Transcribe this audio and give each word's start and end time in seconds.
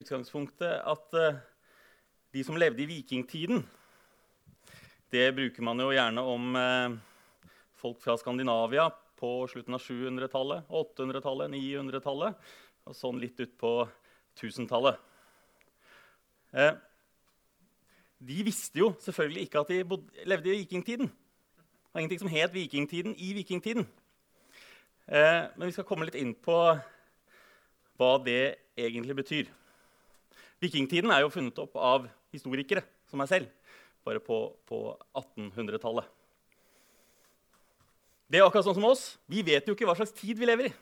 utgangspunktet 0.00 0.80
at 0.88 1.14
eh, 1.18 1.38
de 2.32 2.42
som 2.46 2.56
levde 2.56 2.82
i 2.84 2.88
vikingtiden 2.88 3.64
Det 5.12 5.26
bruker 5.34 5.64
man 5.66 5.80
jo 5.82 5.90
gjerne 5.92 6.22
om 6.24 6.56
eh, 6.56 6.94
folk 7.80 8.00
fra 8.00 8.16
Skandinavia 8.16 8.86
på 9.20 9.30
slutten 9.50 9.74
av 9.76 9.82
700-tallet, 9.82 10.68
800-tallet, 10.70 11.50
900-tallet 11.52 12.52
og 12.88 12.96
sånn 12.96 13.18
litt 13.20 13.42
utpå 13.42 13.72
1000-tallet. 14.38 14.96
Eh, 16.54 16.72
de 18.30 18.38
visste 18.46 18.80
jo 18.80 18.94
selvfølgelig 19.02 19.44
ikke 19.48 19.64
at 19.64 19.74
de 19.74 19.82
bodde, 19.90 20.24
levde 20.24 20.54
i 20.54 20.62
vikingtiden. 20.62 21.10
Det 21.10 21.92
var 21.92 22.04
ingenting 22.04 22.22
som 22.22 22.32
het 22.32 22.54
vikingtiden 22.54 23.18
i 23.18 23.34
vikingtiden. 23.36 23.88
Men 25.10 25.64
vi 25.66 25.72
skal 25.74 25.88
komme 25.88 26.06
litt 26.06 26.20
inn 26.20 26.36
på 26.38 26.54
hva 27.98 28.10
det 28.22 28.44
egentlig 28.78 29.16
betyr. 29.18 29.50
Vikingtiden 30.60 31.12
er 31.12 31.24
jo 31.24 31.32
funnet 31.32 31.58
opp 31.62 31.76
av 31.80 32.06
historikere 32.34 32.82
som 33.08 33.20
meg 33.20 33.30
selv, 33.30 33.48
bare 34.04 34.20
på, 34.22 34.36
på 34.68 34.80
1800-tallet. 35.16 36.08
Det 38.30 38.38
er 38.38 38.46
akkurat 38.46 38.68
sånn 38.68 38.76
som 38.78 38.86
oss. 38.86 39.04
Vi 39.26 39.42
vet 39.42 39.66
jo 39.66 39.74
ikke 39.74 39.88
hva 39.88 39.96
slags 39.98 40.14
tid 40.14 40.38
vi 40.38 40.46
lever 40.46 40.68
i. 40.68 40.72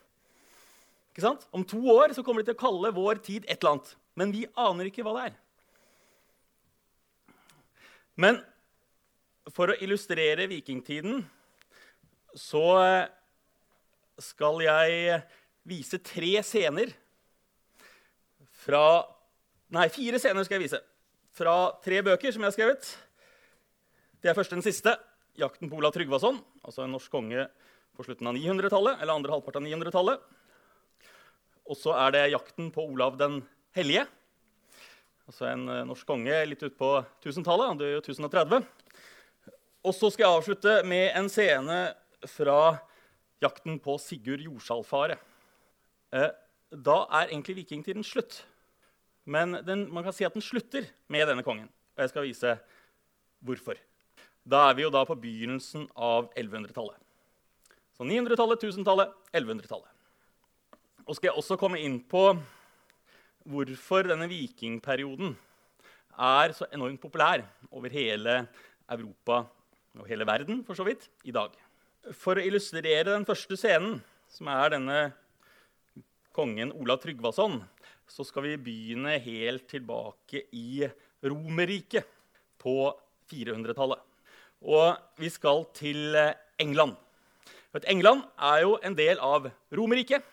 Ikke 1.14 1.24
sant? 1.24 1.46
Om 1.54 1.64
to 1.66 1.80
år 1.94 2.12
så 2.14 2.24
kommer 2.26 2.42
de 2.42 2.50
til 2.50 2.58
å 2.58 2.60
kalle 2.60 2.92
vår 2.94 3.22
tid 3.24 3.46
et 3.46 3.56
eller 3.56 3.78
annet. 3.78 3.94
Men 4.18 4.34
vi 4.34 4.44
aner 4.58 4.90
ikke 4.90 5.06
hva 5.06 5.14
det 5.16 5.28
er. 5.30 5.38
Men 8.18 8.40
for 9.54 9.72
å 9.72 9.78
illustrere 9.80 10.48
vikingtiden 10.50 11.22
så 12.36 12.66
skal 14.20 14.60
jeg 14.66 15.20
vise 15.68 16.00
tre 16.02 16.34
scener 16.44 16.92
fra 18.58 18.84
Nei, 19.68 19.84
fire 19.92 20.16
scener 20.16 20.46
skal 20.46 20.56
jeg 20.56 20.64
vise. 20.64 20.78
Fra 21.36 21.54
tre 21.84 22.00
bøker 22.00 22.32
som 22.32 22.40
jeg 22.40 22.48
har 22.48 22.54
skrevet. 22.56 22.86
Det 24.24 24.30
er 24.30 24.36
først 24.36 24.54
den 24.54 24.64
siste, 24.64 24.96
'Jakten 25.38 25.68
på 25.70 25.76
Olav 25.76 25.92
Tryggvason', 25.92 26.40
altså 26.64 26.82
en 26.82 26.90
norsk 26.96 27.10
konge 27.12 27.44
på 27.94 28.02
slutten 28.02 28.26
av 28.26 28.34
900-tallet. 28.34 28.98
eller 29.00 29.12
andre 29.12 29.30
halvpart 29.30 29.56
av 29.56 29.62
900-tallet. 29.62 30.20
Og 31.68 31.76
så 31.76 31.92
er 31.94 32.10
det 32.10 32.32
'Jakten 32.32 32.72
på 32.72 32.82
Olav 32.82 33.18
den 33.18 33.46
hellige', 33.76 34.08
altså 35.28 35.52
en 35.52 35.68
uh, 35.68 35.84
norsk 35.84 36.06
konge 36.06 36.46
litt 36.48 36.62
utpå 36.64 37.04
1000-tallet. 37.22 37.68
Han 37.68 37.78
dør 37.78 37.92
jo 37.92 38.00
1030. 38.00 38.64
Og 39.84 39.94
så 39.94 40.10
skal 40.10 40.24
jeg 40.24 40.36
avslutte 40.38 40.82
med 40.84 41.12
en 41.14 41.28
scene 41.28 41.94
fra 42.26 42.80
'Jakten 43.40 43.78
på 43.78 43.98
Sigurd 44.00 44.40
Jordsalfaret'. 44.40 45.20
Eh, 46.12 46.30
da 46.72 47.04
er 47.12 47.28
egentlig 47.28 47.62
vikingtiden 47.62 48.02
slutt. 48.02 48.46
Men 49.28 49.58
den, 49.66 49.84
man 49.92 50.06
kan 50.06 50.14
si 50.16 50.24
at 50.24 50.34
den 50.36 50.44
slutter 50.44 50.86
med 51.12 51.28
denne 51.28 51.44
kongen. 51.44 51.68
Og 51.96 52.04
jeg 52.04 52.12
skal 52.12 52.24
vise 52.24 52.54
hvorfor. 53.44 53.76
Da 54.48 54.64
er 54.70 54.78
vi 54.78 54.86
jo 54.86 54.92
da 54.92 55.02
på 55.04 55.18
begynnelsen 55.20 55.84
av 55.92 56.30
1100-tallet. 56.32 56.96
Så 57.98 58.06
900-tallet, 58.06 58.62
1000-tallet, 58.62 59.12
1100-tallet. 59.34 59.90
Og 61.04 61.16
skal 61.16 61.30
jeg 61.30 61.40
også 61.40 61.58
komme 61.60 61.80
inn 61.82 61.98
på 62.08 62.30
hvorfor 63.48 64.08
denne 64.08 64.28
vikingperioden 64.30 65.34
er 66.18 66.54
så 66.56 66.66
enormt 66.74 67.00
populær 67.00 67.44
over 67.70 67.92
hele 67.92 68.40
Europa 68.88 69.42
og 69.98 70.08
hele 70.08 70.26
verden 70.28 70.62
for 70.66 70.78
så 70.78 70.86
vidt, 70.86 71.08
i 71.26 71.34
dag. 71.34 71.52
For 72.14 72.38
å 72.38 72.44
illustrere 72.44 73.10
den 73.10 73.26
første 73.28 73.56
scenen, 73.58 73.98
som 74.30 74.48
er 74.52 74.72
denne 74.76 74.98
kongen 76.36 76.70
Olav 76.76 77.00
Tryggvason, 77.02 77.58
så 78.08 78.24
skal 78.26 78.46
vi 78.46 78.56
begynne 78.60 79.18
helt 79.22 79.68
tilbake 79.70 80.46
i 80.56 80.88
Romerriket 81.24 82.08
på 82.58 82.90
400-tallet. 83.30 84.00
Og 84.64 84.96
vi 85.20 85.30
skal 85.30 85.66
til 85.76 86.16
England. 86.58 86.96
England 87.86 88.24
er 88.42 88.62
jo 88.64 88.76
en 88.82 88.96
del 88.98 89.20
av 89.22 89.46
Romerriket, 89.70 90.24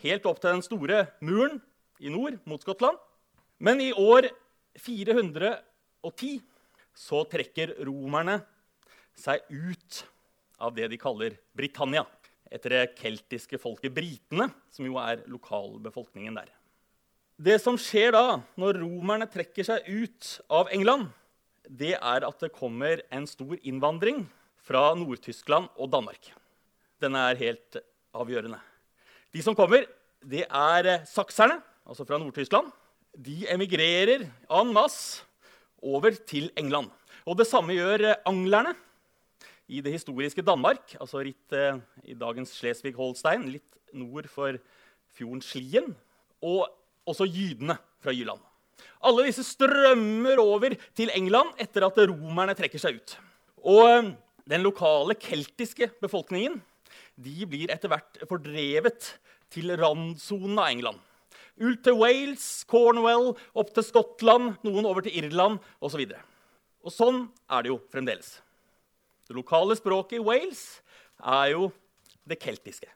helt 0.00 0.26
opp 0.30 0.38
til 0.40 0.54
den 0.54 0.64
store 0.64 1.02
muren 1.20 1.58
i 2.00 2.08
nord 2.12 2.38
mot 2.48 2.62
Skottland. 2.62 2.96
Men 3.58 3.82
i 3.82 3.90
år 3.92 4.30
410 4.78 6.38
så 6.96 7.24
trekker 7.30 7.74
romerne 7.86 8.38
seg 9.18 9.42
ut 9.50 10.04
av 10.62 10.74
det 10.74 10.88
de 10.90 10.98
kaller 11.00 11.36
Britannia, 11.54 12.04
etter 12.48 12.74
det 12.74 12.84
keltiske 12.98 13.58
folket 13.60 13.92
britene, 13.94 14.48
som 14.72 14.86
jo 14.86 14.96
er 15.02 15.26
lokalbefolkningen 15.30 16.38
der. 16.38 16.54
Det 17.38 17.54
som 17.62 17.76
skjer 17.78 18.10
da, 18.16 18.40
når 18.58 18.80
romerne 18.80 19.26
trekker 19.30 19.62
seg 19.62 19.84
ut 19.86 20.28
av 20.50 20.72
England, 20.74 21.04
det 21.70 21.92
er 21.94 22.24
at 22.26 22.40
det 22.42 22.50
kommer 22.50 22.98
en 23.14 23.28
stor 23.30 23.52
innvandring 23.62 24.24
fra 24.66 24.88
Nord-Tyskland 24.98 25.68
og 25.78 25.92
Danmark. 25.92 26.32
Den 26.98 27.14
er 27.14 27.38
helt 27.38 27.78
avgjørende. 28.10 28.58
De 29.30 29.44
som 29.44 29.54
kommer, 29.54 29.86
det 30.18 30.48
er 30.50 31.04
sakserne, 31.06 31.60
altså 31.86 32.02
fra 32.08 32.18
Nord-Tyskland. 32.18 32.72
De 33.14 33.44
emigrerer 33.54 34.26
en 34.26 34.74
masse 34.74 35.22
over 35.78 36.18
til 36.26 36.50
England. 36.58 36.90
Og 37.22 37.38
det 37.38 37.46
samme 37.46 37.76
gjør 37.76 38.16
anglerne 38.26 38.74
i 39.70 39.78
det 39.84 39.94
historiske 39.94 40.42
Danmark, 40.42 40.96
altså 40.98 41.22
litt 41.22 41.54
eh, 41.54 41.78
i 42.02 42.18
dagens 42.18 42.50
Slesvig-Holstein, 42.58 43.46
litt 43.52 43.78
nord 43.94 44.26
for 44.32 44.58
fjorden 45.14 45.44
Slien, 45.44 45.92
og 46.42 46.66
også 47.08 47.26
jydene 47.28 47.78
fra 48.02 48.14
Jylland. 48.14 48.40
Alle 49.08 49.26
disse 49.28 49.44
strømmer 49.46 50.40
over 50.42 50.74
til 50.98 51.10
England 51.14 51.54
etter 51.62 51.86
at 51.86 51.98
romerne 52.10 52.54
trekker 52.58 52.82
seg 52.82 52.98
ut. 52.98 53.14
Og 53.62 53.84
eh, 53.86 54.10
den 54.48 54.64
lokale 54.64 55.16
keltiske 55.18 55.90
befolkningen 56.02 56.58
de 57.18 57.46
blir 57.50 57.70
etter 57.74 57.90
hvert 57.90 58.20
fordrevet 58.30 59.12
til 59.52 59.72
randsonen 59.78 60.58
av 60.58 60.70
England. 60.70 60.98
Ut 61.58 61.80
til 61.82 61.96
Wales, 61.98 62.46
Cornwall, 62.70 63.32
opp 63.58 63.72
til 63.74 63.86
Skottland, 63.86 64.52
noen 64.62 64.86
over 64.86 65.02
til 65.02 65.16
Irland 65.18 65.58
osv. 65.82 66.04
Og, 66.06 66.12
så 66.14 66.20
og 66.86 66.94
sånn 66.94 67.24
er 67.50 67.64
det 67.64 67.72
jo 67.72 67.80
fremdeles. 67.90 68.36
Det 69.26 69.34
lokale 69.36 69.74
språket 69.76 70.20
i 70.20 70.24
Wales 70.24 70.62
er 71.18 71.50
jo 71.56 71.70
det 72.28 72.38
keltiske. 72.40 72.88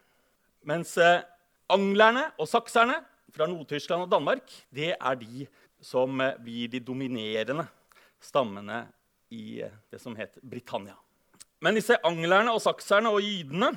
Mens 0.68 0.94
eh, 1.00 1.24
anglerne 1.72 2.28
og 2.38 2.46
sakserne 2.48 3.00
fra 3.32 3.48
Nord-Tyskland 3.48 4.06
og 4.06 4.12
Danmark 4.12 4.50
det 4.74 4.92
er 4.94 5.20
de 5.20 5.46
som 5.82 6.20
eh, 6.20 6.36
blir 6.42 6.70
de 6.72 6.80
dominerende 6.84 7.66
stammene 8.22 8.84
i 9.32 9.62
eh, 9.64 9.74
det 9.90 10.00
som 10.02 10.16
het 10.18 10.38
Britannia. 10.42 10.96
Men 11.62 11.78
disse 11.78 11.98
anglerne 12.06 12.52
og 12.54 12.62
sakserne 12.62 13.10
og 13.12 13.22
jydene 13.22 13.72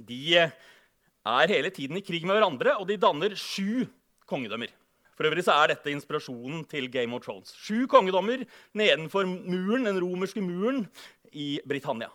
de 0.00 0.20
er 0.40 1.52
hele 1.52 1.70
tiden 1.72 1.98
i 1.98 2.04
krig 2.04 2.24
med 2.24 2.38
hverandre, 2.38 2.76
og 2.80 2.86
de 2.88 2.96
danner 3.00 3.34
sju 3.36 3.84
kongedømmer. 4.28 4.70
For 5.16 5.28
øvrig 5.28 5.44
så 5.44 5.52
er 5.60 5.74
dette 5.74 5.92
inspirasjonen 5.92 6.62
til 6.64 6.88
Game 6.92 7.12
of 7.16 7.24
Thrones. 7.26 7.52
Sju 7.52 7.84
kongedommer 7.90 8.40
nedenfor 8.72 9.26
muren, 9.28 9.84
den 9.84 10.00
romerske 10.00 10.40
muren 10.40 10.86
i 11.32 11.58
Britannia. 11.68 12.08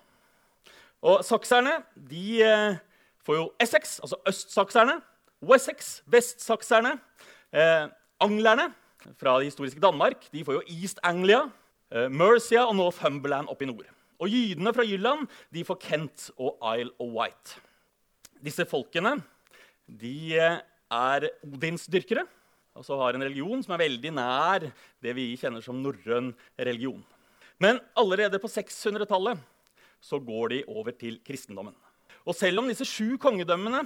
Og 1.06 1.22
sakserne 1.26 1.84
de 1.94 2.42
eh, 2.42 2.80
får 3.22 3.38
jo 3.38 3.52
Essex, 3.62 4.00
altså 4.02 4.18
østsakserne. 4.26 4.98
Wessex, 5.42 6.02
vestsakserne. 6.08 6.96
Eh, 7.52 7.88
anglerne 8.24 8.70
fra 9.20 9.38
det 9.40 9.52
historiske 9.52 9.82
Danmark 9.84 10.28
de 10.32 10.44
får 10.46 10.60
jo 10.60 10.78
East 10.78 11.02
Anglia, 11.04 11.50
eh, 11.92 12.08
Mercia 12.10 12.66
og 12.66 12.76
Northumberland 12.76 13.52
opp 13.52 13.62
i 13.62 13.70
nord. 13.70 13.90
Og 14.20 14.32
jydene 14.32 14.74
fra 14.74 14.86
Jylland 14.88 15.28
de 15.54 15.66
får 15.68 15.82
Kent 15.82 16.30
og 16.38 16.56
Isle 16.76 16.94
of 17.00 17.12
Wight. 17.12 17.58
Disse 18.44 18.66
folkene 18.66 19.18
de 19.86 20.38
eh, 20.40 20.64
er 20.96 21.30
odinsdyrkere 21.44 22.26
og 22.76 22.84
så 22.84 22.98
har 23.00 23.16
en 23.16 23.24
religion 23.24 23.62
som 23.64 23.76
er 23.76 23.86
veldig 23.86 24.12
nær 24.18 24.68
det 25.04 25.14
vi 25.16 25.30
kjenner 25.40 25.64
som 25.64 25.78
norrøn 25.80 26.34
religion. 26.60 27.00
Men 27.62 27.80
allerede 27.96 28.40
på 28.44 28.52
600-tallet 28.52 29.40
så 30.04 30.20
går 30.20 30.52
de 30.52 30.64
over 30.68 30.92
til 30.92 31.22
kristendommen. 31.24 31.76
Og 32.28 32.36
selv 32.36 32.60
om 32.60 32.68
disse 32.68 32.86
sju 32.88 33.16
kongedømmene 33.22 33.86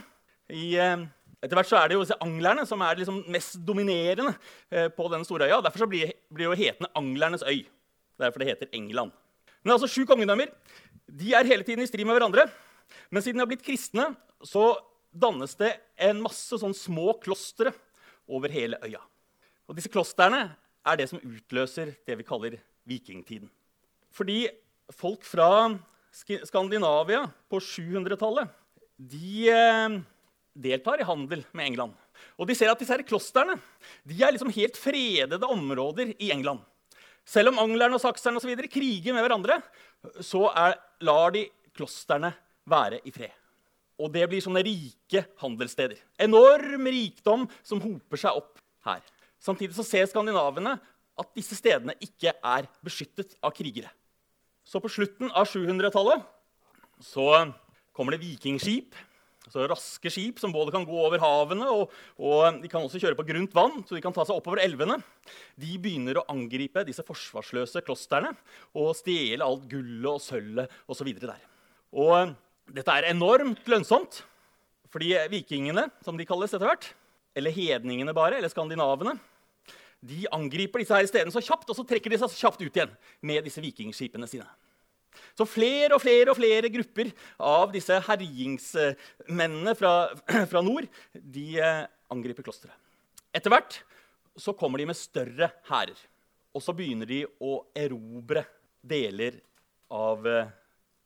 i, 0.50 0.74
eh, 0.82 1.06
Etter 1.40 1.56
hvert 1.56 1.70
så 1.70 1.78
er 1.80 1.88
det 1.90 1.96
jo 1.96 2.18
anglerne 2.20 2.66
som 2.68 2.82
er 2.84 3.00
liksom 3.00 3.22
mest 3.32 3.60
dominerende 3.64 4.34
eh, 4.72 4.90
på 4.92 5.08
den 5.12 5.24
store 5.28 5.48
øya. 5.48 5.62
Derfor 5.64 5.86
så 5.86 5.90
blir, 5.90 6.12
blir 6.34 6.50
jo 6.50 6.58
hetende 6.60 6.92
Anglernes 7.00 7.46
øy. 7.48 7.64
Derfor 8.20 8.44
det 8.44 8.50
heter 8.52 8.72
England. 8.76 9.14
Men 9.64 9.76
altså 9.76 9.88
sju 9.92 10.04
kongedømmer 10.08 10.52
de 11.10 11.34
er 11.34 11.48
hele 11.48 11.66
tiden 11.66 11.84
i 11.84 11.88
strid 11.90 12.06
med 12.06 12.18
hverandre. 12.18 12.46
Men 13.10 13.24
siden 13.24 13.40
de 13.40 13.46
har 13.46 13.50
blitt 13.50 13.66
kristne, 13.66 14.12
så 14.44 14.74
dannes 15.10 15.56
det 15.60 15.72
en 16.10 16.20
masse 16.22 16.60
sånn 16.60 16.76
små 16.76 17.16
klostre 17.24 17.72
over 18.30 18.52
hele 18.54 18.78
øya. 18.86 19.02
Og 19.70 19.78
disse 19.78 19.92
klostrene 19.92 20.44
er 20.86 21.00
det 21.00 21.10
som 21.12 21.22
utløser 21.22 21.96
det 22.08 22.18
vi 22.20 22.28
kaller 22.28 22.60
vikingtiden. 22.90 23.50
Fordi 24.14 24.44
folk 24.96 25.26
fra 25.28 25.70
Skandinavia 26.12 27.28
på 27.50 27.60
700-tallet 27.62 28.50
de, 29.00 29.50
eh, 29.54 30.00
deltar 30.60 31.02
i 31.02 31.08
handel 31.08 31.44
med 31.56 31.72
England. 31.72 31.96
Og 32.40 32.50
de 32.50 32.56
ser 32.58 32.72
at 32.72 32.82
disse 32.82 32.98
klostrene 33.08 33.58
de 34.08 34.20
er 34.20 34.36
liksom 34.36 34.52
helt 34.56 34.78
fredede 34.80 35.48
områder 35.48 36.14
i 36.18 36.32
England. 36.36 36.62
Selv 37.28 37.52
om 37.52 37.62
anglerne 37.62 37.98
og 37.98 38.02
sakserne 38.02 38.40
og 38.42 38.72
kriger 38.72 39.14
med 39.14 39.22
hverandre, 39.22 39.60
så 40.24 40.48
er, 40.50 40.80
lar 41.06 41.32
de 41.36 41.46
klostrene 41.76 42.34
være 42.70 43.02
i 43.06 43.12
fred. 43.14 43.36
Og 44.00 44.12
det 44.14 44.24
blir 44.32 44.42
sånne 44.42 44.64
rike 44.64 45.26
handelssteder. 45.42 46.00
Enorm 46.24 46.88
rikdom 46.88 47.46
som 47.62 47.82
hoper 47.84 48.22
seg 48.22 48.38
opp 48.40 48.62
her. 48.88 49.04
Samtidig 49.40 49.76
så 49.76 49.86
ser 49.88 50.08
skandinavene 50.08 50.78
at 51.20 51.34
disse 51.36 51.58
stedene 51.58 51.96
ikke 52.04 52.32
er 52.32 52.68
beskyttet 52.86 53.36
av 53.44 53.52
krigere. 53.56 53.92
Så 54.64 54.80
på 54.80 54.92
slutten 54.92 55.32
av 55.34 55.48
700-tallet 55.50 56.24
så 57.04 57.28
kommer 57.96 58.16
det 58.16 58.24
vikingskip. 58.24 58.96
Altså 59.50 59.66
raske 59.66 60.12
skip 60.14 60.38
som 60.38 60.54
både 60.54 60.70
kan 60.76 60.84
gå 60.86 60.94
over 60.94 61.18
havene 61.24 61.66
og, 61.74 61.94
og 62.22 62.60
de 62.62 62.70
kan 62.70 62.84
også 62.86 63.02
kjøre 63.02 63.18
på 63.18 63.26
grunt 63.32 63.56
vann. 63.58 63.80
så 63.82 63.98
de 63.98 64.04
kan 64.06 64.14
ta 64.14 64.22
seg 64.28 64.38
oppover 64.38 64.62
elvene. 64.62 65.00
De 65.58 65.74
begynner 65.82 66.20
å 66.22 66.26
angripe 66.30 66.86
disse 66.86 67.02
forsvarsløse 67.08 67.82
klostrene 67.88 68.36
og 68.78 68.94
stjele 69.00 69.46
alt 69.46 69.66
gullet 69.72 70.12
og 70.12 70.22
sølvet 70.22 70.78
osv. 70.86 71.10
der. 71.18 71.42
Og 71.98 72.36
dette 72.70 72.94
er 72.94 73.10
enormt 73.10 73.66
lønnsomt, 73.66 74.22
fordi 74.94 75.16
vikingene, 75.34 75.88
som 76.06 76.18
de 76.18 76.30
kalles 76.30 76.54
etter 76.54 76.70
hvert, 76.70 76.92
eller 77.38 77.54
hedningene 77.54 78.14
bare, 78.14 78.38
eller 78.38 78.54
skandinavene, 78.54 79.16
de 80.06 80.24
angriper 80.32 80.84
disse 80.84 80.96
her 80.96 81.10
stedene 81.10 81.34
så 81.34 81.42
kjapt, 81.44 81.68
og 81.70 81.78
så 81.78 81.86
trekker 81.90 82.14
de 82.14 82.22
seg 82.22 82.38
kjapt 82.38 82.62
ut 82.62 82.70
igjen 82.70 82.94
med 83.26 83.50
disse 83.50 83.62
vikingskipene 83.66 84.30
sine. 84.30 84.46
Så 85.38 85.48
flere 85.48 85.96
og 85.96 86.04
flere 86.04 86.32
og 86.32 86.38
flere 86.40 86.72
grupper 86.74 87.12
av 87.38 87.74
disse 87.74 87.98
herjingsmennene 88.08 89.76
fra, 89.80 89.94
fra 90.52 90.64
nord 90.66 90.88
de 91.14 91.48
eh, 91.60 91.84
angriper 92.14 92.46
klosteret. 92.46 92.76
Etter 93.36 93.54
hvert 93.54 93.82
så 94.40 94.56
kommer 94.58 94.82
de 94.82 94.88
med 94.90 94.98
større 94.98 95.52
hærer. 95.70 95.98
Og 96.56 96.64
så 96.64 96.74
begynner 96.74 97.10
de 97.10 97.24
å 97.44 97.60
erobre 97.78 98.46
deler 98.82 99.38
av 99.94 100.26
eh, 100.28 100.50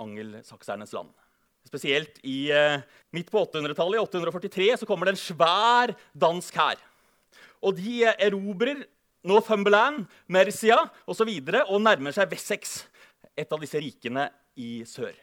angelsaksernes 0.02 0.94
land. 0.96 1.12
Spesielt 1.68 2.20
i, 2.28 2.52
eh, 2.52 2.82
midt 3.16 3.32
på 3.32 3.44
800-tallet, 3.44 4.00
i 4.00 4.04
843, 4.04 4.72
så 4.82 4.88
kommer 4.88 5.08
det 5.08 5.16
en 5.16 5.24
svær 5.24 5.96
dansk 6.14 6.58
hær. 6.60 6.82
Og 7.64 7.78
de 7.78 8.04
erobrer 8.12 8.84
Northumberland, 9.24 10.04
Mercia 10.28 10.82
osv. 10.84 11.08
Og, 11.08 11.16
så 11.16 11.28
videre, 11.28 11.64
og 11.72 11.82
nærmer 11.84 12.16
seg 12.16 12.32
Wessex, 12.32 12.84
et 13.38 13.54
av 13.54 13.62
disse 13.62 13.80
rikene 13.82 14.28
i 14.60 14.84
sør. 14.88 15.14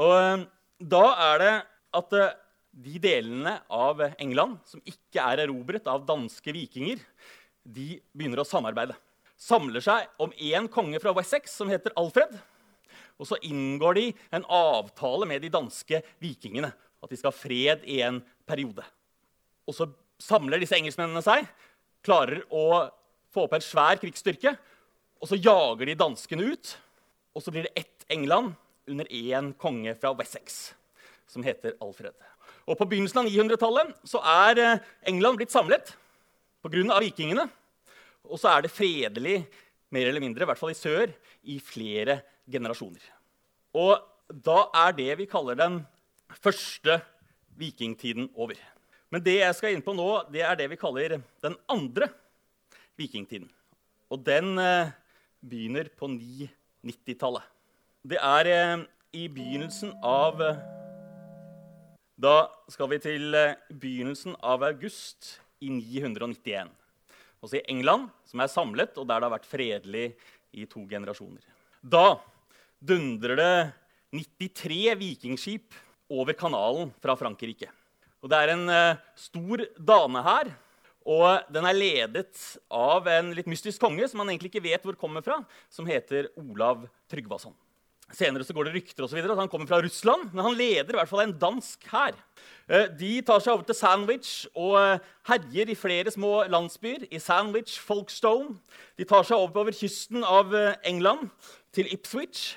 Og 0.00 0.12
eh, 0.16 0.44
da 0.78 1.04
er 1.30 1.42
det 1.42 1.54
at 1.96 2.16
eh, 2.16 2.34
de 2.76 2.98
delene 3.00 3.56
av 3.72 4.02
England 4.20 4.58
som 4.68 4.82
ikke 4.84 5.22
er 5.22 5.46
erobret 5.46 5.86
av 5.88 6.04
danske 6.08 6.52
vikinger, 6.52 7.00
de 7.64 7.96
begynner 8.12 8.42
å 8.42 8.48
samarbeide. 8.48 8.96
Samler 9.36 9.84
seg 9.84 10.08
om 10.22 10.32
én 10.36 10.68
konge 10.72 11.00
fra 11.00 11.12
Wessex 11.16 11.56
som 11.58 11.72
heter 11.72 11.94
Alfred. 12.00 12.36
Og 13.16 13.28
så 13.28 13.38
inngår 13.44 13.96
de 13.96 14.06
en 14.36 14.44
avtale 14.52 15.28
med 15.28 15.42
de 15.44 15.52
danske 15.52 16.02
vikingene. 16.22 16.70
At 17.04 17.12
de 17.12 17.18
skal 17.18 17.32
ha 17.32 17.36
fred 17.36 17.84
i 17.88 18.00
en 18.04 18.20
periode. 18.48 18.84
Og 19.68 19.76
så 19.76 19.88
samler 20.22 20.60
disse 20.60 20.76
engelskmennene 20.76 21.24
seg, 21.24 21.48
klarer 22.04 22.44
å 22.52 22.86
få 23.32 23.44
opp 23.44 23.56
en 23.56 23.64
svær 23.64 24.00
krigsstyrke. 24.00 24.54
Og 25.20 25.30
så 25.30 25.40
jager 25.40 25.88
de 25.88 25.98
danskene 25.98 26.52
ut. 26.52 26.76
Og 27.36 27.44
så 27.44 27.52
blir 27.52 27.66
det 27.68 27.76
ett 27.76 28.06
England 28.08 28.54
under 28.88 29.04
én 29.12 29.52
konge 29.60 29.92
fra 29.98 30.14
Wessex, 30.16 30.72
som 31.28 31.44
heter 31.44 31.76
Alfred. 31.84 32.14
Og 32.66 32.78
På 32.78 32.86
begynnelsen 32.88 33.20
av 33.20 33.28
900-tallet 33.28 33.92
så 34.08 34.22
er 34.24 34.60
eh, 34.62 34.84
England 35.10 35.38
blitt 35.38 35.52
samlet 35.54 35.92
pga. 36.64 36.98
vikingene. 37.02 37.44
Og 38.26 38.40
så 38.40 38.50
er 38.50 38.64
det 38.64 38.74
fredelig, 38.74 39.44
mer 39.94 40.08
eller 40.08 40.22
mindre, 40.24 40.42
i 40.42 40.48
hvert 40.48 40.58
fall 40.58 40.72
i 40.72 40.78
sør, 40.78 41.12
i 41.46 41.60
flere 41.62 42.20
generasjoner. 42.50 43.04
Og 43.76 44.00
da 44.32 44.64
er 44.86 44.96
det 44.96 45.12
vi 45.20 45.28
kaller 45.30 45.54
den 45.54 45.78
første 46.42 46.98
vikingtiden 47.54 48.30
over. 48.34 48.58
Men 49.12 49.22
det 49.22 49.38
jeg 49.38 49.54
skal 49.54 49.76
inn 49.76 49.84
på 49.84 49.94
nå, 49.94 50.08
det 50.32 50.42
er 50.42 50.58
det 50.58 50.70
vi 50.72 50.80
kaller 50.80 51.20
den 51.44 51.54
andre 51.70 52.08
vikingtiden. 52.98 53.46
Og 54.10 54.22
den 54.26 54.56
eh, 54.58 54.90
begynner 55.44 55.92
på 55.94 56.10
990-tallet. 56.86 57.44
Det 58.06 58.18
er 58.22 58.50
eh, 58.52 58.84
i 59.18 59.26
begynnelsen 59.32 59.92
av 60.06 60.42
eh, 60.42 60.58
Da 62.16 62.46
skal 62.70 62.90
vi 62.92 63.00
til 63.02 63.34
eh, 63.34 63.56
begynnelsen 63.70 64.36
av 64.38 64.64
august 64.68 65.36
i 65.60 65.70
991. 65.72 66.70
Altså 67.42 67.58
i 67.58 67.64
England, 67.72 68.08
som 68.28 68.40
er 68.40 68.52
samlet, 68.52 68.94
og 68.96 69.08
der 69.08 69.20
det 69.20 69.28
har 69.28 69.34
vært 69.34 69.48
fredelig 69.50 70.06
i 70.56 70.66
to 70.70 70.84
generasjoner. 70.88 71.42
Da 71.82 72.18
dundrer 72.80 73.36
det 73.38 73.56
93 74.16 74.94
vikingskip 75.00 75.74
over 76.12 76.36
kanalen 76.38 76.92
fra 77.02 77.16
Frankrike. 77.18 77.68
Og 78.22 78.30
det 78.32 78.38
er 78.40 78.54
en 78.54 78.70
stor 79.18 79.62
danehær. 79.76 80.54
Og 81.06 81.52
den 81.54 81.66
er 81.68 81.76
ledet 81.76 82.40
av 82.72 83.06
en 83.10 83.30
litt 83.36 83.46
mystisk 83.50 83.78
konge 83.82 84.08
som 84.10 84.18
man 84.20 84.32
egentlig 84.32 84.50
ikke 84.50 84.64
vet 84.64 84.82
hvor 84.86 84.98
kommer 84.98 85.22
fra, 85.22 85.38
som 85.70 85.86
heter 85.86 86.32
Olav 86.40 86.88
Tryggvason. 87.12 87.54
Senere 88.14 88.44
så 88.46 88.54
går 88.54 88.68
det 88.68 88.76
rykter 88.76 89.02
og 89.02 89.10
så 89.10 89.16
videre, 89.18 89.34
at 89.34 89.40
han 89.40 89.50
kommer 89.50 89.66
fra 89.66 89.80
Russland, 89.82 90.28
men 90.30 90.44
han 90.44 90.54
leder 90.54 90.94
i 90.94 90.98
hvert 90.98 91.10
fall 91.10 91.24
en 91.24 91.34
dansk 91.42 91.86
hær. 91.90 92.14
Eh, 92.70 92.86
de 92.98 93.12
tar 93.26 93.42
seg 93.42 93.54
over 93.54 93.66
til 93.66 93.78
Sandwich 93.78 94.32
og 94.54 94.76
eh, 94.78 95.08
herjer 95.26 95.72
i 95.72 95.78
flere 95.78 96.12
små 96.14 96.44
landsbyer. 96.50 97.08
I 97.10 97.22
Sandwich, 97.22 97.80
Folkestone. 97.82 98.60
De 98.98 99.06
tar 99.06 99.26
seg 99.26 99.38
over 99.38 99.74
kysten 99.74 100.26
av 100.26 100.54
England, 100.86 101.30
til 101.74 101.90
Ipswich 101.92 102.54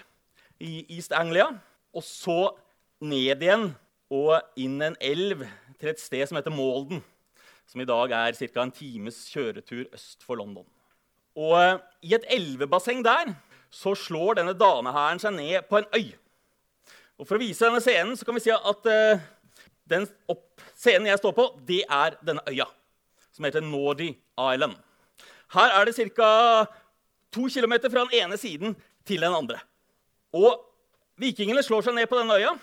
i 0.63 0.85
East 0.95 1.13
Anglia. 1.17 1.49
Og 1.97 2.05
så 2.05 2.53
ned 3.01 3.41
igjen 3.41 3.71
og 4.13 4.37
inn 4.59 4.77
en 4.85 4.97
elv 5.01 5.45
til 5.79 5.91
et 5.91 6.01
sted 6.01 6.29
som 6.29 6.37
heter 6.37 6.53
Malden, 6.53 7.01
som 7.69 7.81
i 7.81 7.87
dag 7.87 8.11
er 8.11 8.33
ca. 8.33 8.63
en 8.63 8.73
times 8.73 9.21
kjøretur 9.29 9.85
øst 9.93 10.25
for 10.25 10.39
London. 10.39 10.65
Og 11.37 11.53
eh, 11.61 11.77
I 12.09 12.15
et 12.17 12.25
elvebasseng 12.33 13.03
der 13.05 13.35
så 13.69 13.93
slår 13.95 14.39
denne 14.39 14.57
danehæren 14.57 15.21
seg 15.21 15.35
ned 15.35 15.67
på 15.69 15.77
en 15.77 15.89
øy. 15.93 16.07
Og 17.19 17.27
For 17.27 17.37
å 17.37 17.43
vise 17.43 17.67
denne 17.67 17.83
scenen 17.83 18.17
så 18.17 18.25
kan 18.25 18.37
vi 18.37 18.41
si 18.41 18.51
at 18.55 18.87
uh, 18.89 19.21
den 19.91 20.07
opp, 20.31 20.61
scenen 20.73 21.09
jeg 21.09 21.19
står 21.19 21.35
på, 21.35 21.45
det 21.67 21.83
er 21.85 22.15
denne 22.25 22.41
øya, 22.47 22.65
som 23.35 23.45
heter 23.45 23.61
Nordy 23.61 24.13
Island. 24.39 24.77
Her 25.53 25.75
er 25.75 25.85
det 25.85 25.97
ca. 26.15 26.31
to 27.29 27.45
km 27.51 27.75
fra 27.83 28.05
den 28.07 28.15
ene 28.23 28.39
siden 28.39 28.73
til 29.05 29.21
den 29.21 29.35
andre. 29.35 29.59
Og 30.33 30.65
Vikingene 31.19 31.61
slår 31.65 31.83
seg 31.83 31.97
ned 31.97 32.07
på 32.07 32.17
denne 32.17 32.39
øya. 32.39 32.55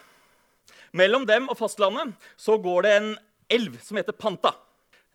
Mellom 0.96 1.26
dem 1.28 1.50
og 1.52 1.58
fastlandet 1.58 2.14
så 2.40 2.56
går 2.56 2.86
det 2.86 2.92
en 2.96 3.10
elv 3.52 3.76
som 3.84 4.00
heter 4.00 4.16
Panta. 4.16 4.54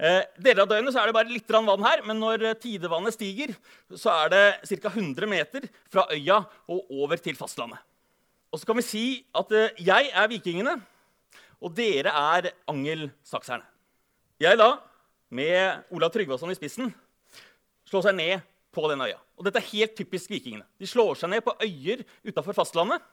Eh, 0.01 0.24
deler 0.41 0.63
av 0.63 0.70
døgnet 0.72 0.96
er 0.98 1.10
det 1.10 1.13
bare 1.13 1.29
litt 1.29 1.51
vann 1.53 1.84
her, 1.86 2.00
men 2.08 2.17
når 2.17 2.43
eh, 2.50 2.55
tidevannet 2.58 3.13
stiger, 3.13 3.51
så 3.93 4.10
er 4.24 4.31
det 4.34 4.46
ca. 4.81 4.89
100 4.89 5.29
meter 5.29 5.67
fra 5.93 6.08
øya 6.10 6.39
og 6.74 6.88
over 7.03 7.22
til 7.22 7.36
fastlandet. 7.38 7.77
Og 8.50 8.58
så 8.58 8.65
kan 8.65 8.79
vi 8.79 8.86
si 8.88 9.03
at 9.38 9.51
eh, 9.53 9.75
jeg 9.77 10.10
er 10.10 10.31
vikingene, 10.31 10.74
og 11.62 11.75
dere 11.77 12.10
er 12.17 12.50
angelsakserne. 12.72 13.67
Jeg 14.41 14.58
da, 14.58 14.72
med 15.29 15.93
Olav 15.93 16.10
Tryggvason 16.15 16.50
i 16.50 16.58
spissen, 16.58 16.89
slår 17.86 18.08
seg 18.08 18.17
ned 18.17 18.48
på 18.74 18.88
den 18.89 19.03
øya. 19.05 19.20
Og 19.38 19.46
dette 19.46 19.62
er 19.62 19.70
helt 19.70 19.93
typisk 20.00 20.34
vikingene. 20.34 20.65
De 20.81 20.89
slår 20.89 21.20
seg 21.20 21.29
ned 21.29 21.46
på 21.46 21.53
øyer 21.62 22.01
utafor 22.25 22.58
fastlandet. 22.58 23.05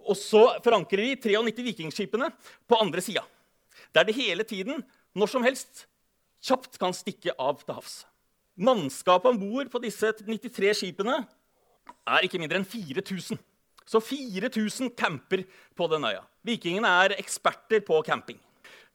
Og 0.00 0.18
så 0.18 0.42
forankrer 0.64 1.06
de 1.06 1.30
93 1.30 1.62
vikingskipene 1.68 2.32
på 2.66 2.80
andre 2.82 3.04
sida. 3.04 3.22
Der 3.94 4.08
det 4.08 4.18
hele 4.18 4.42
tiden, 4.42 4.82
når 5.14 5.30
som 5.30 5.46
helst, 5.46 5.86
kjapt 6.44 6.78
kan 6.80 6.94
stikke 6.96 7.34
av 7.38 7.60
til 7.64 7.76
havs. 7.76 8.00
Mannskapet 8.60 9.30
om 9.30 9.38
bord 9.40 9.70
på 9.72 9.80
disse 9.82 10.12
93 10.20 10.74
skipene 10.82 11.22
er 12.08 12.26
ikke 12.26 12.40
mindre 12.40 12.60
enn 12.60 12.68
4000. 12.68 13.38
Så 13.90 13.98
4000 14.04 14.92
camper 14.94 15.42
på 15.76 15.88
den 15.90 16.04
øya. 16.06 16.22
Vikingene 16.46 16.90
er 17.04 17.16
eksperter 17.18 17.82
på 17.86 17.98
camping. 18.06 18.38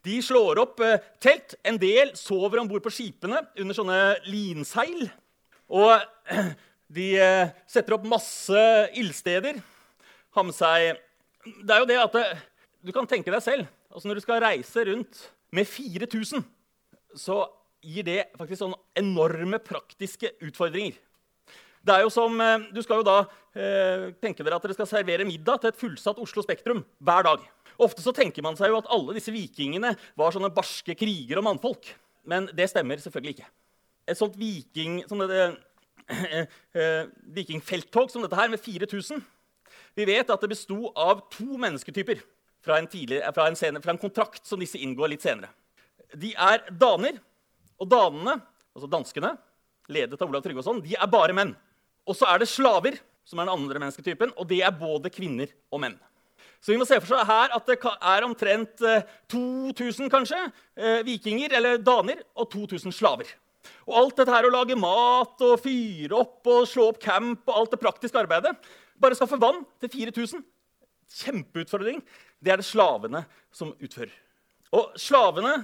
De 0.05 0.19
slår 0.21 0.61
opp 0.61 0.81
eh, 0.85 1.01
telt. 1.19 1.57
En 1.65 1.79
del 1.81 2.13
sover 2.17 2.61
om 2.61 2.69
bord 2.69 2.83
på 2.85 2.93
skipene 2.93 3.41
under 3.59 3.75
sånne 3.75 3.99
linseil. 4.29 5.07
Og 5.73 5.97
de 6.97 7.07
eh, 7.17 7.53
setter 7.69 7.97
opp 7.97 8.05
masse 8.07 8.65
ildsteder 8.93 9.57
Har 10.37 10.45
med 10.45 10.53
seg 10.53 10.99
Det 11.65 11.73
er 11.73 11.81
jo 11.81 11.87
det 11.89 11.97
at 11.97 12.17
du 12.85 12.91
kan 12.93 13.07
tenke 13.09 13.33
deg 13.33 13.41
selv 13.41 13.65
altså 13.89 14.05
Når 14.05 14.19
du 14.19 14.21
skal 14.21 14.43
reise 14.43 14.83
rundt 14.85 15.23
med 15.55 15.65
4000, 15.65 16.43
så 17.19 17.43
gir 17.85 18.05
det 18.07 18.21
faktisk 18.37 18.61
sånne 18.61 18.79
enorme 18.97 19.59
praktiske 19.63 20.31
utfordringer. 20.45 20.97
Det 21.85 21.93
er 21.93 22.01
jo 22.01 22.09
som, 22.09 22.39
eh, 22.41 22.59
Du 22.73 22.81
skal 22.81 22.97
jo 22.97 23.03
da 23.03 23.19
eh, 23.55 24.11
tenke 24.21 24.43
dere 24.43 24.55
at 24.55 24.63
dere 24.63 24.73
skal 24.73 24.87
servere 24.89 25.25
middag 25.25 25.61
til 25.61 25.69
et 25.69 25.77
fullsatt 25.77 26.17
Oslo 26.19 26.41
Spektrum 26.41 26.83
hver 26.99 27.23
dag. 27.23 27.39
Ofte 27.79 28.01
så 28.01 28.13
tenker 28.15 28.43
man 28.43 28.55
seg 28.55 28.71
jo 28.71 28.79
at 28.79 28.89
alle 28.89 29.13
disse 29.13 29.31
vikingene 29.31 29.95
var 30.17 30.31
sånne 30.31 30.53
barske 30.53 30.95
krigere 30.97 31.39
og 31.39 31.47
mannfolk. 31.49 31.93
Men 32.25 32.47
det 32.47 32.69
stemmer 32.71 32.97
selvfølgelig 32.97 33.37
ikke. 33.37 33.49
Et 34.07 34.17
sånt 34.17 34.37
viking, 34.37 35.03
som 35.09 35.19
det, 35.19 35.57
eh, 36.09 36.45
eh, 36.75 37.05
vikingfelttog 37.35 38.11
som 38.11 38.21
dette 38.21 38.35
her, 38.35 38.49
med 38.49 38.59
4000 38.59 39.23
Vi 39.95 40.05
vet 40.05 40.29
at 40.29 40.41
det 40.41 40.49
besto 40.49 40.91
av 40.95 41.29
to 41.31 41.55
mennesketyper 41.57 42.19
fra 42.65 42.79
en, 42.79 42.87
fra, 42.87 43.47
en 43.47 43.55
senere, 43.55 43.81
fra 43.81 43.93
en, 43.93 44.01
kontrakt 44.01 44.45
som 44.47 44.59
disse 44.59 44.79
inngår 44.81 45.13
litt 45.13 45.23
senere. 45.23 45.49
De 46.19 46.31
er 46.33 46.65
daner. 46.71 47.19
Og 47.81 47.89
danene, 47.91 48.37
altså 48.75 48.87
danskene, 48.87 49.33
ledet 49.91 50.19
av 50.21 50.29
Olav 50.29 50.43
Tryggvason, 50.45 50.81
de 50.83 50.95
er 50.95 51.11
bare 51.11 51.35
menn. 51.35 51.53
Og 52.07 52.15
så 52.17 52.27
er 52.31 52.41
det 52.41 52.49
slaver, 52.49 52.97
som 53.27 53.41
er 53.41 53.47
den 53.49 53.57
andre 53.57 53.81
mennesketypen, 53.81 54.35
og 54.39 54.47
det 54.47 54.61
er 54.63 54.75
både 54.75 55.11
kvinner 55.13 55.51
og 55.73 55.81
menn. 55.83 55.97
Så 56.61 56.73
vi 56.73 56.79
må 56.81 56.85
se 56.87 56.97
for 57.01 57.11
seg 57.11 57.27
her 57.29 57.51
at 57.53 57.67
det 57.69 57.77
er 57.83 58.25
omtrent 58.25 58.81
2000 59.29 60.07
eh, 60.07 60.11
kanskje, 60.13 60.39
eh, 60.79 61.01
vikinger 61.05 61.53
eller 61.59 61.81
daner 61.83 62.23
og 62.33 62.49
2000 62.53 62.95
slaver. 62.95 63.29
Og 63.85 63.99
alt 63.99 64.17
dette 64.17 64.33
her 64.33 64.47
å 64.47 64.53
lage 64.53 64.77
mat 64.77 65.41
og 65.45 65.59
fyre 65.61 66.17
opp 66.17 66.49
og 66.49 66.65
slå 66.69 66.87
opp 66.91 66.99
camp 67.01 67.45
og 67.49 67.59
alt 67.59 67.75
det 67.75 67.81
praktiske 67.81 68.21
arbeidet 68.21 68.53
Bare 69.01 69.17
skaffe 69.17 69.35
vann 69.41 69.65
til 69.83 69.91
4000. 69.91 70.43
Kjempeutfordring. 71.19 71.97
Det 72.39 72.53
er 72.53 72.61
det 72.61 72.67
slavene 72.67 73.25
som 73.51 73.73
utfører. 73.75 74.13
Og 74.71 74.95
slavene 74.99 75.57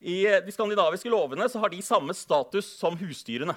i 0.00 0.22
de 0.44 0.52
skandinaviske 0.52 1.10
lovene 1.10 1.48
så 1.48 1.60
har 1.62 1.72
de 1.72 1.82
samme 1.84 2.14
status 2.16 2.68
som 2.78 2.96
husdyrene. 3.00 3.54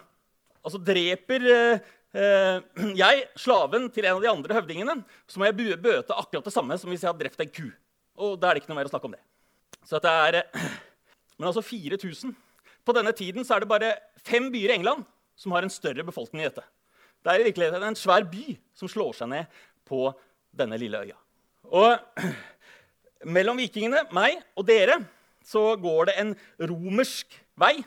Altså 0.64 0.80
dreper 0.84 1.46
eh, 1.52 1.90
eh, 2.16 2.60
jeg 3.02 3.26
slaven 3.40 3.90
til 3.94 4.08
en 4.08 4.18
av 4.18 4.24
de 4.24 4.32
andre 4.32 4.60
høvdingene, 4.60 5.00
så 5.28 5.40
må 5.40 5.50
jeg 5.50 5.80
bøte 5.82 6.16
akkurat 6.16 6.48
det 6.48 6.56
samme 6.56 6.78
som 6.80 6.92
hvis 6.92 7.04
jeg 7.04 7.12
hadde 7.12 7.24
drept 7.26 7.44
en 7.44 7.54
ku. 7.54 7.68
Og 8.20 8.36
da 8.40 8.50
er 8.50 8.58
det 8.58 8.64
ikke 8.64 8.74
noe 8.74 8.82
mer 8.82 8.90
å 8.90 8.94
snakke 8.94 9.10
om 9.10 9.16
det. 9.16 9.24
Så 9.88 10.02
det 10.04 10.16
er, 10.28 10.42
eh, 10.44 10.70
Men 11.40 11.52
altså 11.54 11.64
4000. 11.64 12.34
På 12.84 12.96
denne 12.96 13.14
tiden 13.16 13.46
så 13.48 13.56
er 13.56 13.64
det 13.64 13.72
bare 13.72 13.94
fem 14.28 14.50
byer 14.52 14.74
i 14.74 14.80
England 14.80 15.06
som 15.40 15.54
har 15.56 15.64
en 15.64 15.72
større 15.72 16.04
befolkning 16.04 16.44
i 16.44 16.50
dette. 16.50 16.66
Det 17.24 17.32
er 17.32 17.40
i 17.40 17.46
virkeligheten 17.48 17.86
en 17.88 17.96
svær 17.96 18.26
by 18.28 18.58
som 18.76 18.92
slår 18.92 19.16
seg 19.16 19.30
ned 19.32 19.62
på 19.88 20.10
denne 20.56 20.76
lille 20.80 21.00
øya. 21.00 21.16
Og 21.72 22.26
mellom 23.38 23.60
vikingene, 23.60 24.04
meg 24.16 24.42
og 24.60 24.68
dere, 24.68 25.00
så 25.50 25.64
går 25.82 26.10
det 26.10 26.18
en 26.22 26.36
romersk 26.70 27.38
vei 27.60 27.80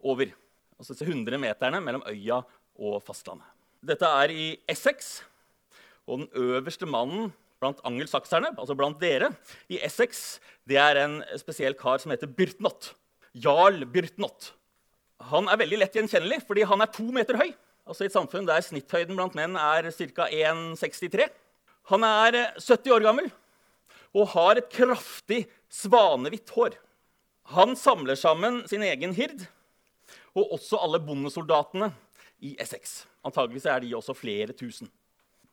over. 0.00 0.32
Altså 0.80 0.94
disse 0.94 1.08
100 1.08 1.40
meterne 1.40 1.82
mellom 1.84 2.04
øya 2.08 2.40
og 2.80 3.02
fastlandet. 3.04 3.46
Dette 3.84 4.08
er 4.08 4.32
i 4.32 4.46
Essex. 4.68 5.20
Og 6.08 6.22
den 6.24 6.30
øverste 6.36 6.88
mannen 6.88 7.30
blant 7.60 7.80
angelsakserne, 7.84 8.54
altså 8.56 8.74
blant 8.74 9.00
dere, 9.02 9.28
i 9.68 9.78
Essex, 9.84 10.40
det 10.68 10.78
er 10.80 11.02
en 11.02 11.18
spesiell 11.38 11.76
kar 11.76 12.00
som 12.00 12.12
heter 12.12 12.30
Byrtnot. 12.30 12.94
Jarl 13.36 13.84
Byrtnot. 13.84 14.54
Han 15.30 15.50
er 15.52 15.60
veldig 15.60 15.82
lett 15.82 15.98
gjenkjennelig 15.98 16.40
fordi 16.48 16.64
han 16.66 16.80
er 16.80 16.90
to 16.94 17.04
meter 17.12 17.36
høy. 17.36 17.50
Altså 17.84 18.06
I 18.06 18.08
et 18.08 18.16
samfunn 18.16 18.48
der 18.48 18.64
snitthøyden 18.64 19.18
blant 19.18 19.36
menn 19.36 19.58
er 19.60 19.90
ca. 19.92 20.26
1,63. 20.30 21.28
Han 21.92 22.06
er 22.06 22.38
70 22.56 22.94
år 22.96 23.04
gammel 23.04 23.28
og 24.16 24.32
har 24.32 24.58
et 24.58 24.70
kraftig 24.72 25.44
svanehvitt 25.70 26.50
hår. 26.56 26.74
Han 27.50 27.74
samler 27.76 28.14
sammen 28.14 28.62
sin 28.70 28.84
egen 28.86 29.14
hird 29.16 29.42
og 30.38 30.52
også 30.54 30.78
alle 30.78 31.00
bondesoldatene 31.02 31.90
i 32.46 32.54
Essex. 32.62 33.04
Antageligvis 33.26 33.66
er 33.66 33.82
de 33.82 33.94
også 33.98 34.14
flere 34.14 34.54
tusen. 34.56 34.88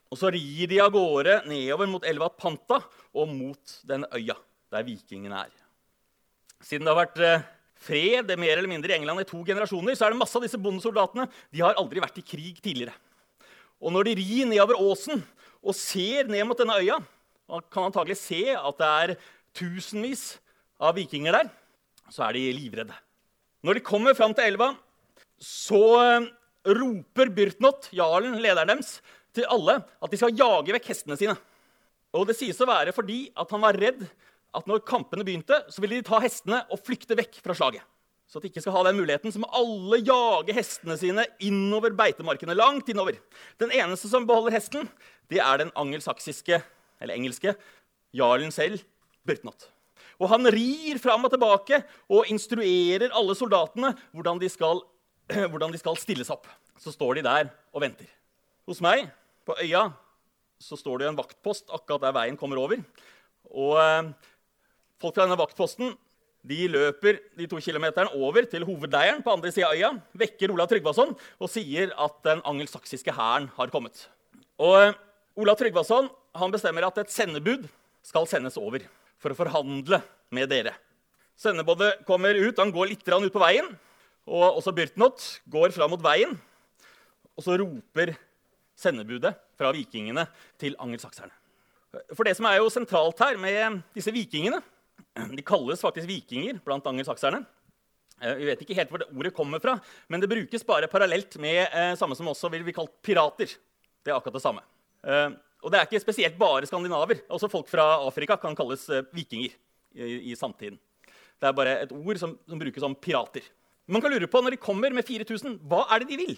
Og 0.07 0.19
så 0.19 0.29
rir 0.31 0.69
de 0.69 0.77
av 0.79 0.91
gårde 0.93 1.41
nedover 1.49 1.89
mot 1.89 2.05
elva 2.07 2.29
Panta 2.29 2.79
og 3.17 3.33
mot 3.33 3.79
den 3.89 4.05
øya 4.13 4.37
der 4.71 4.85
vikingene 4.85 5.41
er. 5.47 5.51
Siden 6.63 6.85
det 6.85 6.93
har 6.93 7.01
vært 7.01 7.19
eh, 7.23 7.43
fred 7.81 8.31
mer 8.39 8.55
eller 8.55 8.71
mindre 8.71 8.93
i 8.93 8.97
England 8.97 9.23
i 9.23 9.27
to 9.27 9.41
generasjoner, 9.45 9.97
så 9.97 10.07
er 10.07 10.13
det 10.13 10.21
masse 10.21 10.37
av 10.37 10.45
disse 10.45 10.59
bondesoldatene 10.61 11.27
de 11.53 11.63
har 11.65 11.77
aldri 11.81 12.03
vært 12.03 12.21
i 12.21 12.25
krig 12.25 12.61
tidligere. 12.61 12.95
Og 13.81 13.93
når 13.93 14.09
de 14.09 14.17
rir 14.21 14.49
nedover 14.49 14.79
åsen 14.81 15.21
og 15.61 15.75
ser 15.77 16.29
ned 16.29 16.45
mot 16.47 16.57
denne 16.57 16.77
øya, 16.77 17.01
man 17.47 17.63
kan 17.71 17.89
antagelig 17.89 18.19
se 18.21 18.43
at 18.53 18.81
det 18.81 18.89
er 19.01 19.15
tusenvis 19.57 20.35
av 20.77 20.97
vikinger 20.97 21.35
der, 21.35 21.49
så 22.13 22.27
er 22.27 22.37
de 22.37 22.45
livredde. 22.55 22.95
Når 23.65 23.77
de 23.77 23.85
kommer 23.85 24.15
fram 24.17 24.35
til 24.37 24.47
elva, 24.47 24.71
så 25.41 25.81
eh, 26.01 26.29
roper 26.77 27.31
Byrtnot, 27.33 27.89
jarlen, 27.95 28.37
lederen 28.41 28.75
deres, 28.75 28.97
til 29.35 29.47
alle 29.53 29.79
at 29.83 30.11
de 30.11 30.19
skal 30.19 30.35
jage 30.37 30.73
vekk 30.73 30.89
hestene 30.93 31.17
sine. 31.19 31.35
Og 32.15 32.25
Det 32.29 32.37
sies 32.37 32.57
å 32.63 32.69
være 32.69 32.93
fordi 32.95 33.27
at 33.37 33.51
han 33.53 33.63
var 33.63 33.77
redd 33.77 34.07
at 34.57 34.69
når 34.69 34.85
kampene 34.87 35.25
begynte, 35.27 35.59
så 35.69 35.83
ville 35.83 35.99
de 35.99 36.07
ta 36.07 36.21
hestene 36.23 36.63
og 36.73 36.81
flykte 36.85 37.17
vekk 37.19 37.41
fra 37.43 37.55
slaget. 37.57 37.83
Så 38.27 38.39
at 38.39 38.43
de 38.43 38.49
ikke 38.51 38.63
skal 38.63 38.75
ha 38.75 38.81
den 38.89 38.97
muligheten, 38.97 39.31
så 39.31 39.39
må 39.39 39.47
alle 39.55 40.01
jage 40.01 40.55
hestene 40.55 40.97
sine 40.99 41.23
innover 41.43 41.93
beitemarkene. 41.95 42.57
langt 42.57 42.89
innover. 42.89 43.15
Den 43.59 43.71
eneste 43.71 44.09
som 44.11 44.27
beholder 44.27 44.57
hesten, 44.57 44.89
det 45.31 45.39
er 45.39 45.57
den 45.61 45.71
angelsaksiske, 45.75 46.59
eller 46.99 47.15
engelske 47.15 47.55
jarlen 48.11 48.51
selv, 48.51 48.83
Byrtnot. 49.27 49.69
Og 50.17 50.31
han 50.31 50.49
rir 50.53 50.97
fram 51.01 51.27
og 51.27 51.33
tilbake 51.33 51.81
og 52.09 52.29
instruerer 52.31 53.13
alle 53.13 53.35
soldatene 53.37 53.93
hvordan 54.15 54.41
de 54.41 54.49
skal, 54.49 54.81
hvordan 55.51 55.73
de 55.73 55.81
skal 55.81 55.99
stilles 55.99 56.31
opp. 56.33 56.49
Så 56.81 56.93
står 56.93 57.19
de 57.19 57.27
der 57.27 57.51
og 57.73 57.83
venter. 57.85 58.09
Hos 58.67 58.81
meg 58.83 59.07
på 59.47 59.55
øya 59.61 59.87
så 60.61 60.77
står 60.77 61.01
det 61.01 61.11
en 61.11 61.19
vaktpost 61.19 61.69
akkurat 61.73 62.07
der 62.07 62.15
veien 62.17 62.37
kommer 62.39 62.59
over. 62.59 62.81
Og 63.53 63.77
eh, 63.77 64.09
folk 65.01 65.15
fra 65.15 65.27
denne 65.27 65.39
vaktposten 65.39 65.93
de 66.47 66.67
løper 66.71 67.19
de 67.37 67.47
to 67.49 67.59
kilometerne 67.61 68.13
over 68.15 68.45
til 68.49 68.65
hovedleiren 68.65 69.21
på 69.23 69.33
andre 69.33 69.51
sida 69.51 69.69
av 69.69 69.77
øya, 69.77 69.89
vekker 70.17 70.53
Olav 70.53 70.69
Tryggvason 70.71 71.13
og 71.13 71.51
sier 71.51 71.91
at 71.93 72.21
den 72.25 72.41
angelsaksiske 72.47 73.13
hæren 73.13 73.49
har 73.57 73.73
kommet. 73.73 74.07
Og 74.57 74.77
eh, 74.81 74.95
Olav 75.37 75.59
Tryggvason 75.59 76.09
bestemmer 76.53 76.85
at 76.87 76.97
et 77.01 77.13
sendebud 77.13 77.67
skal 78.05 78.27
sendes 78.29 78.57
over 78.57 78.81
for 79.21 79.33
å 79.33 79.37
forhandle 79.37 80.01
med 80.35 80.49
dere. 80.51 80.75
Sendebudet 81.37 82.01
kommer 82.07 82.37
ut, 82.37 82.57
han 82.57 82.73
går 82.73 82.93
litt 82.93 83.05
ut 83.05 83.33
på 83.33 83.43
veien. 83.43 83.69
Og 84.27 84.59
også 84.59 84.73
Byrtnot 84.75 85.23
går 85.47 85.71
fram 85.75 85.93
mot 85.93 86.03
veien. 86.03 86.33
Og 87.37 87.45
så 87.45 87.57
roper 87.61 88.15
sendebudet 88.77 89.33
fra 89.57 89.71
vikingene 89.73 90.25
til 90.59 90.75
angelsakserne. 90.81 91.33
For 92.13 92.27
det 92.27 92.35
som 92.37 92.47
er 92.49 92.59
jo 92.59 92.71
sentralt 92.73 93.21
her 93.23 93.37
med 93.39 93.79
disse 93.95 94.11
vikingene 94.13 94.59
De 95.31 95.43
kalles 95.45 95.81
faktisk 95.81 96.05
vikinger 96.09 96.59
blant 96.65 96.85
angelsakserne. 96.89 97.39
Eh, 98.21 98.35
vi 98.37 98.47
vet 98.49 98.61
ikke 98.61 98.75
helt 98.77 98.91
hvor 98.91 99.01
det 99.01 99.09
ordet 99.13 99.33
kommer 99.33 99.61
fra, 99.61 99.75
men 100.09 100.21
det 100.21 100.29
brukes 100.29 100.65
bare 100.65 100.89
parallelt 100.89 101.37
med 101.41 101.63
eh, 101.65 101.93
samme 101.97 102.17
som 102.17 102.29
også 102.29 102.49
vil 102.53 102.65
bli 102.65 102.73
kalt 102.75 102.93
pirater. 103.05 103.49
Det 104.01 104.13
er 104.13 104.17
akkurat 104.17 104.37
det 104.37 104.43
samme. 104.43 104.63
Eh, 105.05 105.29
og 105.63 105.73
det 105.73 105.79
er 105.79 105.87
ikke 105.87 106.03
spesielt 106.03 106.37
bare 106.39 106.67
skandinaver. 106.69 107.23
Også 107.33 107.49
folk 107.51 107.69
fra 107.69 107.85
Afrika 108.05 108.37
kan 108.39 108.55
kalles 108.57 108.83
uh, 108.93 109.03
vikinger 109.15 109.55
i, 109.97 110.31
i, 110.31 110.35
samtiden. 110.37 110.77
Det 111.37 111.49
er 111.49 111.55
bare 111.57 111.77
et 111.83 111.93
ord 111.93 112.19
som, 112.21 112.35
som, 112.47 112.59
brukes 112.61 112.85
om 112.85 112.95
pirater. 112.95 113.45
Man 113.87 114.03
kan 114.03 114.11
lure 114.11 114.27
på, 114.27 114.41
Når 114.41 114.55
de 114.55 114.61
kommer 114.61 114.93
med 114.93 115.05
4000, 115.05 115.59
hva 115.65 115.85
er 115.93 116.03
det 116.03 116.11
de 116.11 116.19
vil? 116.19 116.35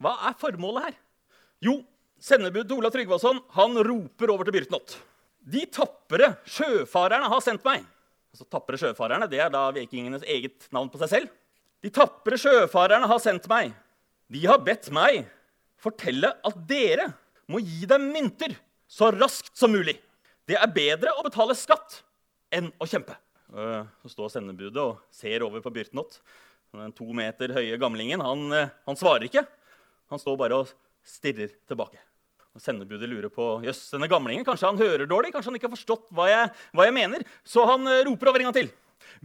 Hva 0.00 0.16
er 0.28 0.36
formålet 0.40 0.88
her? 0.88 0.98
Jo, 1.64 1.80
sendebud 2.20 2.66
til 2.66 2.80
Ola 2.80 2.90
Tryggvason 2.92 3.40
han 3.56 3.80
roper 3.84 4.32
over 4.32 4.48
til 4.48 4.56
Byrtnot. 4.58 4.96
De 5.40 5.64
tapre 5.72 6.34
sjøfarerne 6.48 7.28
har 7.32 7.42
sendt 7.44 7.64
meg. 7.64 7.84
Altså 8.30 8.46
Tapre 8.46 8.78
sjøfarerne 8.78 9.26
det 9.30 9.40
er 9.42 9.50
da 9.52 9.66
vikingenes 9.74 10.24
eget 10.28 10.68
navn 10.74 10.90
på 10.92 11.00
seg 11.02 11.12
selv. 11.12 11.36
De 11.80 11.90
tapre 11.92 12.36
sjøfarerne 12.38 13.08
har 13.08 13.20
sendt 13.22 13.48
meg. 13.50 13.72
De 14.30 14.44
har 14.46 14.60
bedt 14.62 14.90
meg 14.94 15.24
fortelle 15.80 16.30
at 16.46 16.58
dere 16.68 17.08
må 17.50 17.60
gi 17.64 17.86
dem 17.90 18.10
mynter 18.14 18.54
så 18.90 19.10
raskt 19.14 19.56
som 19.58 19.72
mulig. 19.74 19.96
Det 20.46 20.56
er 20.58 20.74
bedre 20.74 21.14
å 21.14 21.24
betale 21.26 21.54
skatt 21.58 22.00
enn 22.54 22.70
å 22.78 22.88
kjempe. 22.90 23.14
Så 23.50 24.12
står 24.12 24.30
sendebudet 24.34 24.82
og 24.82 25.00
ser 25.14 25.42
over 25.46 25.62
på 25.62 25.72
Byrtnot. 25.74 26.20
Den 26.74 26.94
to 26.94 27.08
meter 27.16 27.50
høye 27.54 27.78
gamlingen 27.82 28.22
han, 28.22 28.44
eh, 28.54 28.70
han, 28.86 28.98
svarer 28.98 29.26
ikke. 29.26 29.42
Han 30.10 30.22
står 30.22 30.36
bare 30.38 30.60
og 30.62 30.70
stirrer 31.06 31.50
tilbake. 31.66 31.98
Og 32.54 32.62
Sendebudet 32.62 33.08
lurer 33.10 33.30
på 33.30 33.46
jøss, 33.62 33.88
denne 33.94 34.08
gamlingen, 34.10 34.46
kanskje 34.46 34.70
han 34.70 34.78
hører 34.78 35.06
dårlig. 35.10 35.32
Kanskje 35.34 35.50
han 35.50 35.58
ikke 35.58 35.66
har 35.66 35.74
forstått 35.74 36.06
hva 36.14 36.28
jeg, 36.30 36.52
hva 36.74 36.86
jeg 36.86 36.94
mener. 36.94 37.26
Så 37.42 37.66
han 37.66 37.86
eh, 37.90 38.04
roper 38.06 38.30
over 38.30 38.42
en 38.42 38.50
gang 38.50 38.58
til. 38.60 38.70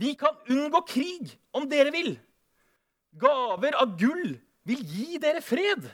Vi 0.01 0.15
kan 0.17 0.34
unngå 0.50 0.82
krig 0.89 1.36
om 1.53 1.70
dere 1.70 1.94
vil. 1.94 2.15
Gaver 3.22 3.77
av 3.77 3.94
gull 3.98 4.36
vil 4.65 4.82
gi 4.89 5.22
dere 5.22 5.46
fred. 5.46 5.86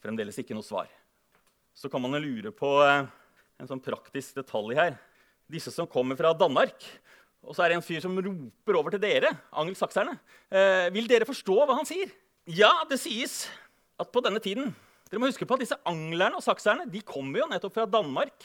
Fremdeles 0.00 0.38
ikke 0.38 0.54
noe 0.54 0.66
svar 0.66 0.86
så 1.74 1.90
kan 1.92 2.02
man 2.02 2.18
lure 2.20 2.52
på 2.54 2.72
eh, 2.84 3.06
en 3.60 3.70
sånn 3.70 3.82
praktisk 3.82 4.38
detalj 4.40 4.76
her. 4.78 4.98
Disse 5.50 5.72
som 5.74 5.88
kommer 5.90 6.18
fra 6.18 6.32
Danmark, 6.36 6.84
og 7.40 7.56
så 7.56 7.64
er 7.64 7.72
det 7.72 7.80
en 7.80 7.84
fyr 7.84 8.02
som 8.04 8.16
roper 8.16 8.76
over 8.76 8.94
til 8.94 9.02
dere, 9.02 9.32
angelsakserne. 9.56 10.16
Eh, 10.52 10.86
vil 10.94 11.08
dere 11.10 11.28
forstå 11.28 11.56
hva 11.64 11.78
han 11.78 11.88
sier? 11.88 12.12
Ja, 12.50 12.72
det 12.90 13.00
sies 13.00 13.44
at 14.00 14.10
på 14.12 14.22
denne 14.24 14.40
tiden 14.42 14.72
Dere 15.10 15.18
må 15.18 15.26
huske 15.26 15.46
på 15.48 15.56
at 15.56 15.62
disse 15.64 15.76
anglerne 15.90 16.38
og 16.38 16.44
sakserne 16.44 16.84
de 16.86 17.00
kommer 17.02 17.40
jo 17.42 17.48
nettopp 17.50 17.74
fra 17.74 17.86
Danmark 17.90 18.44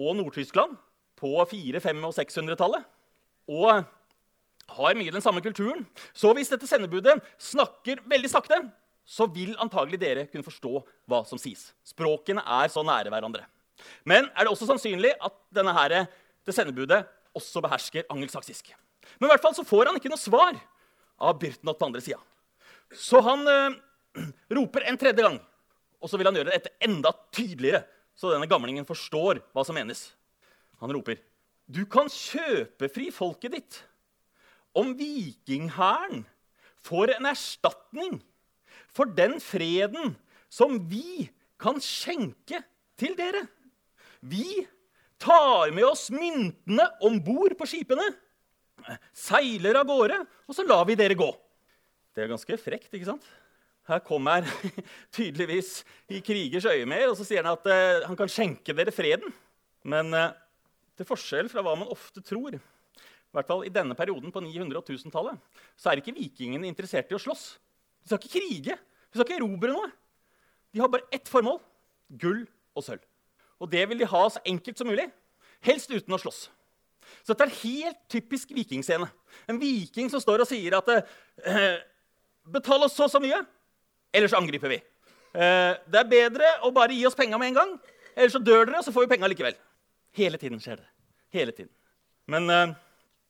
og 0.00 0.14
Nord-Tyskland 0.16 0.72
på 1.20 1.34
400-, 1.44 1.82
500- 1.84 2.08
og 2.08 2.14
600-tallet 2.16 2.86
og 3.52 3.82
har 4.70 4.96
mye 4.96 5.12
den 5.12 5.20
samme 5.20 5.42
kulturen. 5.44 5.84
Så 6.16 6.32
hvis 6.36 6.48
dette 6.48 6.68
sendebudet 6.70 7.18
snakker 7.42 8.00
veldig 8.08 8.30
sakte, 8.32 8.62
så 9.10 9.26
vil 9.34 9.56
antagelig 9.58 9.98
dere 9.98 10.26
kunne 10.30 10.46
forstå 10.46 10.84
hva 11.10 11.24
som 11.26 11.40
sies. 11.40 11.70
Språkene 11.86 12.44
er 12.46 12.70
så 12.70 12.84
nære 12.86 13.10
hverandre. 13.10 13.42
Men 14.06 14.28
er 14.36 14.44
det 14.46 14.52
også 14.52 14.68
sannsynlig 14.68 15.12
at 15.18 15.34
denne 15.56 15.74
her, 15.74 16.04
det 16.46 16.54
sendebudet 16.54 17.02
også 17.36 17.62
behersker 17.64 18.06
angelsaksisk? 18.12 18.70
Men 19.18 19.26
i 19.26 19.32
hvert 19.32 19.42
fall 19.42 19.56
så 19.56 19.66
får 19.66 19.90
han 19.90 19.98
ikke 19.98 20.12
noe 20.12 20.20
svar 20.20 20.58
av 21.20 21.38
Byrtnot 21.40 21.80
på 21.80 21.88
andre 21.88 22.04
sida. 22.04 22.20
Så 22.94 23.22
han 23.24 23.42
eh, 23.50 23.78
roper 24.56 24.86
en 24.86 25.00
tredje 25.00 25.26
gang, 25.26 25.40
og 26.00 26.10
så 26.10 26.20
vil 26.20 26.30
han 26.30 26.38
gjøre 26.38 26.54
dette 26.54 26.74
enda 26.84 27.12
tydeligere, 27.34 27.82
så 28.14 28.30
denne 28.32 28.48
gamlingen 28.50 28.86
forstår 28.86 29.42
hva 29.50 29.64
som 29.66 29.76
menes. 29.78 30.10
Han 30.80 30.92
roper, 30.94 31.18
'Du 31.70 31.84
kan 31.86 32.08
kjøpe 32.10 32.88
fri 32.90 33.10
folket 33.14 33.54
ditt' 33.54 33.82
om 34.74 34.94
vikinghæren 34.94 36.24
får 36.86 37.16
en 37.16 37.26
erstatning 37.30 38.20
for 38.94 39.10
den 39.16 39.38
freden 39.42 40.14
som 40.50 40.78
vi 40.90 41.28
kan 41.60 41.78
skjenke 41.82 42.62
til 43.00 43.14
dere. 43.18 43.44
Vi 44.20 44.64
tar 45.20 45.72
med 45.76 45.86
oss 45.86 46.08
myntene 46.12 46.86
om 47.04 47.18
bord 47.22 47.54
på 47.58 47.68
skipene, 47.68 48.06
seiler 49.12 49.78
av 49.80 49.88
gårde, 49.88 50.16
og 50.48 50.56
så 50.56 50.64
lar 50.66 50.86
vi 50.88 50.96
dere 50.98 51.18
gå. 51.18 51.28
Det 52.16 52.24
er 52.24 52.32
ganske 52.32 52.58
frekt, 52.60 52.90
ikke 52.96 53.12
sant? 53.12 53.26
Her 53.88 54.02
kommer 54.04 54.46
tydeligvis 55.16 55.80
i 56.12 56.20
krigers 56.24 56.66
øyemed, 56.68 57.08
og 57.10 57.16
så 57.18 57.26
sier 57.26 57.44
han 57.44 57.56
at 57.56 57.66
uh, 57.70 58.06
han 58.08 58.18
kan 58.18 58.30
skjenke 58.30 58.74
dere 58.76 58.94
freden. 58.94 59.32
Men 59.88 60.12
uh, 60.14 60.32
til 60.98 61.08
forskjell 61.08 61.48
fra 61.52 61.64
hva 61.64 61.76
man 61.78 61.90
ofte 61.92 62.22
tror, 62.24 62.56
i 62.56 63.36
hvert 63.36 63.48
fall 63.48 63.64
i 63.64 63.72
denne 63.72 63.94
perioden 63.98 64.32
på 64.34 64.42
900- 64.42 64.80
og 64.80 64.88
1000-tallet, 64.90 65.38
så 65.78 65.90
er 65.90 66.00
ikke 66.00 66.16
vikingene 66.16 66.68
interessert 66.68 67.12
i 67.12 67.16
å 67.16 67.22
slåss. 67.22 67.52
De 68.10 68.16
skal 68.16 68.26
ikke 68.26 68.40
krige. 68.40 68.76
Vi 69.10 69.18
skal 69.18 69.26
ikke 69.26 69.38
erobre 69.38 69.70
noe. 69.70 69.90
De 70.74 70.82
har 70.82 70.90
bare 70.90 71.06
ett 71.14 71.28
formål 71.30 71.60
gull 72.20 72.42
og 72.74 72.84
sølv. 72.84 73.02
Og 73.60 73.70
det 73.70 73.84
vil 73.90 74.00
de 74.00 74.08
ha 74.08 74.22
så 74.32 74.40
enkelt 74.48 74.78
som 74.78 74.88
mulig, 74.88 75.06
helst 75.62 75.92
uten 75.92 76.16
å 76.16 76.18
slåss. 76.18 76.48
Så 77.22 77.32
dette 77.32 77.44
er 77.44 77.50
en 77.50 77.60
helt 77.60 78.00
typisk 78.10 78.54
vikingscene. 78.56 79.06
En 79.50 79.60
viking 79.60 80.10
som 80.10 80.22
står 80.22 80.42
og 80.44 80.48
sier 80.48 80.76
at 80.78 80.90
eh, 80.94 81.80
Betal 82.50 82.82
oss 82.86 82.96
så 82.96 83.06
og 83.06 83.12
så 83.12 83.20
mye, 83.22 83.36
ellers 84.16 84.34
angriper 84.34 84.72
vi. 84.72 84.78
Eh, 85.36 85.76
det 85.86 86.00
er 86.00 86.10
bedre 86.10 86.54
å 86.66 86.72
bare 86.74 86.96
gi 86.96 87.04
oss 87.06 87.18
penga 87.18 87.38
med 87.38 87.52
en 87.52 87.60
gang, 87.60 87.74
ellers 88.16 88.34
så 88.34 88.42
dør 88.42 88.64
dere, 88.64 88.80
og 88.80 88.86
så 88.86 88.94
får 88.94 89.06
vi 89.06 89.12
penga 89.12 89.30
likevel. 89.30 89.58
Hele 90.16 90.40
tiden 90.40 90.62
skjer 90.62 90.80
det. 90.80 90.88
Hele 91.36 91.54
tiden. 91.54 91.70
Men 92.30 92.50
eh, 92.50 92.74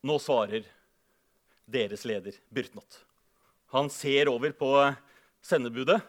nå 0.06 0.16
svarer 0.22 0.64
deres 1.70 2.06
leder 2.08 2.38
Byrtnot. 2.54 3.02
Han 3.74 3.90
ser 3.92 4.30
over 4.32 4.52
på 4.56 4.70
sendebudet, 5.44 6.00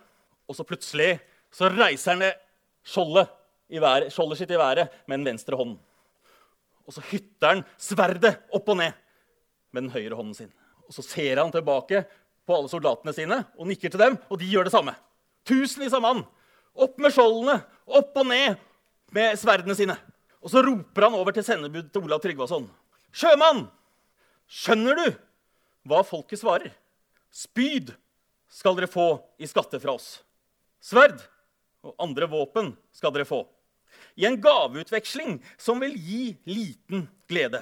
og 0.49 0.57
så 0.57 0.65
plutselig 0.67 1.19
så 1.53 1.69
reiser 1.69 2.15
han 2.15 2.39
skjoldet, 2.87 3.29
været, 3.71 4.09
skjoldet 4.11 4.41
sitt 4.41 4.51
i 4.51 4.59
været 4.59 4.89
med 5.05 5.19
den 5.19 5.27
venstre 5.31 5.57
hånden. 5.59 5.77
Og 6.87 6.95
så 6.95 7.03
hytter 7.11 7.53
han 7.53 7.61
sverdet 7.79 8.33
opp 8.51 8.71
og 8.73 8.79
ned 8.81 8.97
med 9.71 9.85
den 9.85 9.93
høyre 9.93 10.17
hånden 10.17 10.35
sin. 10.35 10.51
Og 10.87 10.95
så 10.97 11.05
ser 11.05 11.39
han 11.39 11.53
tilbake 11.53 12.03
på 12.47 12.57
alle 12.57 12.71
soldatene 12.71 13.13
sine 13.15 13.37
og 13.55 13.69
nikker 13.69 13.93
til 13.93 14.01
dem, 14.01 14.17
og 14.27 14.41
de 14.41 14.49
gjør 14.49 14.67
det 14.67 14.73
samme. 14.73 14.95
Tusenvis 15.47 15.95
av 15.95 16.03
mann. 16.03 16.25
Opp 16.75 16.97
med 17.01 17.13
skjoldene, 17.13 17.59
opp 17.85 18.17
og 18.17 18.27
ned 18.27 18.59
med 19.15 19.37
sverdene 19.39 19.75
sine. 19.77 19.95
Og 20.41 20.51
så 20.51 20.63
roper 20.65 21.05
han 21.05 21.17
over 21.19 21.35
til 21.35 21.45
sendebud 21.45 21.91
til 21.91 22.07
Olav 22.07 22.21
Tryggvason. 22.23 22.65
Sjømann! 23.13 23.67
Skjønner 24.51 24.97
du 24.97 25.05
hva 25.87 26.01
folket 26.03 26.41
svarer? 26.41 26.73
Spyd 27.31 27.93
skal 28.51 28.75
dere 28.75 28.91
få 28.91 29.15
i 29.39 29.47
skatte 29.47 29.79
fra 29.79 29.95
oss. 29.95 30.19
Sverd 30.83 31.21
og 31.85 31.95
andre 32.01 32.27
våpen 32.29 32.73
skal 32.93 33.13
dere 33.15 33.27
få. 33.27 33.45
I 34.19 34.27
en 34.27 34.39
gaveutveksling 34.41 35.39
som 35.59 35.79
vil 35.81 35.95
gi 35.95 36.23
liten 36.49 37.05
glede. 37.31 37.61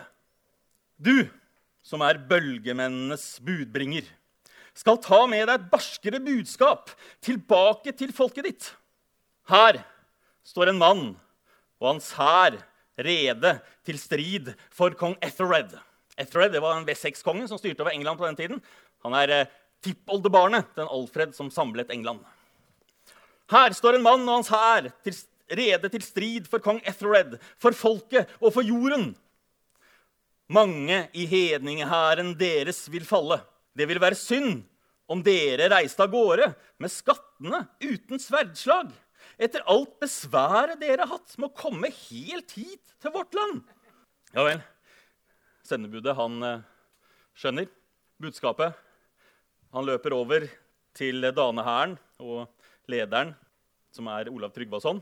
Du, 0.98 1.30
som 1.86 2.02
er 2.04 2.20
bølgemennenes 2.30 3.38
budbringer, 3.46 4.08
skal 4.74 5.00
ta 5.04 5.22
med 5.30 5.46
deg 5.48 5.56
et 5.58 5.70
barskere 5.72 6.20
budskap 6.24 6.92
tilbake 7.26 7.94
til 7.98 8.14
folket 8.16 8.50
ditt. 8.50 8.70
Her 9.50 9.82
står 10.46 10.72
en 10.72 10.82
mann 10.82 11.06
og 11.80 11.94
hans 11.94 12.12
hær 12.18 12.58
rede 13.00 13.56
til 13.88 14.00
strid 14.02 14.52
for 14.76 14.96
kong 15.00 15.16
Ethered. 15.24 15.76
Ethered 16.20 16.58
var 16.60 16.78
en 16.78 16.88
V6-konge 16.88 17.48
som 17.48 17.60
styrte 17.60 17.84
over 17.86 17.96
England 17.96 18.20
på 18.20 18.28
den 18.28 18.40
tiden. 18.40 18.64
Han 19.06 19.16
er 19.16 19.34
eh, 19.34 19.56
tippoldebarnet 19.86 20.76
den 20.78 20.90
Alfred 20.92 21.36
som 21.36 21.52
samlet 21.54 21.92
England. 21.94 22.22
Her 23.50 23.74
står 23.74 23.98
en 23.98 24.06
mann 24.06 24.28
og 24.28 24.40
hans 24.40 24.52
hær 24.54 24.90
rede 25.58 25.90
til 25.90 26.04
strid 26.06 26.48
for 26.50 26.62
kong 26.62 26.82
Ethered, 26.88 27.38
for 27.58 27.74
folket 27.74 28.30
og 28.38 28.54
for 28.54 28.66
jorden. 28.66 29.14
Mange 30.50 31.04
i 31.14 31.26
hedningehæren 31.30 32.36
deres 32.38 32.84
vil 32.92 33.06
falle. 33.06 33.40
Det 33.78 33.88
vil 33.90 34.02
være 34.02 34.18
synd 34.18 34.64
om 35.10 35.22
dere 35.26 35.70
reiste 35.74 36.06
av 36.06 36.12
gårde 36.14 36.52
med 36.82 36.94
skattene 36.94 37.64
uten 37.82 38.22
sverdslag, 38.22 38.92
etter 39.42 39.64
alt 39.72 39.96
besværet 40.02 40.82
dere 40.82 41.06
har 41.06 41.16
hatt 41.16 41.38
med 41.40 41.50
å 41.50 41.58
komme 41.58 41.90
helt 41.90 42.54
hit 42.58 42.94
til 43.02 43.14
vårt 43.16 43.34
land. 43.38 43.64
Ja 44.36 44.46
vel. 44.46 44.62
Sendebudet 45.66 46.14
han 46.18 46.38
eh, 46.46 46.62
skjønner 47.38 47.70
budskapet. 48.22 48.78
Han 49.76 49.86
løper 49.88 50.16
over 50.16 50.48
til 50.98 51.22
danehæren 51.36 51.96
og 52.22 52.48
lederen, 52.90 53.36
som 53.94 54.08
er 54.10 54.32
Olav 54.32 54.54
Tryggvason, 54.56 55.02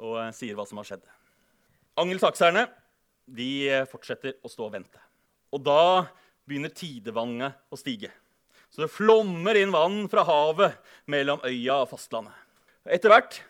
og 0.00 0.16
eh, 0.22 0.32
sier 0.34 0.56
hva 0.58 0.66
som 0.66 0.80
har 0.80 0.88
skjedd. 0.88 1.04
Angelsakserne 2.00 2.66
de 3.30 3.50
eh, 3.68 3.86
fortsetter 3.90 4.38
å 4.42 4.50
stå 4.50 4.66
og 4.66 4.74
vente. 4.74 5.02
Og 5.54 5.62
da 5.66 6.06
begynner 6.48 6.74
tidevannet 6.74 7.58
å 7.70 7.78
stige. 7.78 8.10
Så 8.70 8.84
det 8.84 8.92
flommer 8.94 9.58
inn 9.58 9.74
vann 9.74 10.04
fra 10.10 10.24
havet 10.26 10.76
mellom 11.10 11.42
øya 11.46 11.82
og 11.84 11.90
fastlandet. 11.90 12.34
Etter 12.86 13.12
hvert 13.12 13.40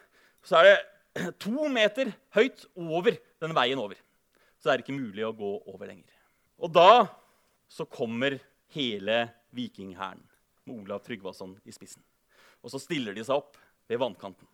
så 0.44 0.60
er 0.60 0.70
det 0.70 0.78
to 1.44 1.68
meter 1.72 2.12
høyt 2.36 2.64
over 2.76 3.16
den 3.40 3.56
veien 3.56 3.80
over 3.80 3.98
så 4.60 4.68
det 4.68 4.72
er 4.74 4.82
ikke 4.84 4.98
mulig 4.98 5.24
å 5.24 5.34
gå 5.36 5.50
over 5.72 5.88
lenger. 5.88 6.12
Og 6.60 6.72
da 6.72 7.08
så 7.70 7.86
kommer 7.88 8.36
hele 8.74 9.22
vikinghæren 9.56 10.22
med 10.66 10.82
Olav 10.82 11.02
Tryggvason 11.04 11.56
i 11.64 11.74
spissen. 11.74 12.02
Og 12.60 12.72
så 12.72 12.80
stiller 12.82 13.16
de 13.16 13.24
seg 13.24 13.40
opp 13.40 13.58
ved 13.90 14.00
vannkanten. 14.00 14.46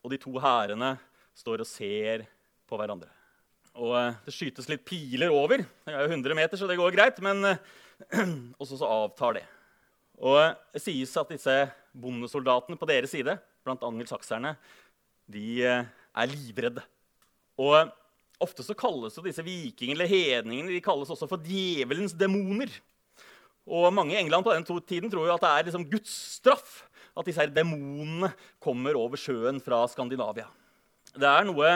Og 0.00 0.12
de 0.12 0.18
to 0.20 0.32
hærene 0.40 0.94
står 1.36 1.62
og 1.62 1.68
ser 1.68 2.24
på 2.68 2.78
hverandre. 2.80 3.10
Og 3.78 3.94
eh, 3.98 4.18
det 4.26 4.34
skytes 4.34 4.68
litt 4.70 4.84
piler 4.88 5.32
over. 5.34 5.62
Det 5.62 5.92
er 5.94 6.06
jo 6.06 6.16
100 6.16 6.36
meter, 6.38 6.58
så 6.58 6.68
det 6.70 6.78
går 6.80 6.94
greit. 6.96 7.20
Men 7.24 7.44
eh, 7.52 7.62
også 8.62 8.80
så 8.80 8.88
avtar 8.90 9.38
det. 9.38 9.44
Og 10.20 10.40
eh, 10.40 10.56
det 10.74 10.84
sies 10.84 11.14
at 11.20 11.30
disse 11.30 11.56
bondesoldatene 11.92 12.80
på 12.80 12.88
deres 12.88 13.12
side, 13.14 13.36
blant 13.66 13.84
angelsakserne, 13.86 14.54
de 15.30 15.62
er 15.62 16.30
livredde. 16.32 16.82
Og 17.60 17.92
Ofte 18.40 18.64
så 18.64 18.72
kalles 18.72 19.18
disse 19.20 19.42
vikingene 19.44 19.98
eller 19.98 20.08
hedningene 20.08 20.72
de 20.72 20.80
kalles 20.80 21.10
også 21.12 21.28
for 21.28 21.42
djevelens 21.44 22.14
demoner. 22.16 22.72
Og 23.68 23.90
Mange 23.92 24.16
i 24.16 24.20
England 24.20 24.44
på 24.46 24.54
den 24.54 24.64
tiden 24.80 25.10
tror 25.12 25.28
jo 25.28 25.34
at 25.34 25.44
det 25.44 25.50
er 25.50 25.66
liksom 25.68 25.88
Guds 25.90 26.14
straff 26.38 26.84
at 27.16 27.26
disse 27.26 27.42
her 27.42 27.50
demonene 27.52 28.30
kommer 28.62 28.96
over 28.96 29.18
sjøen 29.20 29.60
fra 29.62 29.82
Skandinavia. 29.90 30.46
Det 31.10 31.26
er 31.26 31.46
noe 31.48 31.72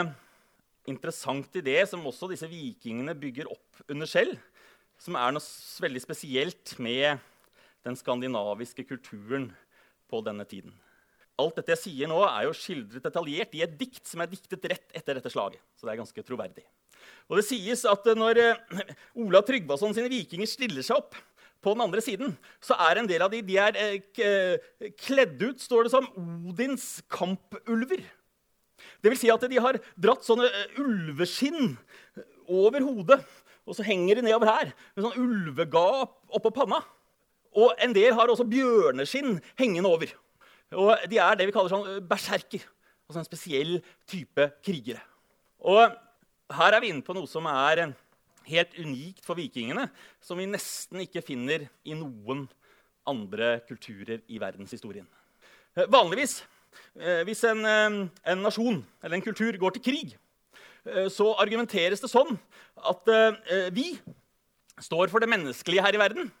interessant 0.89 1.57
i 1.59 1.63
det 1.65 1.81
som 1.89 2.05
også 2.07 2.29
disse 2.31 2.47
vikingene 2.49 3.15
bygger 3.17 3.49
opp 3.51 3.83
under 3.91 4.09
selv, 4.09 4.37
som 5.01 5.17
er 5.19 5.35
noe 5.35 5.43
veldig 5.83 6.01
spesielt 6.01 6.75
med 6.79 7.19
den 7.85 7.97
skandinaviske 7.99 8.85
kulturen 8.87 9.49
på 10.09 10.21
denne 10.25 10.45
tiden. 10.47 10.73
Alt 11.41 11.59
dette 11.59 11.73
jeg 11.73 11.81
sier 11.81 12.09
nå, 12.09 12.21
er 12.23 12.47
jo 12.47 12.55
skildret 12.55 13.03
detaljert 13.03 13.55
i 13.57 13.63
et 13.65 13.75
dikt 13.75 14.05
som 14.07 14.23
er 14.23 14.31
diktet 14.31 14.63
rett 14.71 14.95
etter 14.95 15.17
dette 15.17 15.31
slaget. 15.33 15.59
Så 15.75 15.83
det 15.83 15.93
er 15.93 15.99
ganske 15.99 16.23
troverdig. 16.25 16.63
Og 17.27 17.37
det 17.39 17.45
sies 17.47 17.83
at 17.89 18.07
når 18.15 18.39
Ola 18.45 18.85
Olav 19.25 19.47
Tryggvason 19.49 19.93
sine 19.97 20.09
vikinger 20.11 20.47
stiller 20.49 20.85
seg 20.85 21.01
opp 21.01 21.17
på 21.65 21.73
den 21.73 21.83
andre 21.85 22.03
siden, 22.03 22.35
så 22.63 22.77
er 22.87 23.01
en 23.01 23.09
del 23.09 23.25
av 23.25 23.33
de, 23.33 23.41
de 23.45 23.57
er 23.57 23.79
eh, 23.81 24.91
kledd 25.01 25.41
ut, 25.41 25.61
står 25.61 25.87
det 25.87 25.93
som, 25.95 26.07
Odins 26.45 26.85
kampulver. 27.11 28.03
Det 29.01 29.11
vil 29.11 29.19
si 29.19 29.31
at 29.33 29.43
de 29.49 29.61
har 29.61 29.79
dratt 29.97 30.25
sånne 30.25 30.45
eh, 30.45 30.77
ulveskinn 30.83 31.73
over 32.45 32.85
hodet, 32.85 33.23
og 33.65 33.73
så 33.77 33.85
henger 33.85 34.19
de 34.19 34.27
nedover 34.27 34.51
her 34.51 34.69
med 34.93 35.07
sånn 35.07 35.17
ulvegap 35.23 36.37
oppå 36.37 36.53
panna. 36.53 36.83
Og 37.55 37.73
en 37.81 37.95
del 37.95 38.13
har 38.13 38.29
også 38.29 38.45
bjørneskinn 38.51 39.39
hengende 39.57 39.89
over. 39.89 40.11
Og 40.75 41.05
de 41.09 41.17
er 41.21 41.37
det 41.39 41.47
vi 41.49 41.55
kaller 41.55 41.71
sånn 41.71 42.03
berserker. 42.05 42.61
Altså 43.05 43.21
en 43.21 43.27
spesiell 43.27 43.77
type 44.09 44.49
krigere. 44.65 45.01
Og 45.65 45.81
her 46.53 46.75
er 46.75 46.83
vi 46.83 46.91
inne 46.93 47.05
på 47.05 47.15
noe 47.17 47.29
som 47.29 47.47
er 47.49 47.87
helt 48.49 48.75
unikt 48.79 49.25
for 49.25 49.37
vikingene, 49.39 49.87
som 50.21 50.39
vi 50.39 50.47
nesten 50.49 51.03
ikke 51.03 51.23
finner 51.25 51.67
i 51.85 51.97
noen 51.97 52.45
andre 53.07 53.59
kulturer 53.67 54.21
i 54.27 54.39
verdenshistorien. 54.41 55.05
Eh, 55.75 55.87
vanligvis, 55.91 56.43
eh, 56.99 57.23
hvis 57.27 57.43
en, 57.43 57.65
eh, 57.65 58.07
en 58.31 58.41
nasjon 58.41 58.83
eller 59.03 59.15
en 59.15 59.21
kultur 59.21 59.57
går 59.57 59.73
til 59.73 59.83
krig, 59.83 60.17
så 61.09 61.33
argumenteres 61.41 61.99
det 61.99 62.11
sånn 62.11 62.37
at 62.77 63.07
vi 63.73 63.99
står 64.77 65.09
for 65.09 65.17
det 65.19 65.27
menneskelige 65.27 65.81
her 65.81 65.95
i 65.95 65.97
verden. 65.97 66.31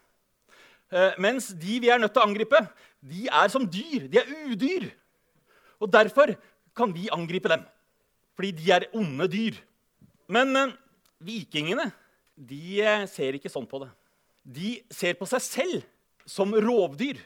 Mens 1.17 1.47
de 1.47 1.79
vi 1.79 1.89
er 1.89 1.97
nødt 1.97 2.13
til 2.13 2.21
å 2.21 2.27
angripe, 2.27 2.59
de 3.01 3.25
er 3.25 3.47
som 3.49 3.65
dyr. 3.65 4.05
De 4.07 4.19
er 4.19 4.29
udyr. 4.45 4.91
Og 5.81 5.89
derfor 5.89 6.37
kan 6.77 6.93
vi 6.93 7.09
angripe 7.09 7.49
dem. 7.49 7.65
Fordi 8.35 8.51
de 8.51 8.71
er 8.71 8.85
onde 8.93 9.27
dyr. 9.27 9.57
Men 10.29 10.77
vikingene 11.23 11.91
de 12.35 12.81
eh, 12.83 13.05
ser 13.09 13.37
ikke 13.37 13.51
sånn 13.51 13.67
på 13.69 13.79
det. 13.83 13.91
De 14.43 14.71
ser 14.93 15.15
på 15.17 15.27
seg 15.29 15.43
selv 15.43 15.85
som 16.27 16.51
rovdyr. 16.51 17.21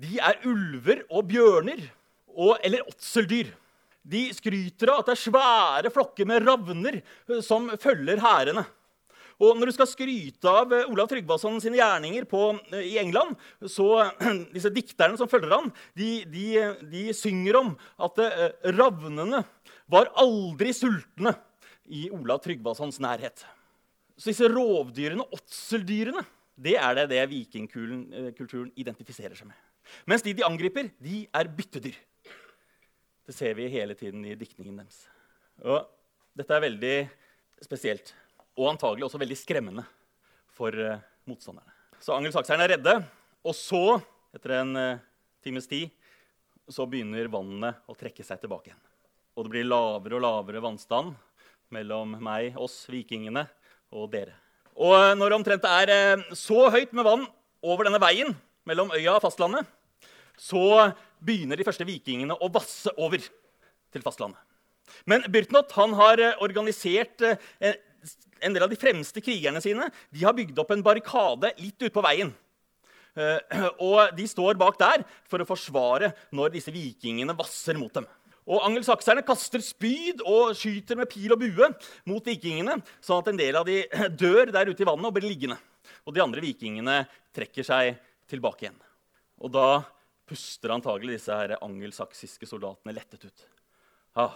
De 0.00 0.16
er 0.18 0.40
ulver 0.48 1.04
og 1.10 1.28
bjørner 1.30 1.84
og, 2.32 2.56
eller 2.64 2.86
åtseldyr. 2.88 3.52
De 4.04 4.26
skryter 4.36 4.90
av 4.92 5.02
at 5.02 5.10
det 5.10 5.14
er 5.14 5.22
svære 5.22 5.92
flokker 5.92 6.28
med 6.28 6.44
ravner 6.44 6.98
eh, 7.00 7.44
som 7.44 7.68
følger 7.80 8.22
hærene. 8.24 8.64
Og 9.42 9.58
når 9.58 9.66
du 9.66 9.74
skal 9.74 9.90
skryte 9.90 10.50
av 10.50 10.72
eh, 10.72 10.88
Olav 10.90 11.10
Tryggvason 11.10 11.60
sine 11.62 11.78
gjerninger 11.78 12.26
på, 12.30 12.54
i 12.80 12.96
England, 13.02 13.36
så 13.68 14.08
disse 14.54 14.72
dikterne 14.72 15.20
som 15.20 15.30
følger 15.30 15.58
han, 15.58 15.72
de, 15.98 16.22
de, 16.30 16.46
de 16.88 17.08
synger 17.16 17.60
om 17.60 17.74
at 18.08 18.22
ravnene 18.72 19.44
var 19.92 20.08
aldri 20.16 20.72
sultne 20.72 21.34
i 21.86 22.06
Olav 22.14 22.40
Tryggvasons 22.44 23.00
nærhet. 23.02 23.44
Så 24.16 24.30
disse 24.30 24.48
rovdyrene, 24.48 25.26
åtseldyrene, 25.34 26.22
det 26.54 26.76
er 26.78 26.94
det, 27.00 27.08
det 27.10 27.22
vikingkulturen 27.32 28.68
eh, 28.70 28.80
identifiserer 28.80 29.34
seg 29.36 29.50
med. 29.50 29.58
Mens 30.08 30.22
de 30.24 30.32
de 30.36 30.46
angriper, 30.46 30.88
de 31.02 31.24
er 31.34 31.50
byttedyr. 31.50 31.96
Det 33.24 33.34
ser 33.34 33.56
vi 33.58 33.70
hele 33.72 33.96
tiden 33.98 34.24
i 34.28 34.36
diktningen 34.38 34.76
deres. 34.78 35.04
Og 35.64 35.82
dette 36.36 36.54
er 36.54 36.64
veldig 36.64 36.96
spesielt 37.64 38.12
og 38.54 38.70
antagelig 38.70 39.06
også 39.06 39.20
veldig 39.22 39.36
skremmende 39.38 39.84
for 40.54 40.74
uh, 40.76 41.00
motstanderne. 41.26 41.72
Så 41.98 42.14
angelsakserne 42.14 42.66
er 42.66 42.74
redde, 42.76 42.94
og 43.42 43.56
så, 43.56 43.98
etter 44.36 44.58
en 44.60 44.76
uh, 44.78 45.02
times 45.42 45.66
tid, 45.70 45.90
så 46.70 46.86
begynner 46.88 47.30
vannet 47.32 47.80
å 47.90 47.96
trekke 47.98 48.24
seg 48.26 48.42
tilbake 48.42 48.70
igjen. 48.70 48.82
Og 49.34 49.46
det 49.46 49.54
blir 49.56 49.66
lavere 49.66 50.18
og 50.18 50.22
lavere 50.22 50.62
vannstand 50.62 51.16
mellom 51.72 52.16
meg, 52.22 52.54
oss 52.60 52.84
vikingene, 52.90 53.46
og 53.94 54.10
dere. 54.12 54.34
Og 54.74 54.94
eh, 54.96 55.14
når 55.18 55.30
det 55.30 55.38
omtrent 55.38 55.68
er 55.70 55.92
eh, 55.94 56.26
så 56.36 56.68
høyt 56.74 56.94
med 56.96 57.06
vann 57.06 57.26
over 57.64 57.86
denne 57.86 58.02
veien 58.02 58.34
mellom 58.68 58.92
øya 58.94 59.16
og 59.16 59.22
fastlandet, 59.24 59.66
så 60.40 60.90
begynner 61.24 61.58
de 61.58 61.66
første 61.66 61.86
vikingene 61.86 62.34
å 62.34 62.50
vasse 62.52 62.90
over 62.98 63.22
til 63.22 64.04
fastlandet. 64.04 64.40
Men 65.08 65.24
Byrtnot 65.30 65.72
har 65.78 66.20
eh, 66.20 66.40
organisert 66.44 67.22
en 67.24 68.56
del 68.56 68.64
av 68.66 68.72
de 68.72 68.78
fremste 68.78 69.22
krigerne 69.24 69.62
sine. 69.64 69.86
De 70.12 70.24
har 70.26 70.34
bygd 70.36 70.58
opp 70.60 70.74
en 70.74 70.84
barrikade 70.84 71.54
litt 71.62 71.78
ute 71.78 71.94
på 71.94 72.04
veien. 72.04 72.34
Og 73.86 74.10
de 74.18 74.24
står 74.26 74.58
bak 74.58 74.74
der 74.80 75.04
for 75.30 75.38
å 75.38 75.46
forsvare 75.46 76.10
når 76.34 76.56
disse 76.56 76.74
vikingene 76.74 77.36
vasser 77.38 77.78
mot 77.78 77.94
dem. 77.94 78.08
Og 78.44 78.60
Angelsakserne 78.66 79.24
kaster 79.24 79.62
spyd 79.64 80.20
og 80.28 80.52
skyter 80.58 80.98
med 81.00 81.08
pil 81.08 81.32
og 81.32 81.40
bue 81.40 81.68
mot 82.10 82.26
vikingene, 82.28 82.76
sånn 83.00 83.22
at 83.22 83.30
en 83.32 83.40
del 83.40 83.56
av 83.56 83.64
de 83.68 83.80
dør 84.22 84.52
der 84.52 84.68
ute 84.68 84.84
i 84.84 84.88
vannet 84.88 85.08
og 85.08 85.14
blir 85.16 85.30
liggende. 85.30 85.56
Og 86.04 86.12
de 86.16 86.22
andre 86.24 86.42
vikingene 86.44 87.02
trekker 87.34 87.64
seg 87.64 87.94
tilbake 88.28 88.66
igjen. 88.66 88.80
Og 89.40 89.52
da 89.52 89.68
puster 90.28 90.72
antagelig 90.72 91.18
disse 91.18 91.36
her 91.36 91.56
angelsaksiske 91.58 92.48
soldatene 92.48 92.94
lettet 92.96 93.24
ut. 93.24 93.46
Ja, 94.16 94.28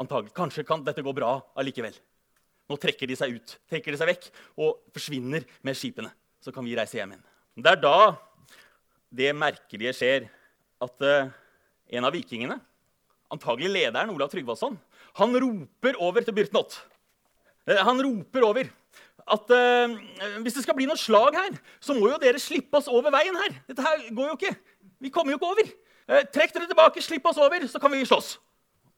antagelig, 0.00 0.34
Kanskje 0.36 0.66
kan 0.68 0.84
dette 0.84 1.04
gå 1.04 1.16
bra 1.16 1.38
allikevel. 1.60 1.96
Nå 2.68 2.78
trekker 2.80 3.08
de 3.08 3.16
seg 3.16 3.34
ut, 3.36 3.56
trekker 3.68 3.92
de 3.92 4.00
seg 4.00 4.08
vekk 4.08 4.28
og 4.64 4.84
forsvinner 4.94 5.44
med 5.64 5.76
skipene. 5.76 6.12
Så 6.40 6.52
kan 6.52 6.64
vi 6.64 6.76
reise 6.76 6.96
hjem 6.96 7.16
igjen. 7.16 7.26
Det 7.60 7.72
er 7.72 7.80
da 7.80 7.96
det 9.14 9.32
merkelige 9.36 9.92
skjer 9.96 10.28
at 10.84 11.04
uh, 11.04 11.28
en 11.94 12.08
av 12.08 12.12
vikingene 12.12 12.56
antagelig 13.32 13.70
lederen 13.72 14.12
Olav 14.12 14.32
Tryggvason, 14.32 14.76
han 15.18 15.38
roper 15.40 15.96
over 16.02 16.24
til 16.24 16.34
Byrtnot. 16.36 16.76
Eh, 17.68 17.80
han 17.80 18.02
roper 18.02 18.44
over 18.44 18.70
at 19.24 19.52
uh, 19.56 19.94
hvis 20.44 20.56
det 20.58 20.64
skal 20.66 20.76
bli 20.76 20.84
noe 20.88 21.00
slag 21.00 21.36
her, 21.38 21.54
så 21.80 21.96
må 21.96 22.10
jo 22.10 22.20
dere 22.20 22.40
slippe 22.42 22.76
oss 22.76 22.90
over 22.92 23.14
veien 23.14 23.36
her. 23.40 23.54
Dette 23.70 23.84
her 23.84 24.02
går 24.12 24.32
jo 24.32 24.36
ikke. 24.36 24.50
Vi 25.00 25.12
kommer 25.14 25.32
jo 25.32 25.38
ikke 25.38 25.52
over. 25.54 25.70
Uh, 26.04 26.20
trekk 26.34 26.52
dere 26.52 26.68
tilbake, 26.68 27.04
slipp 27.04 27.30
oss 27.30 27.40
over, 27.40 27.64
så 27.70 27.80
kan 27.80 27.94
vi 27.94 28.04
slåss. 28.04 28.34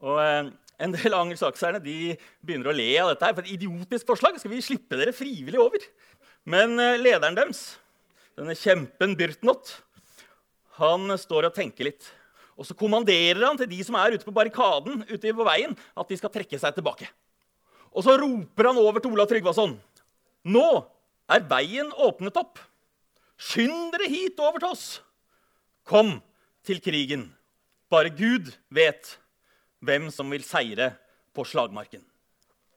Og 0.03 0.19
uh, 0.19 0.51
En 0.83 0.93
del 0.93 1.15
angelsakserne 1.17 1.79
de 1.81 2.17
begynner 2.45 2.69
å 2.69 2.75
le 2.77 2.89
av 3.01 3.13
dette. 3.13 3.25
her, 3.25 3.37
for 3.39 3.47
et 3.47 3.55
idiotisk 3.55 4.11
forslag. 4.11 4.35
Skal 4.37 4.53
vi 4.53 4.59
slippe 4.61 4.99
dere 4.99 5.15
frivillig 5.17 5.63
over? 5.63 5.87
Men 6.45 6.77
lederen 7.01 7.39
deres, 7.39 7.79
denne 8.37 8.53
kjempen 8.53 9.15
Byrtnot, 9.17 9.71
han 10.77 11.17
står 11.17 11.49
og 11.49 11.57
tenker 11.57 11.89
litt. 11.89 12.11
Og 12.57 12.65
så 12.65 12.77
kommanderer 12.77 13.43
han 13.45 13.59
til 13.61 13.69
de 13.69 13.83
som 13.85 13.99
er 14.01 14.17
ute 14.17 14.25
på 14.25 14.35
barrikaden 14.35 15.05
ute 15.11 15.35
på 15.37 15.47
veien, 15.47 15.77
at 15.77 16.09
de 16.09 16.17
skal 16.17 16.33
trekke 16.33 16.59
seg 16.61 16.77
tilbake. 16.77 17.09
Og 17.93 18.05
så 18.05 18.17
roper 18.21 18.71
han 18.71 18.81
over 18.81 19.01
til 19.01 19.13
Olav 19.13 19.29
Tryggvason. 19.31 19.77
Nå 20.49 20.67
er 21.33 21.45
veien 21.49 21.93
åpnet 21.93 22.37
opp. 22.41 22.61
Skynd 23.37 23.93
dere 23.93 24.09
hit 24.09 24.41
over 24.41 24.61
til 24.63 24.73
oss. 24.73 24.87
Kom 25.87 26.17
til 26.67 26.81
krigen. 26.85 27.29
Bare 27.93 28.11
Gud 28.11 28.51
vet 28.73 29.17
hvem 29.85 30.09
som 30.13 30.33
vil 30.33 30.45
seire 30.45 30.95
på 31.37 31.45
slagmarken. 31.47 32.03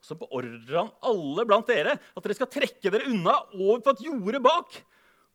Så 0.03 0.15
beordrer 0.19 0.75
han 0.81 0.91
alle 1.05 1.45
blant 1.47 1.67
dere 1.69 1.95
at 1.97 2.23
dere 2.23 2.35
skal 2.37 2.51
trekke 2.51 2.91
dere 2.91 3.09
unna 3.11 3.35
over 3.55 3.83
på 3.83 3.95
et 3.95 4.05
jorde 4.07 4.41
bak. 4.43 4.79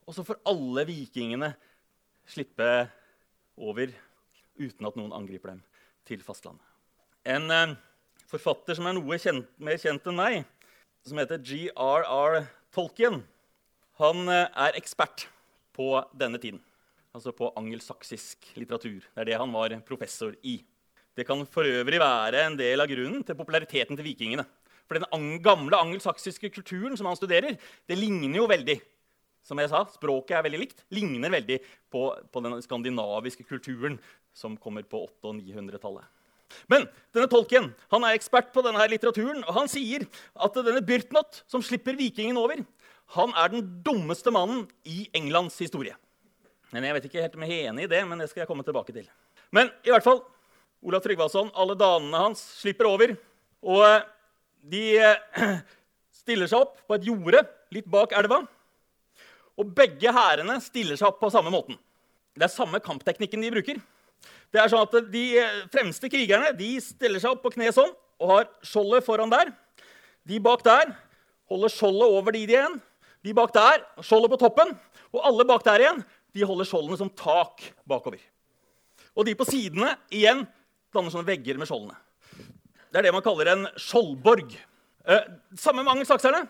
Og 0.05 0.17
så 0.17 0.25
får 0.27 0.43
alle 0.49 0.85
vikingene 0.89 1.53
slippe 2.29 2.69
over 3.57 3.93
uten 4.61 4.88
at 4.88 4.97
noen 4.99 5.14
angriper 5.17 5.55
dem 5.55 5.62
til 6.09 6.23
fastlandet. 6.25 6.64
En 7.25 7.49
eh, 7.51 7.77
forfatter 8.31 8.77
som 8.77 8.88
er 8.88 8.97
noe 8.99 9.19
kjent, 9.21 9.49
mer 9.57 9.81
kjent 9.81 10.05
enn 10.11 10.19
meg, 10.19 10.43
som 11.05 11.21
heter 11.21 11.40
G.R.R. 11.40 12.45
Tolkien, 12.75 13.23
han 14.01 14.29
eh, 14.29 14.47
er 14.67 14.79
ekspert 14.79 15.29
på 15.75 15.88
denne 16.17 16.40
tiden. 16.43 16.61
Altså 17.14 17.33
på 17.37 17.53
angelsaksisk 17.59 18.55
litteratur. 18.59 19.05
Det 19.05 19.23
er 19.23 19.31
det 19.31 19.38
han 19.38 19.53
var 19.55 19.75
professor 19.87 20.35
i. 20.43 20.59
Det 21.14 21.27
kan 21.29 21.45
for 21.47 21.67
øvrig 21.67 22.01
være 22.03 22.43
en 22.49 22.59
del 22.59 22.83
av 22.83 22.90
grunnen 22.90 23.23
til 23.23 23.38
populariteten 23.38 23.95
til 23.95 24.09
vikingene. 24.09 24.45
For 24.85 24.99
den 24.99 25.38
gamle 25.40 25.79
angelsaksiske 25.79 26.51
kulturen 26.53 26.99
som 26.99 27.07
han 27.09 27.17
studerer, 27.17 27.55
det 27.88 27.97
ligner 27.97 28.43
jo 28.43 28.49
veldig 28.51 28.81
som 29.45 29.61
jeg 29.61 29.71
sa, 29.71 29.83
språket 29.93 30.38
er 30.38 30.45
veldig 30.47 30.61
likt, 30.62 30.83
ligner 30.95 31.33
veldig 31.35 31.59
på, 31.93 32.07
på 32.33 32.43
den 32.45 32.57
skandinaviske 32.64 33.45
kulturen 33.45 33.99
som 34.35 34.59
kommer 34.61 34.85
på 34.87 35.05
800- 35.07 35.31
og 35.31 35.40
900-tallet. 35.40 36.11
Men 36.70 36.87
denne 37.14 37.31
tolken 37.31 37.70
han 37.90 38.07
er 38.07 38.16
ekspert 38.18 38.53
på 38.55 38.62
denne 38.66 38.85
litteraturen, 38.90 39.42
og 39.47 39.57
han 39.57 39.70
sier 39.70 40.07
at 40.35 40.59
denne 40.61 40.83
Byrtnot, 40.85 41.42
som 41.51 41.64
slipper 41.64 41.97
vikingen 41.99 42.38
over, 42.40 42.61
han 43.14 43.35
er 43.38 43.53
den 43.53 43.66
dummeste 43.85 44.33
mannen 44.35 44.64
i 44.88 45.07
Englands 45.16 45.59
historie. 45.61 45.97
Men 46.73 46.87
Jeg 46.88 46.97
vet 46.97 47.05
ikke 47.09 47.23
helt 47.23 47.37
om 47.38 47.44
jeg 47.47 47.59
er 47.59 47.70
enig 47.70 47.87
i 47.87 47.90
det, 47.90 48.01
men 48.09 48.18
det 48.18 48.31
skal 48.31 48.42
jeg 48.42 48.51
komme 48.51 48.64
tilbake 48.66 48.94
til. 48.94 49.07
Men 49.55 49.70
i 49.87 49.92
hvert 49.92 50.07
fall, 50.07 50.25
Olav 50.85 51.05
Tryggvason, 51.05 51.53
alle 51.55 51.77
danene 51.79 52.18
hans 52.27 52.42
slipper 52.59 52.88
over. 52.90 53.14
Og 53.64 53.85
eh, 53.87 54.03
de 54.73 54.83
eh, 54.99 55.55
stiller 56.25 56.51
seg 56.51 56.64
opp 56.64 56.81
på 56.88 56.99
et 56.99 57.07
jorde 57.07 57.44
litt 57.75 57.87
bak 57.90 58.12
elva. 58.18 58.42
Og 59.55 59.70
begge 59.77 60.11
hærene 60.11 60.59
stiller 60.64 60.99
seg 60.99 61.12
opp 61.12 61.20
på 61.23 61.31
samme 61.33 61.53
måten. 61.55 61.79
Det 62.35 62.49
er 62.49 62.53
samme 62.53 62.81
kampteknikken 62.83 63.44
de 63.44 63.53
bruker. 63.55 63.79
Det 64.55 64.63
er 64.63 64.71
sånn 64.71 64.87
at 64.87 65.11
De 65.11 65.25
fremste 65.73 66.11
krigerne 66.13 66.53
de 66.57 66.71
stiller 66.83 67.23
seg 67.23 67.35
opp 67.35 67.43
på 67.45 67.55
kne 67.57 67.73
sånn 67.75 67.93
og 68.23 68.31
har 68.31 68.51
skjoldet 68.65 69.07
foran 69.07 69.33
der. 69.33 69.51
De 70.25 70.39
bak 70.41 70.63
der 70.65 70.93
holder 71.51 71.73
skjoldet 71.73 72.15
over 72.17 72.35
de 72.35 72.45
igjen. 72.47 72.79
De 73.25 73.35
bak 73.37 73.53
der 73.55 73.83
skjoldet 74.05 74.33
på 74.33 74.41
toppen. 74.45 74.71
Og 75.15 75.25
alle 75.27 75.47
bak 75.49 75.65
der 75.67 75.83
igjen 75.83 76.05
de 76.35 76.47
holder 76.47 76.69
skjoldene 76.69 76.99
som 76.99 77.11
tak 77.11 77.63
bakover. 77.89 78.23
Og 79.15 79.27
de 79.27 79.37
på 79.39 79.47
sidene 79.47 79.95
igjen 80.15 80.43
danner 80.95 81.13
sånne 81.13 81.29
vegger 81.29 81.59
med 81.59 81.71
skjoldene. 81.71 81.97
Det 82.91 83.01
er 83.01 83.09
det 83.09 83.15
man 83.15 83.25
kaller 83.27 83.51
en 83.51 83.67
skjoldborg. 83.81 84.55
Eh, 85.11 85.27
samme 85.59 85.83
med 85.83 85.97
angelsakserne. 85.97 86.45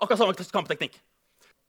Akkurat 0.00 0.20
samme 0.20 0.52
kampteknikk. 0.52 0.98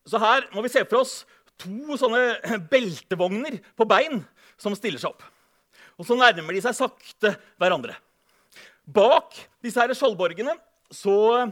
Så 0.08 0.20
her 0.20 0.48
må 0.54 0.63
vi 0.63 0.72
se 0.72 0.84
for 0.88 1.02
oss 1.02 1.22
to 1.60 1.98
sånne 2.00 2.38
beltevogner 2.72 3.60
på 3.76 3.88
bein 3.88 4.22
som 4.60 4.76
stiller 4.76 5.02
seg 5.02 5.15
opp. 5.15 5.24
Og 5.97 6.05
så 6.05 6.17
nærmer 6.17 6.53
de 6.53 6.62
seg 6.63 6.77
sakte 6.77 7.33
hverandre. 7.57 7.97
Bak 8.88 9.36
disse 9.63 9.81
her 9.81 9.91
skjoldborgene 9.97 10.53
så 10.93 11.47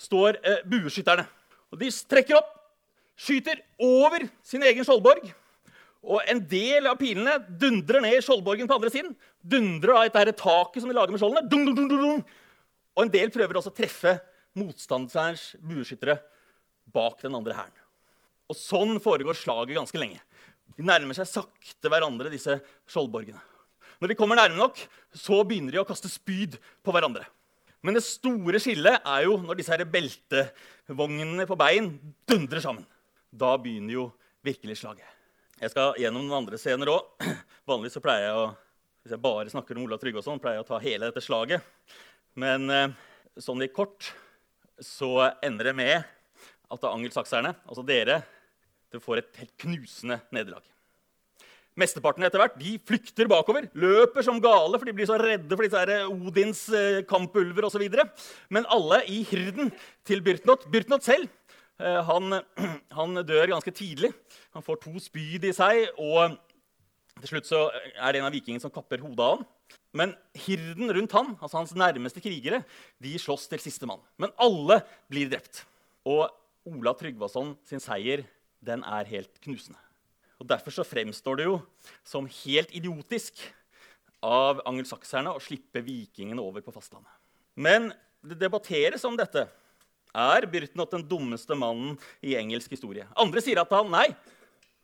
står 0.00 0.38
eh, 0.40 0.62
bueskytterne. 0.70 1.26
Og 1.70 1.80
De 1.82 1.90
trekker 1.90 2.38
opp, 2.38 2.54
skyter 3.20 3.60
over 3.82 4.24
sin 4.46 4.64
egen 4.66 4.86
skjoldborg. 4.86 5.26
Og 6.00 6.24
en 6.32 6.40
del 6.48 6.88
av 6.88 6.96
pilene 7.00 7.36
dundrer 7.60 8.00
ned 8.00 8.16
i 8.16 8.24
skjoldborgen 8.24 8.70
på 8.70 8.78
andre 8.78 8.92
siden. 8.92 9.12
Dundrer 9.42 9.98
da 9.98 10.06
etter 10.08 10.32
taket 10.32 10.80
som 10.80 10.88
de 10.88 10.96
lager 10.96 11.12
med 11.12 11.20
skjoldene. 11.20 11.44
Dung, 11.50 11.68
dung, 11.76 11.90
dung. 11.90 12.22
Og 12.96 13.04
en 13.04 13.12
del 13.12 13.32
prøver 13.34 13.60
også 13.60 13.72
å 13.74 13.76
treffe 13.76 14.16
motstanderens 14.56 15.50
bueskyttere 15.60 16.16
bak 16.90 17.20
den 17.22 17.36
andre 17.36 17.58
hæren. 17.58 17.76
Og 18.50 18.56
sånn 18.58 18.96
foregår 19.02 19.36
slaget 19.38 19.76
ganske 19.76 20.00
lenge. 20.00 20.18
De 20.74 20.86
nærmer 20.86 21.14
seg 21.14 21.28
sakte 21.28 21.92
hverandre, 21.92 22.32
disse 22.32 22.56
skjoldborgene. 22.90 23.38
Når 24.00 24.12
de 24.12 24.16
kommer 24.16 24.38
nærme 24.38 24.56
nok, 24.56 24.80
så 25.12 25.42
begynner 25.44 25.74
de 25.74 25.82
å 25.82 25.86
kaste 25.88 26.08
spyd 26.08 26.56
på 26.84 26.94
hverandre. 26.94 27.26
Men 27.84 27.96
det 27.96 28.04
store 28.04 28.60
skillet 28.60 29.04
er 29.04 29.26
jo 29.26 29.36
når 29.40 29.60
disse 29.60 29.72
her 29.72 29.84
beltevognene 29.88 31.46
på 31.48 31.58
bein 31.60 31.92
dundrer 32.28 32.64
sammen. 32.64 32.86
Da 33.30 33.54
begynner 33.60 33.94
jo 33.94 34.08
virkelig 34.44 34.80
slaget. 34.80 35.06
Jeg 35.60 35.72
skal 35.74 35.96
gjennom 36.00 36.24
noen 36.24 36.42
andre 36.42 36.60
scener 36.60 36.88
òg. 36.92 37.28
Vanligvis 37.68 37.98
så 37.98 38.04
pleier 38.04 38.30
jeg 38.30 38.40
å 38.40 38.50
hvis 39.00 39.14
jeg 39.14 39.22
bare 39.24 39.48
snakker 39.48 39.78
om 39.78 39.86
Olav 39.86 40.00
Trygve, 40.00 40.20
og 40.20 40.26
sånn, 40.26 40.40
pleier 40.42 40.58
jeg 40.58 40.66
å 40.66 40.68
ta 40.68 40.80
hele 40.82 41.08
dette 41.08 41.22
slaget. 41.24 41.64
Men 42.40 42.66
eh, 42.68 42.90
sånn 43.40 43.64
i 43.64 43.70
kort 43.72 44.10
så 44.80 45.30
ender 45.44 45.70
det 45.70 45.76
med 45.78 45.94
at 46.70 46.84
angelsakserne, 46.84 47.54
altså 47.64 47.84
dere, 47.86 48.18
dere 48.92 49.02
får 49.02 49.22
et 49.22 49.40
helt 49.40 49.54
knusende 49.64 50.20
nederlag. 50.36 50.64
Mesteparten 51.78 52.24
etter 52.26 52.42
hvert, 52.42 52.56
de 52.58 52.74
flykter 52.82 53.28
bakover, 53.30 53.68
løper 53.78 54.24
som 54.26 54.40
gale, 54.42 54.74
for 54.74 54.88
de 54.88 54.94
blir 54.96 55.06
så 55.08 55.18
redde 55.20 55.54
for 55.54 55.64
disse 55.64 55.78
her 55.78 56.08
Odins 56.10 56.64
eh, 56.74 57.02
kampulver 57.08 57.68
osv. 57.68 57.84
Men 58.50 58.66
alle 58.74 59.04
i 59.06 59.20
hirden 59.28 59.70
til 60.06 60.24
Byrtnot 60.26 60.66
Byrtnot 60.72 61.06
selv 61.06 61.28
eh, 61.78 62.00
han, 62.08 62.40
han, 62.98 63.22
dør 63.22 63.54
ganske 63.54 63.74
tidlig. 63.76 64.10
Han 64.56 64.66
får 64.66 64.82
to 64.82 64.96
spyd 65.02 65.46
i 65.46 65.54
seg, 65.56 65.86
og 66.02 66.36
til 67.20 67.34
slutt 67.34 67.48
så 67.48 67.62
er 67.70 68.12
det 68.12 68.20
en 68.20 68.28
av 68.28 68.34
vikingene 68.34 68.62
som 68.62 68.74
kapper 68.74 69.02
hodet 69.04 69.26
av 69.26 69.38
ham. 69.38 69.46
Men 69.94 70.14
hirden 70.46 70.90
rundt 70.94 71.14
han, 71.14 71.34
altså 71.38 71.60
hans 71.60 71.74
nærmeste 71.78 72.22
krigere, 72.22 72.62
de 73.02 73.14
slåss 73.18 73.46
til 73.50 73.62
sistemann. 73.62 74.02
Men 74.18 74.34
alle 74.42 74.80
blir 75.10 75.30
drept. 75.30 75.64
Og 76.08 76.26
Ola 76.70 76.94
Tryggvason 76.98 77.54
sin 77.68 77.82
seier 77.82 78.26
den 78.64 78.82
er 78.84 79.08
helt 79.08 79.40
knusende. 79.42 79.78
Og 80.40 80.48
Derfor 80.48 80.72
så 80.72 80.86
fremstår 80.86 81.40
det 81.40 81.48
jo 81.48 81.58
som 82.06 82.28
helt 82.44 82.70
idiotisk 82.72 83.42
av 84.24 84.62
angelsakserne 84.68 85.32
å 85.32 85.42
slippe 85.42 85.82
vikingene 85.84 86.40
over 86.42 86.64
på 86.64 86.72
fastlandet. 86.74 87.12
Men 87.60 87.90
det 88.24 88.38
debatteres 88.40 89.04
om 89.08 89.16
dette. 89.16 89.46
Er 90.16 90.46
Byrtnot 90.50 90.92
den 90.96 91.04
dummeste 91.06 91.56
mannen 91.56 91.94
i 92.24 92.34
engelsk 92.38 92.72
historie? 92.72 93.06
Andre 93.20 93.42
sier 93.44 93.60
at 93.62 93.72
han 93.72 93.92
nei, 93.92 94.08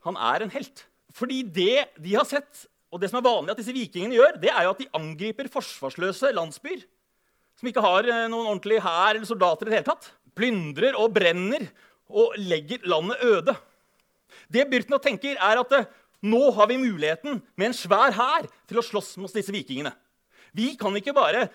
han 0.05 0.17
er 0.29 0.45
en 0.45 0.53
helt. 0.53 0.85
Fordi 1.13 1.41
det 1.43 1.87
de 1.97 2.13
har 2.15 2.27
sett, 2.29 2.65
og 2.93 3.01
det 3.01 3.09
som 3.11 3.19
er 3.19 3.27
vanlig 3.27 3.53
at 3.53 3.59
disse 3.59 3.75
vikingene 3.75 4.15
gjør, 4.15 4.37
det 4.39 4.53
er 4.53 4.65
jo 4.65 4.75
at 4.75 4.83
de 4.83 4.91
angriper 4.95 5.49
forsvarsløse 5.51 6.31
landsbyer 6.37 6.85
som 7.57 7.69
ikke 7.69 7.83
har 7.83 8.07
eh, 8.07 8.25
noen 8.29 8.51
ordentlig 8.53 8.79
hær 8.85 9.15
eller 9.15 9.27
soldater. 9.27 9.67
i 9.67 9.73
det 9.73 9.79
hele 9.79 9.89
tatt. 9.89 10.11
Plyndrer 10.37 10.97
og 10.99 11.13
brenner 11.15 11.65
og 12.07 12.37
legger 12.37 12.85
landet 12.87 13.23
øde. 13.25 13.55
Det 14.51 14.65
Byrtnot 14.71 15.03
tenker, 15.03 15.35
er 15.35 15.61
at 15.61 15.73
eh, 15.75 15.87
nå 16.27 16.49
har 16.55 16.69
vi 16.69 16.79
muligheten 16.81 17.41
med 17.55 17.69
en 17.69 17.77
svær 17.77 18.15
hær 18.15 18.47
til 18.69 18.79
å 18.79 18.85
slåss 18.85 19.15
mot 19.21 19.33
disse 19.33 19.53
vikingene. 19.53 19.93
Vi 20.55 20.73
kan 20.79 20.95
ikke 20.97 21.15
bare 21.15 21.47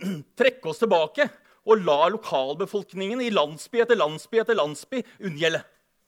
trekke 0.38 0.72
oss 0.72 0.82
tilbake 0.82 1.28
og 1.68 1.84
la 1.84 2.08
lokalbefolkningen 2.12 3.22
i 3.22 3.32
landsby 3.32 3.82
etter 3.84 3.98
landsby 3.98 4.40
etter 4.42 4.58
landsby 4.58 5.02
unngjelde. 5.28 5.62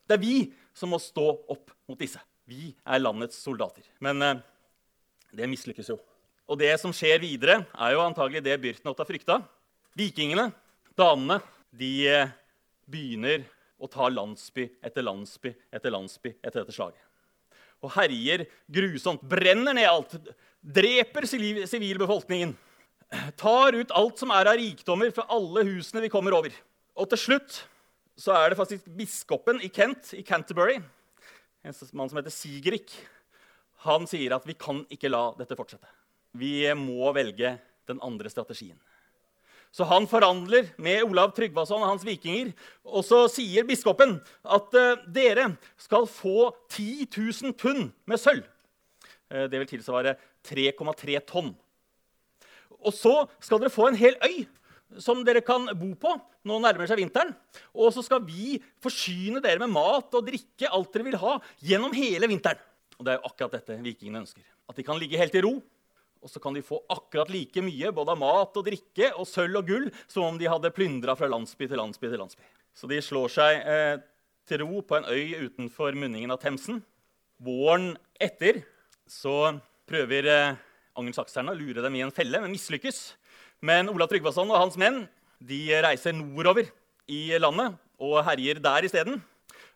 Det 0.08 0.16
er 0.16 0.22
vi 0.22 0.36
som 0.76 0.92
må 0.92 1.00
stå 1.00 1.26
opp 1.52 1.72
mot 1.88 1.98
disse. 2.00 2.20
Vi 2.48 2.72
er 2.72 3.02
landets 3.02 3.38
soldater. 3.38 3.84
Men 4.02 4.22
eh, 4.24 4.40
det 5.32 5.50
mislykkes 5.50 5.92
jo. 5.92 5.98
Og 6.50 6.58
det 6.60 6.74
som 6.82 6.92
skjer 6.92 7.20
videre, 7.22 7.62
er 7.72 7.94
jo 7.94 8.04
antagelig 8.04 8.42
det 8.44 8.58
Byrtnot 8.60 8.98
har 8.98 9.08
frykta. 9.08 9.38
Vikingene, 9.96 10.50
danene, 10.98 11.38
de 11.72 11.92
eh, 12.10 12.32
begynner 12.90 13.46
og 13.82 13.90
tar 13.90 14.12
landsby 14.14 14.68
etter 14.84 15.04
landsby 15.04 15.50
etter 15.74 15.92
landsby 15.92 16.36
etter 16.38 16.62
dette 16.62 16.74
slaget. 16.76 17.00
Og 17.82 17.90
herjer 17.96 18.44
grusomt, 18.70 19.24
brenner 19.26 19.74
ned 19.74 19.88
alt, 19.90 20.14
dreper 20.62 21.26
sivilbefolkningen. 21.26 22.54
Tar 23.36 23.74
ut 23.74 23.94
alt 23.98 24.22
som 24.22 24.30
er 24.32 24.48
av 24.52 24.60
rikdommer 24.60 25.10
fra 25.14 25.26
alle 25.34 25.66
husene 25.66 26.04
vi 26.04 26.12
kommer 26.12 26.36
over. 26.38 26.54
Og 26.94 27.10
til 27.10 27.20
slutt 27.24 27.58
så 28.22 28.36
er 28.36 28.52
det 28.52 28.60
faktisk 28.60 28.86
biskopen 28.94 29.58
i 29.64 29.70
Kent, 29.72 30.12
i 30.14 30.22
Canterbury, 30.22 30.78
en 31.62 31.74
mann 31.94 32.10
som 32.10 32.18
heter 32.18 32.34
Sigrik, 32.34 32.92
han 33.86 34.06
sier 34.10 34.34
at 34.36 34.46
vi 34.46 34.54
kan 34.58 34.82
ikke 34.92 35.10
la 35.10 35.30
dette 35.38 35.56
fortsette. 35.58 35.88
Vi 36.38 36.66
må 36.78 37.10
velge 37.14 37.56
den 37.90 38.00
andre 38.02 38.30
strategien. 38.30 38.78
Så 39.72 39.86
han 39.88 40.04
forhandler 40.08 40.68
med 40.82 41.06
Olav 41.06 41.32
Tryggvason 41.36 41.80
og 41.80 41.94
hans 41.94 42.04
vikinger. 42.04 42.52
Og 42.84 43.04
så 43.08 43.24
sier 43.32 43.64
biskopen 43.68 44.18
at 44.44 44.76
uh, 44.76 45.04
dere 45.08 45.54
skal 45.80 46.04
få 46.10 46.50
10 46.68 47.08
000 47.08 47.56
pund 47.56 47.88
med 48.04 48.20
sølv. 48.20 48.44
Uh, 49.32 49.48
det 49.48 49.62
vil 49.62 49.70
tilsvare 49.70 50.18
3,3 50.44 51.16
tonn. 51.24 51.54
Og 52.82 52.92
så 52.92 53.22
skal 53.40 53.62
dere 53.62 53.72
få 53.72 53.88
en 53.88 53.96
hel 53.96 54.18
øy 54.20 54.44
som 55.00 55.22
dere 55.24 55.40
kan 55.40 55.70
bo 55.78 55.94
på. 55.96 56.14
Nå 56.44 56.58
nærmer 56.60 56.90
seg 56.90 57.00
vinteren. 57.00 57.32
Og 57.72 57.94
så 57.96 58.04
skal 58.04 58.20
vi 58.26 58.58
forsyne 58.82 59.40
dere 59.40 59.62
med 59.62 59.72
mat 59.72 60.12
og 60.12 60.26
drikke, 60.26 60.68
alt 60.68 60.92
dere 60.92 61.08
vil 61.08 61.20
ha, 61.22 61.38
gjennom 61.64 61.94
hele 61.96 62.28
vinteren. 62.28 62.60
Og 62.98 63.06
det 63.06 63.14
er 63.14 63.22
jo 63.22 63.30
akkurat 63.30 63.56
dette 63.56 63.78
vikingene 63.80 64.20
ønsker. 64.20 64.44
At 64.68 64.76
de 64.76 64.84
kan 64.84 65.00
ligge 65.00 65.20
helt 65.20 65.38
i 65.38 65.42
ro 65.46 65.56
og 66.22 66.30
så 66.30 66.40
kan 66.42 66.54
de 66.54 66.62
få 66.62 66.78
akkurat 66.92 67.30
like 67.34 67.62
mye 67.64 67.90
både 67.94 68.14
av 68.14 68.20
mat 68.20 68.58
og 68.58 68.66
drikke 68.66 69.10
og 69.18 69.26
sølv 69.26 69.58
og 69.58 69.68
gull 69.68 69.86
som 70.06 70.28
om 70.28 70.38
de 70.38 70.50
hadde 70.50 70.70
plyndra 70.74 71.16
fra 71.18 71.28
landsby 71.30 71.66
til 71.66 71.80
landsby 71.80 72.06
til 72.06 72.20
landsby. 72.22 72.44
Så 72.78 72.88
de 72.88 73.00
slår 73.02 73.32
seg 73.34 73.66
eh, 73.68 73.96
til 74.48 74.62
ro 74.62 74.82
på 74.86 74.98
en 74.98 75.08
øy 75.10 75.48
utenfor 75.48 75.96
munningen 75.98 76.30
av 76.32 76.40
Themsen. 76.42 76.78
Våren 77.42 77.92
etter 78.22 78.62
så 79.10 79.56
prøver 79.90 80.28
eh, 80.30 80.60
angelsakserne 80.98 81.52
å 81.52 81.58
lure 81.58 81.82
dem 81.82 81.98
i 81.98 82.04
en 82.06 82.14
felle, 82.14 82.38
men 82.40 82.54
mislykkes. 82.54 83.02
Men 83.62 83.90
Ola 83.90 84.06
Tryggvason 84.10 84.50
og 84.50 84.60
hans 84.60 84.78
menn 84.80 85.02
de 85.42 85.64
reiser 85.82 86.14
nordover 86.14 86.68
i 87.10 87.32
landet 87.42 87.74
og 88.02 88.20
herjer 88.26 88.60
der 88.62 88.86
isteden. 88.86 89.18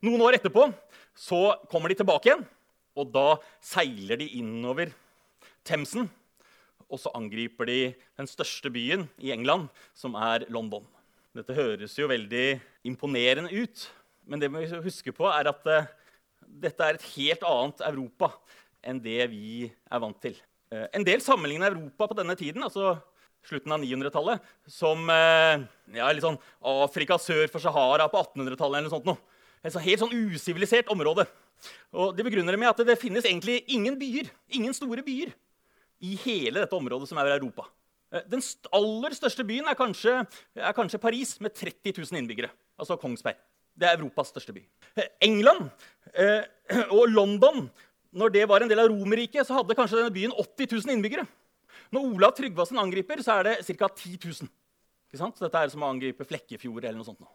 Noen 0.05 0.23
år 0.23 0.39
etterpå 0.39 0.69
så 1.17 1.57
kommer 1.73 1.91
de 1.91 1.99
tilbake 1.99 2.31
igjen, 2.31 2.45
og 2.97 3.11
da 3.11 3.27
seiler 3.65 4.21
de 4.21 4.29
innover 4.39 4.93
Themsen 5.67 6.07
og 6.87 7.01
så 7.03 7.13
angriper 7.19 7.69
de 7.69 7.79
den 8.19 8.29
største 8.31 8.71
byen 8.73 9.07
i 9.19 9.33
England, 9.35 9.69
som 9.95 10.15
er 10.19 10.47
London. 10.53 10.85
Dette 11.37 11.57
høres 11.57 11.97
jo 11.99 12.09
veldig 12.09 12.59
imponerende 12.87 13.51
ut, 13.53 13.87
men 14.27 14.41
det 14.41 14.51
vi 14.53 14.67
huske 14.87 15.13
på, 15.15 15.27
er 15.29 15.51
at 15.51 15.67
uh, 15.69 15.89
dette 16.47 16.83
er 16.83 16.97
et 16.97 17.09
helt 17.17 17.45
annet 17.47 17.83
Europa 17.91 18.31
enn 18.87 19.03
det 19.03 19.27
vi 19.33 19.67
er 19.67 20.03
vant 20.03 20.19
til. 20.23 20.39
Uh, 20.73 20.87
en 20.97 21.07
del 21.07 21.23
sammenligner 21.23 21.75
Europa 21.75 22.11
på 22.11 22.19
denne 22.19 22.39
tiden, 22.39 22.65
altså 22.65 22.97
slutten 23.47 23.75
av 23.75 23.83
900-tallet, 23.83 24.47
som 24.71 25.03
uh, 25.11 25.67
ja, 25.95 26.11
litt 26.11 26.25
sånn 26.25 26.39
Afrika 26.67 27.19
sør 27.23 27.47
for 27.53 27.63
Sahara 27.63 28.09
på 28.11 28.23
1800-tallet. 28.23 28.79
eller 28.79 28.89
noe 28.89 28.95
sånt. 28.97 29.11
Noe. 29.11 29.21
Et 29.67 29.75
helt 29.83 30.03
sånn 30.03 30.15
usivilisert 30.15 30.91
område. 30.95 31.27
Og 31.97 32.15
De 32.15 32.25
begrunner 32.27 32.55
det 32.55 32.61
med 32.61 32.71
at 32.71 32.83
det 32.87 32.99
finnes 33.01 33.27
egentlig 33.27 33.63
ingen 33.73 33.97
byer, 33.99 34.31
ingen 34.55 34.75
store 34.77 35.03
byer 35.07 35.33
i 36.05 36.17
hele 36.25 36.63
dette 36.63 36.77
området 36.77 37.09
som 37.11 37.19
er 37.21 37.33
Europa. 37.37 37.67
Eh, 38.13 38.25
den 38.31 38.43
aller 38.77 39.17
største 39.17 39.45
byen 39.47 39.69
er 39.71 39.79
kanskje, 39.79 40.21
er 40.57 40.77
kanskje 40.77 41.03
Paris, 41.03 41.37
med 41.41 41.55
30 41.55 41.97
000 41.97 42.21
innbyggere. 42.21 42.51
Altså 42.79 42.99
Kongsberg. 43.01 43.39
Det 43.77 43.89
er 43.89 43.99
Europas 43.99 44.31
største 44.33 44.55
by. 44.57 44.63
Eh, 44.97 45.11
England 45.27 45.69
eh, 46.15 46.45
og 46.97 47.09
London 47.09 47.67
når 48.17 48.33
det 48.33 48.45
var 48.49 48.65
en 48.65 48.71
del 48.71 48.81
av 48.81 48.89
Romerriket, 48.89 49.45
så 49.45 49.59
hadde 49.59 49.75
kanskje 49.77 49.99
denne 49.99 50.15
byen 50.15 50.33
80 50.33 50.71
000 50.73 50.95
innbyggere. 50.95 51.27
Når 51.93 52.07
Olav 52.15 52.33
Tryggvason 52.37 52.79
angriper, 52.81 53.21
så 53.23 53.37
er 53.37 53.51
det 53.51 53.77
ca. 53.77 53.91
10 53.93 54.15
000. 54.25 54.49
Ikke 55.11 55.21
sant? 55.21 55.37
Så 55.37 55.45
dette 55.45 55.61
er 55.61 55.73
som 55.73 55.85
å 55.85 55.91
angripe 55.93 56.25
Flekkefjord 56.25 56.87
eller 56.87 56.97
noe 56.97 57.07
sånt. 57.07 57.21
Nå. 57.21 57.29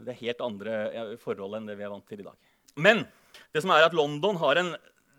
Det 0.00 0.14
er 0.14 0.22
helt 0.24 0.42
andre 0.42 0.74
forhold 1.22 1.54
enn 1.58 1.68
det 1.68 1.76
vi 1.78 1.86
er 1.86 1.92
vant 1.92 2.06
til 2.08 2.22
i 2.22 2.26
dag. 2.26 2.50
Men 2.80 3.04
det 3.54 3.62
som 3.62 3.70
er 3.74 3.86
at 3.86 3.94
London 3.96 4.40
har 4.40 4.58
en 4.58 4.72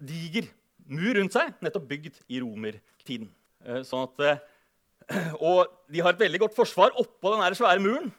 diger 0.03 0.49
mur 0.89 1.17
rundt 1.17 1.35
seg, 1.35 1.53
nettopp 1.63 1.87
bygd 1.89 2.21
i 2.31 2.41
romertiden. 2.43 3.29
Eh, 3.65 3.81
sånn 3.87 4.07
at, 4.07 4.23
eh, 4.25 5.33
og 5.47 5.69
de 5.91 6.01
har 6.03 6.15
et 6.15 6.23
veldig 6.23 6.41
godt 6.45 6.55
forsvar 6.57 6.95
oppå 6.99 7.33
den 7.33 7.57
svære 7.57 7.83
muren. 7.83 8.11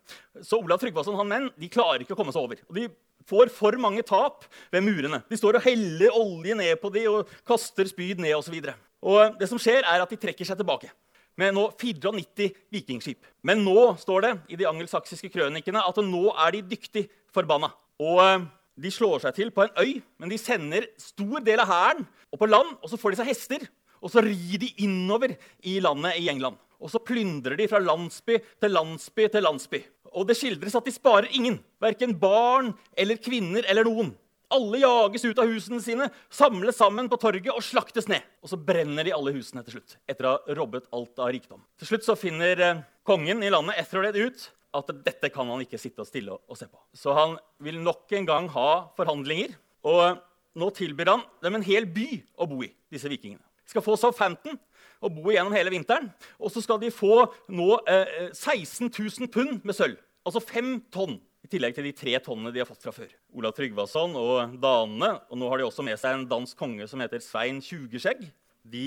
Så 0.44 0.60
Olav 0.60 0.82
Tryggvason 0.82 1.16
og 1.16 1.22
han 1.24 1.30
menn 1.30 1.50
de 1.58 1.70
klarer 1.72 2.04
ikke 2.04 2.16
å 2.16 2.20
komme 2.20 2.34
seg 2.34 2.44
over. 2.44 2.62
Og 2.68 2.78
de 2.78 2.88
får 3.28 3.52
for 3.54 3.78
mange 3.80 4.02
tap 4.06 4.46
ved 4.72 4.84
murene. 4.84 5.22
De 5.28 5.38
står 5.38 5.58
og 5.58 5.66
heller 5.66 6.18
olje 6.18 6.56
ned 6.58 6.80
på 6.82 6.90
dem 6.94 7.10
og 7.12 7.30
kaster 7.48 7.88
spyd 7.90 8.22
ned 8.22 8.34
osv. 8.38 8.58
Og 9.02 9.38
det 9.38 9.48
som 9.50 9.60
skjer, 9.60 9.82
er 9.82 10.02
at 10.02 10.10
de 10.10 10.20
trekker 10.20 10.46
seg 10.48 10.60
tilbake. 10.60 10.90
med 11.32 11.54
nå 11.56 11.62
94 11.80 12.50
vikingskip. 12.68 13.24
Men 13.42 13.62
nå 13.64 13.94
står 13.96 14.20
det 14.20 14.32
i 14.52 14.56
de 14.60 14.66
angelsaksiske 14.68 15.30
krønikene 15.32 15.80
at 15.80 16.00
nå 16.04 16.26
er 16.28 16.50
de 16.52 16.60
dyktig 16.74 17.06
forbanna. 17.32 17.70
Og 18.04 18.20
eh, 18.20 18.44
de 18.80 18.90
slår 18.92 19.20
seg 19.24 19.36
til 19.36 19.52
på 19.52 19.66
en 19.66 19.78
øy, 19.80 20.00
men 20.20 20.32
de 20.32 20.38
sender 20.40 20.88
stor 21.00 21.42
del 21.44 21.60
av 21.60 21.68
hæren 21.68 22.04
opp 22.32 22.40
på 22.40 22.48
land. 22.48 22.76
Og 22.80 22.92
så 22.92 22.98
får 23.00 23.12
de 23.12 23.20
seg 23.20 23.30
hester, 23.32 23.66
og 24.00 24.12
så 24.12 24.24
rir 24.24 24.60
de 24.62 24.70
innover 24.84 25.36
i 25.68 25.78
landet 25.84 26.18
i 26.20 26.28
England. 26.32 26.56
Og 26.82 26.90
så 26.90 27.02
plyndrer 27.02 27.58
de 27.58 27.68
fra 27.70 27.82
landsby 27.82 28.40
til 28.60 28.74
landsby 28.74 29.28
til 29.30 29.44
landsby. 29.46 29.82
Og 30.12 30.26
det 30.28 30.36
skildres 30.36 30.74
at 30.76 30.88
de 30.88 30.94
sparer 30.94 31.30
ingen. 31.36 31.60
Verken 31.80 32.16
barn 32.20 32.72
eller 32.98 33.20
kvinner 33.22 33.68
eller 33.70 33.86
noen. 33.86 34.10
Alle 34.52 34.82
jages 34.82 35.24
ut 35.24 35.38
av 35.40 35.48
husene 35.48 35.78
sine, 35.80 36.10
samles 36.28 36.76
sammen 36.76 37.06
på 37.08 37.16
torget 37.20 37.54
og 37.54 37.64
slaktes 37.64 38.08
ned. 38.10 38.24
Og 38.44 38.50
så 38.52 38.58
brenner 38.60 39.06
de 39.06 39.14
alle 39.16 39.32
husene 39.32 39.62
til 39.64 39.78
slutt, 39.78 39.94
etter 40.04 40.28
å 40.28 40.34
ha 40.34 40.56
robbet 40.58 40.90
alt 40.92 41.22
av 41.22 41.30
rikdom. 41.32 41.62
Til 41.80 41.88
slutt 41.88 42.04
så 42.04 42.18
finner 42.20 42.60
eh, 42.60 42.82
kongen 43.08 43.40
i 43.40 43.52
landet 43.52 43.80
Ethelred 43.80 44.18
ut 44.18 44.50
at 44.72 44.92
dette 45.04 45.30
kan 45.32 45.48
han 45.52 45.62
ikke 45.64 45.80
sitte 45.80 46.02
og 46.02 46.08
stille 46.08 46.34
og 46.34 46.58
se 46.58 46.68
på. 46.68 46.80
Så 46.96 47.14
han 47.16 47.36
vil 47.62 47.80
nok 47.82 48.12
en 48.16 48.28
gang 48.28 48.50
ha 48.54 48.68
forhandlinger. 48.96 49.54
Og 49.88 50.20
nå 50.58 50.68
tilbyr 50.76 51.10
han 51.12 51.24
dem 51.44 51.58
en 51.58 51.66
hel 51.66 51.88
by 51.88 52.06
å 52.40 52.48
bo 52.48 52.62
i, 52.64 52.70
disse 52.92 53.10
vikingene. 53.10 53.42
De 53.62 53.72
skal 53.72 53.84
få 53.84 53.96
Southampton 54.00 54.58
og 55.02 55.14
bo 55.16 55.30
igjennom 55.32 55.54
hele 55.56 55.72
vinteren. 55.72 56.10
Og 56.38 56.52
så 56.54 56.62
skal 56.64 56.80
de 56.82 56.92
få 56.94 57.26
nå 57.52 57.68
eh, 57.90 58.30
16 58.32 58.88
000 58.88 59.30
pund 59.32 59.62
med 59.66 59.76
sølv. 59.76 59.98
Altså 60.22 60.42
fem 60.44 60.76
tonn 60.94 61.16
i 61.42 61.50
tillegg 61.50 61.74
til 61.74 61.88
de 61.88 61.94
tre 61.96 62.14
tonnene 62.22 62.52
de 62.54 62.62
har 62.62 62.68
fått 62.68 62.84
fra 62.84 62.94
før. 62.94 63.10
Olav 63.34 63.56
Tryggvason 63.56 64.14
og 64.18 64.54
danene, 64.62 65.16
og 65.26 65.40
nå 65.40 65.48
har 65.50 65.58
de 65.58 65.66
også 65.66 65.84
med 65.86 65.98
seg 65.98 66.14
en 66.14 66.28
dansk 66.30 66.58
konge 66.58 66.86
som 66.90 67.02
heter 67.02 67.22
Svein 67.24 67.58
Tjugeskjegg, 67.64 68.28
de 68.62 68.86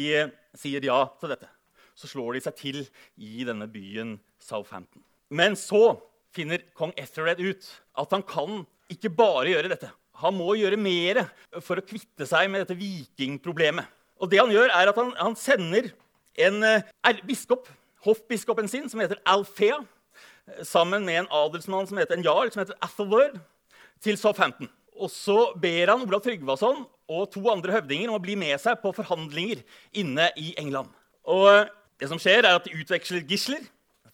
sier 0.56 0.88
ja 0.88 1.02
til 1.20 1.34
dette. 1.34 1.50
Så 1.96 2.08
slår 2.12 2.38
de 2.38 2.46
seg 2.46 2.56
til 2.60 2.80
i 3.20 3.44
denne 3.48 3.68
byen 3.72 4.16
Southampton. 4.40 5.04
Men 5.34 5.58
så 5.60 5.98
finner 6.36 6.64
kong 6.78 6.94
Ethered 7.00 7.42
ut 7.42 7.68
at 7.98 8.12
han 8.14 8.26
kan 8.28 8.64
ikke 8.92 9.12
bare 9.14 9.54
gjøre 9.54 9.72
dette. 9.72 9.90
Han 10.22 10.38
må 10.38 10.54
gjøre 10.56 10.80
mer 10.80 11.26
for 11.64 11.80
å 11.80 11.86
kvitte 11.86 12.28
seg 12.30 12.48
med 12.52 12.64
dette 12.64 12.78
vikingproblemet. 12.80 13.88
Og 14.22 14.32
det 14.32 14.40
han 14.40 14.54
gjør, 14.54 14.72
er 14.72 14.92
at 14.92 15.00
han, 15.00 15.12
han 15.20 15.36
sender 15.40 15.90
en 16.40 16.64
er, 16.64 17.20
biskop, 17.28 17.68
hoffbiskopen 18.06 18.70
sin, 18.72 18.88
som 18.92 19.02
heter 19.04 19.20
Alfea, 19.28 19.82
sammen 20.64 21.04
med 21.08 21.24
en 21.24 21.32
adelsmann 21.34 21.88
som 21.90 22.00
heter 22.00 22.20
en 22.20 22.26
jarl, 22.26 22.52
som 22.54 22.62
heter 22.62 22.78
Athelward, 22.86 23.40
til 24.04 24.20
Southampton. 24.20 24.70
Og 24.96 25.12
så 25.12 25.52
ber 25.60 25.92
han 25.92 26.06
Olav 26.06 26.24
Tryggvason 26.24 26.86
og 27.12 27.26
to 27.34 27.44
andre 27.52 27.76
høvdinger 27.76 28.12
om 28.12 28.18
å 28.18 28.24
bli 28.24 28.38
med 28.40 28.56
seg 28.62 28.80
på 28.82 28.94
forhandlinger 28.96 29.64
inne 30.00 30.30
i 30.40 30.54
England. 30.62 30.92
Og 31.28 31.68
det 32.00 32.08
som 32.12 32.22
skjer, 32.22 32.46
er 32.46 32.56
at 32.56 32.68
de 32.68 32.76
utveksler 32.78 33.26
gisler 33.28 33.66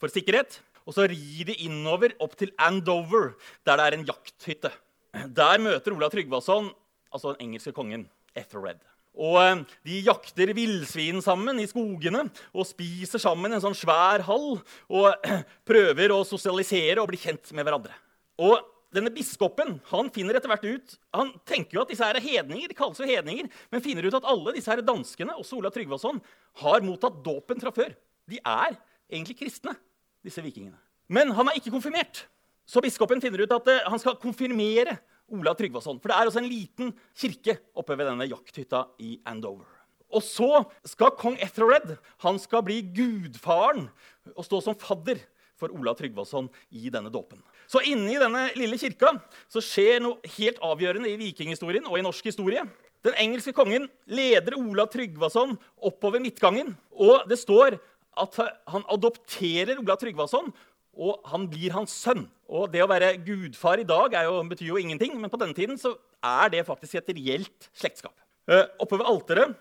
for 0.02 0.10
sikkerhet. 0.14 0.58
Og 0.88 0.96
så 0.96 1.08
rir 1.10 1.50
de 1.50 1.58
innover 1.66 2.16
opp 2.24 2.38
til 2.40 2.54
Andover, 2.62 3.34
der 3.68 3.80
det 3.80 3.88
er 3.88 3.98
en 3.98 4.08
jakthytte. 4.08 4.72
Der 5.12 5.60
møter 5.62 5.94
Olav 5.94 6.14
Tryggvason 6.14 6.72
altså 7.12 7.34
den 7.34 7.50
engelske 7.50 7.74
kongen 7.76 8.08
Etherred. 8.38 8.80
Og 9.12 9.38
eh, 9.42 9.64
De 9.84 10.02
jakter 10.06 10.54
villsvin 10.56 11.20
sammen 11.24 11.60
i 11.60 11.68
skogene 11.68 12.24
og 12.54 12.68
spiser 12.68 13.20
sammen 13.20 13.52
en 13.52 13.64
sånn 13.64 13.76
svær 13.76 14.24
hall. 14.28 14.62
Og 14.88 15.32
prøver 15.70 16.16
å 16.16 16.24
sosialisere 16.28 17.02
og 17.02 17.12
bli 17.12 17.20
kjent 17.20 17.52
med 17.58 17.68
hverandre. 17.68 17.96
Og 18.42 18.56
denne 18.92 19.12
Biskopen 19.14 19.78
han 19.92 20.10
finner 20.12 20.36
etter 20.36 20.52
hvert 20.52 20.66
ut, 20.68 20.96
han 21.16 21.30
tenker 21.48 21.78
jo 21.78 21.84
at 21.86 21.92
disse 21.94 22.04
her 22.04 22.18
er 22.20 22.26
hedninger, 22.26 22.68
de 22.68 22.76
kalles 22.76 23.00
jo 23.00 23.08
hedninger, 23.08 23.48
men 23.72 23.84
finner 23.84 24.04
ut 24.04 24.18
at 24.18 24.28
alle 24.28 24.52
disse 24.58 24.68
her 24.68 24.82
danskene 24.84 25.38
også 25.40 25.62
Olav 25.62 25.72
Tryggvason, 25.76 26.20
har 26.60 26.84
mottatt 26.84 27.22
dåpen 27.24 27.62
fra 27.64 27.72
før. 27.76 27.94
De 28.28 28.42
er 28.42 28.76
egentlig 29.08 29.38
kristne, 29.40 29.78
disse 30.26 30.44
vikingene. 30.44 30.78
Men 31.12 31.34
han 31.36 31.50
er 31.50 31.58
ikke 31.60 31.74
konfirmert. 31.74 32.26
Så 32.68 32.84
biskopen 32.84 33.22
finner 33.24 33.44
ut 33.44 33.56
at 33.56 33.68
eh, 33.72 33.88
han 33.90 34.00
skal 34.00 34.20
konfirmere 34.22 34.96
Ola 35.32 35.54
Tryggvason. 35.58 36.00
For 36.00 36.12
det 36.12 36.18
er 36.18 36.30
også 36.30 36.42
en 36.44 36.52
liten 36.52 36.94
kirke 37.18 37.58
oppe 37.78 37.98
ved 37.98 38.08
denne 38.10 38.28
jakthytta 38.30 38.86
i 39.04 39.18
Andover. 39.28 39.68
Og 40.12 40.24
så 40.26 40.64
skal 40.88 41.14
kong 41.20 41.38
Ethelred 41.44 41.96
han 42.24 42.40
skal 42.42 42.66
bli 42.68 42.82
gudfaren 42.96 43.88
og 44.36 44.44
stå 44.44 44.60
som 44.66 44.76
fadder 44.76 45.22
for 45.62 45.72
Ola 45.78 45.94
Tryggvason 45.96 46.50
i 46.74 46.90
denne 46.92 47.12
dåpen. 47.14 47.40
Så 47.70 47.84
inne 47.88 48.10
i 48.12 48.20
denne 48.20 48.48
lille 48.58 48.80
kirka 48.82 49.14
så 49.52 49.64
skjer 49.64 50.02
noe 50.04 50.34
helt 50.38 50.60
avgjørende 50.66 51.12
i 51.12 51.20
vikinghistorien 51.22 51.88
og 51.88 52.00
i 52.00 52.06
norsk 52.06 52.32
historie. 52.32 52.66
Den 53.06 53.16
engelske 53.18 53.54
kongen 53.58 53.88
leder 54.10 54.58
Ola 54.60 54.86
Tryggvason 54.90 55.56
oppover 55.82 56.22
midtgangen. 56.22 56.76
Og 56.92 57.24
det 57.30 57.40
står 57.42 57.80
at 58.22 58.38
han 58.72 58.86
adopterer 58.94 59.80
Ola 59.82 59.98
Tryggvason 60.00 60.52
og 60.92 61.22
han 61.32 61.48
blir 61.50 61.74
hans 61.76 61.94
sønn. 62.04 62.26
Og 62.52 62.72
det 62.74 62.84
å 62.84 62.90
være 62.92 63.14
gudfar 63.24 63.80
i 63.80 63.88
dag 63.88 64.16
jo, 64.28 64.40
betyr 64.52 64.74
jo 64.74 64.80
ingenting, 64.82 65.16
men 65.20 65.32
på 65.32 65.40
denne 65.40 65.56
tiden 65.56 65.80
så 65.80 65.96
er 66.20 66.52
det 66.54 66.66
faktisk 66.68 67.00
et 67.00 67.14
reelt 67.16 67.70
slektskap. 67.72 68.16
Uh, 68.50 68.66
oppe 68.82 68.98
ved 69.00 69.08
alteret 69.08 69.56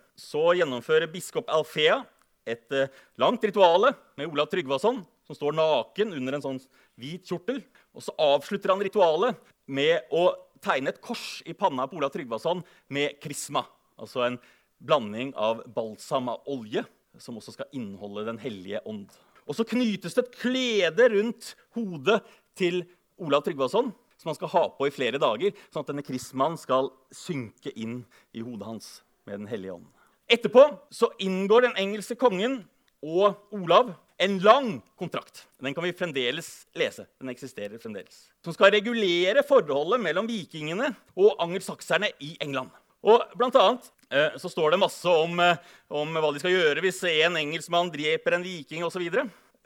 gjennomfører 0.57 1.11
biskop 1.13 1.51
Alfea 1.53 2.01
et 2.49 2.75
uh, 2.75 2.91
langt 3.21 3.45
rituale 3.47 3.93
med 4.19 4.31
Olav 4.33 4.51
Tryggvason, 4.51 5.03
som 5.29 5.37
står 5.37 5.55
naken 5.55 6.15
under 6.17 6.37
en 6.37 6.45
sånn 6.45 6.63
hvit 6.99 7.29
kjortel. 7.29 7.61
Og 7.95 8.05
så 8.05 8.15
avslutter 8.21 8.73
han 8.73 8.83
ritualet 8.83 9.39
med 9.71 10.11
å 10.11 10.33
tegne 10.65 10.91
et 10.91 11.03
kors 11.05 11.41
i 11.49 11.55
panna 11.57 11.87
på 11.89 12.01
Olav 12.01 12.11
Tryggvason 12.15 12.65
med 12.93 13.21
krisma, 13.23 13.63
altså 14.01 14.27
en 14.27 14.41
blanding 14.81 15.31
av 15.39 15.63
balsam 15.77 16.33
av 16.33 16.49
olje, 16.51 16.83
som 17.19 17.39
også 17.41 17.57
skal 17.57 17.73
inneholde 17.73 18.27
Den 18.29 18.39
hellige 18.39 18.81
ånd. 18.87 19.09
Og 19.47 19.57
så 19.57 19.65
knytes 19.67 20.15
det 20.15 20.27
et 20.27 20.39
klede 20.39 21.09
rundt 21.11 21.55
hodet 21.75 22.21
til 22.55 22.85
Olav 23.19 23.43
Tryggvason 23.43 23.91
som 24.21 24.29
han 24.29 24.37
skal 24.37 24.53
ha 24.53 24.67
på 24.77 24.89
i 24.89 24.93
flere 24.93 25.21
dager, 25.21 25.55
sånn 25.73 25.85
at 25.85 25.93
denne 25.93 26.05
krismaen 26.05 26.59
skal 26.61 26.91
synke 27.15 27.73
inn 27.73 28.03
i 28.37 28.45
hodet 28.45 28.69
hans 28.69 28.91
med 29.25 29.41
Den 29.41 29.49
hellige 29.49 29.79
ånd. 29.79 29.89
Etterpå 30.31 30.67
så 30.93 31.09
inngår 31.25 31.67
den 31.67 31.79
engelske 31.81 32.19
kongen 32.21 32.61
og 33.01 33.41
Olav 33.57 33.95
en 34.21 34.37
lang 34.45 34.75
kontrakt. 35.01 35.47
Den 35.65 35.73
kan 35.75 35.87
vi 35.87 35.97
fremdeles 35.97 36.51
lese. 36.77 37.07
Den 37.19 37.33
eksisterer 37.33 37.81
fremdeles. 37.81 38.29
Som 38.45 38.53
skal 38.53 38.75
regulere 38.75 39.43
forholdet 39.49 40.03
mellom 40.05 40.29
vikingene 40.29 40.93
og 41.17 41.41
angelsakserne 41.41 42.13
i 42.21 42.35
England. 42.45 42.69
Og 43.07 43.23
blant 43.39 43.57
annet 43.57 43.87
eh, 44.13 44.37
så 44.41 44.51
står 44.53 44.75
det 44.75 44.83
masse 44.83 45.09
om, 45.09 45.39
eh, 45.41 45.61
om, 45.89 46.13
hva 46.21 46.33
de 46.35 46.43
skal 46.43 46.55
gjøre 46.55 46.85
hvis 46.85 47.03
en 47.09 47.39
engelskmann 47.41 47.93
dreper 47.93 48.37
en 48.37 48.45
viking 48.45 48.85
osv. 48.85 49.07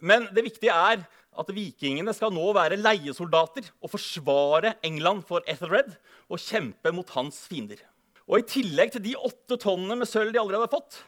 Men 0.05 0.29
det 0.35 0.47
viktige 0.47 0.75
er 0.75 1.03
at 1.35 1.51
vikingene 1.51 2.15
skal 2.15 2.31
nå 2.35 2.45
være 2.55 2.79
leiesoldater 2.79 3.67
og 3.83 3.91
forsvare 3.91 4.77
England 4.87 5.25
for 5.27 5.43
Ethelred 5.51 5.97
og 6.29 6.39
kjempe 6.39 6.93
mot 6.95 7.11
hans 7.17 7.43
fiender. 7.51 7.81
Og 8.25 8.41
I 8.41 8.47
tillegg 8.49 8.95
til 8.95 9.05
de 9.05 9.17
åtte 9.19 9.59
tonnene 9.61 9.99
med 10.01 10.09
sølv 10.09 10.33
de 10.33 10.41
allerede 10.41 10.69
har 10.69 10.77
fått, 10.77 11.01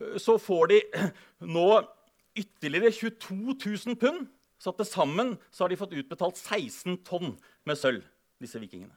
eh, 0.00 0.16
så 0.22 0.38
får 0.40 0.72
de 0.72 0.80
nå 1.56 1.68
ytterligere 2.34 2.96
22 2.96 3.58
000 3.60 4.00
pund. 4.00 4.24
Så 4.58 4.72
til 4.72 4.88
sammen 4.88 5.34
så 5.52 5.66
har 5.66 5.74
de 5.74 5.76
fått 5.78 5.92
utbetalt 5.98 6.40
16 6.40 7.02
tonn 7.04 7.34
med 7.68 7.76
sølv, 7.76 8.06
disse 8.40 8.56
vikingene. 8.62 8.94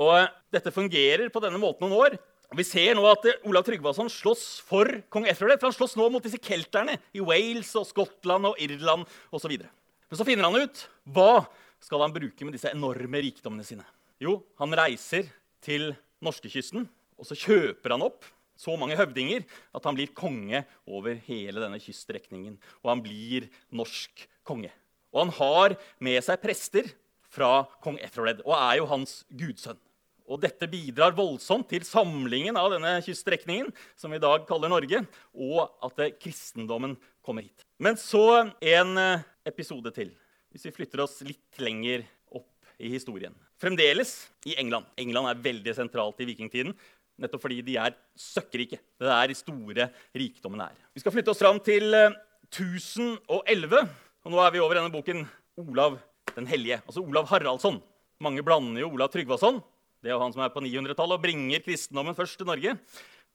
Og 0.00 0.30
Dette 0.54 0.72
fungerer 0.74 1.30
på 1.32 1.42
denne 1.42 1.60
måten 1.60 1.86
noen 1.86 1.98
år. 2.06 2.16
Og 2.50 2.58
Vi 2.60 2.66
ser 2.66 2.94
nå 2.94 3.04
at 3.10 3.24
eh, 3.26 3.40
Olav 3.48 3.64
Tryggvason 3.66 4.10
slåss 4.12 4.44
for 4.66 4.88
kong 5.12 5.26
Ethelred. 5.30 5.60
For 5.60 5.70
han 5.70 5.76
slåss 5.76 5.96
nå 5.98 6.08
mot 6.12 6.24
disse 6.24 6.40
kelterne 6.42 6.98
i 7.14 7.22
Wales 7.24 7.72
og 7.78 7.88
Skottland 7.88 8.50
og 8.50 8.60
Irland 8.62 9.08
osv. 9.34 9.56
Men 9.58 10.20
så 10.20 10.26
finner 10.26 10.46
han 10.46 10.66
ut 10.66 10.84
hva 11.14 11.44
skal 11.82 12.04
han 12.04 12.14
bruke 12.14 12.46
med 12.46 12.56
disse 12.56 12.70
enorme 12.72 13.22
rikdommene 13.26 13.66
sine. 13.66 13.84
Jo, 14.22 14.38
han 14.60 14.72
reiser 14.76 15.26
til 15.64 15.90
norskekysten, 16.24 16.86
og 17.18 17.26
så 17.28 17.36
kjøper 17.36 17.96
han 17.96 18.04
opp 18.06 18.24
så 18.56 18.76
mange 18.78 18.96
høvdinger 18.96 19.42
at 19.74 19.86
han 19.88 19.96
blir 19.96 20.12
konge 20.14 20.62
over 20.86 21.18
hele 21.26 21.62
denne 21.62 21.80
kyststrekningen. 21.82 22.56
Og 22.84 22.92
han 22.92 23.02
blir 23.04 23.48
norsk 23.74 24.26
konge. 24.46 24.70
Og 25.14 25.24
han 25.24 25.34
har 25.40 25.76
med 26.02 26.22
seg 26.26 26.42
prester 26.42 26.88
fra 27.34 27.64
kong 27.82 27.98
Ethelred 28.02 28.44
og 28.46 28.54
er 28.56 28.78
jo 28.78 28.88
hans 28.90 29.22
gudsønn. 29.34 29.80
Og 30.24 30.40
dette 30.40 30.68
bidrar 30.70 31.12
voldsomt 31.16 31.68
til 31.68 31.84
samlingen 31.84 32.56
av 32.56 32.70
denne 32.72 32.96
kyststrekningen, 33.04 33.68
som 33.96 34.12
vi 34.12 34.20
i 34.20 34.24
dag 34.24 34.46
kaller 34.48 34.72
Norge, 34.72 35.02
og 35.36 35.60
at 35.84 36.00
kristendommen 36.22 36.96
kommer 37.24 37.44
hit. 37.44 37.64
Men 37.82 37.98
så 38.00 38.24
en 38.44 38.98
eh, 39.00 39.24
episode 39.48 39.92
til, 39.96 40.14
hvis 40.52 40.64
vi 40.68 40.74
flytter 40.78 41.04
oss 41.04 41.18
litt 41.26 41.60
lenger 41.60 42.06
opp 42.32 42.48
i 42.80 42.92
historien. 42.94 43.34
Fremdeles 43.60 44.16
i 44.48 44.56
England. 44.60 44.88
England 45.00 45.28
er 45.30 45.44
veldig 45.44 45.76
sentralt 45.76 46.20
i 46.24 46.28
vikingtiden. 46.32 46.72
Nettopp 47.20 47.44
fordi 47.44 47.60
de 47.62 47.76
er 47.78 47.94
søkkrike. 48.18 48.80
Det 48.98 49.12
er 49.12 49.30
de 49.30 49.36
store 49.38 49.88
rikdommene 50.16 50.70
er. 50.72 50.80
Vi 50.96 51.04
skal 51.04 51.14
flytte 51.14 51.30
oss 51.34 51.42
fram 51.42 51.60
til 51.62 51.94
1011. 51.94 53.76
Eh, 53.78 53.92
og 54.24 54.32
nå 54.32 54.40
er 54.40 54.54
vi 54.54 54.64
over 54.64 54.80
denne 54.80 54.92
boken 54.92 55.26
Olav 55.60 56.00
den 56.34 56.48
hellige. 56.50 56.80
Altså 56.88 57.04
Olav 57.04 57.28
Haraldsson. 57.30 57.78
Mange 58.24 58.42
blander 58.46 58.80
jo 58.82 58.92
Olav 58.94 59.10
Tryggvason, 59.12 59.60
det 60.04 60.10
er 60.10 60.18
jo 60.18 60.20
han 60.20 60.34
som 60.34 60.42
er 60.44 60.52
på 60.52 60.60
900-tallet 60.60 61.16
og 61.16 61.22
bringer 61.22 61.62
kristendommen 61.64 62.16
først 62.16 62.36
til 62.36 62.48
Norge. 62.48 62.74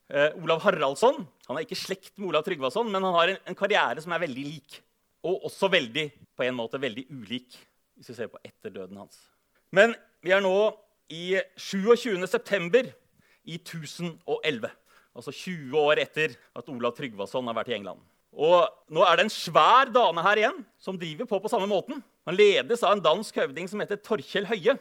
Eh, 0.10 0.36
Olav 0.38 0.62
Haraldsson 0.62 1.24
han 1.48 1.58
er 1.58 1.66
ikke 1.66 1.78
slekt 1.80 2.12
med 2.20 2.28
Olav 2.30 2.44
Tryggvason, 2.46 2.92
men 2.94 3.02
han 3.08 3.16
har 3.16 3.32
en, 3.34 3.40
en, 3.50 3.58
karriere 3.58 4.04
som 4.04 4.14
er 4.14 4.22
veldig 4.22 4.44
lik. 4.46 4.78
Og 5.26 5.48
også 5.50 5.72
veldig, 5.74 6.06
på 6.38 6.46
en 6.46 6.56
måte 6.60 6.78
veldig 6.82 7.08
ulik, 7.10 7.58
hvis 7.98 8.12
vi 8.12 8.20
ser 8.20 8.30
på 8.30 8.42
etter 8.46 8.70
døden 8.76 9.02
hans. 9.02 9.18
Men 9.74 9.98
vi 10.22 10.36
er 10.36 10.46
nå 10.46 10.54
i 11.10 11.40
27. 11.58 12.22
september 12.30 12.86
i 13.50 13.58
1011. 13.58 14.70
Altså 15.18 15.34
20 15.34 15.74
år 15.82 16.04
etter 16.06 16.38
at 16.38 16.70
Olav 16.70 16.94
Tryggvason 16.94 17.50
har 17.50 17.58
vært 17.58 17.74
i 17.74 17.80
England. 17.80 18.06
Og 18.30 18.70
nå 18.94 19.02
er 19.04 19.18
det 19.18 19.26
en 19.26 19.34
svær 19.34 19.90
dane 19.90 20.22
her 20.22 20.44
igjen 20.44 20.62
som 20.78 21.02
driver 21.02 21.26
på 21.28 21.42
på 21.42 21.50
samme 21.50 21.66
måten. 21.70 22.04
Han 22.30 22.38
ledes 22.38 22.86
av 22.86 22.94
en 22.94 23.02
dansk 23.02 23.42
høvding 23.42 23.66
som 23.72 23.82
heter 23.82 23.98
Torkjell 24.06 24.46
Høie. 24.46 24.78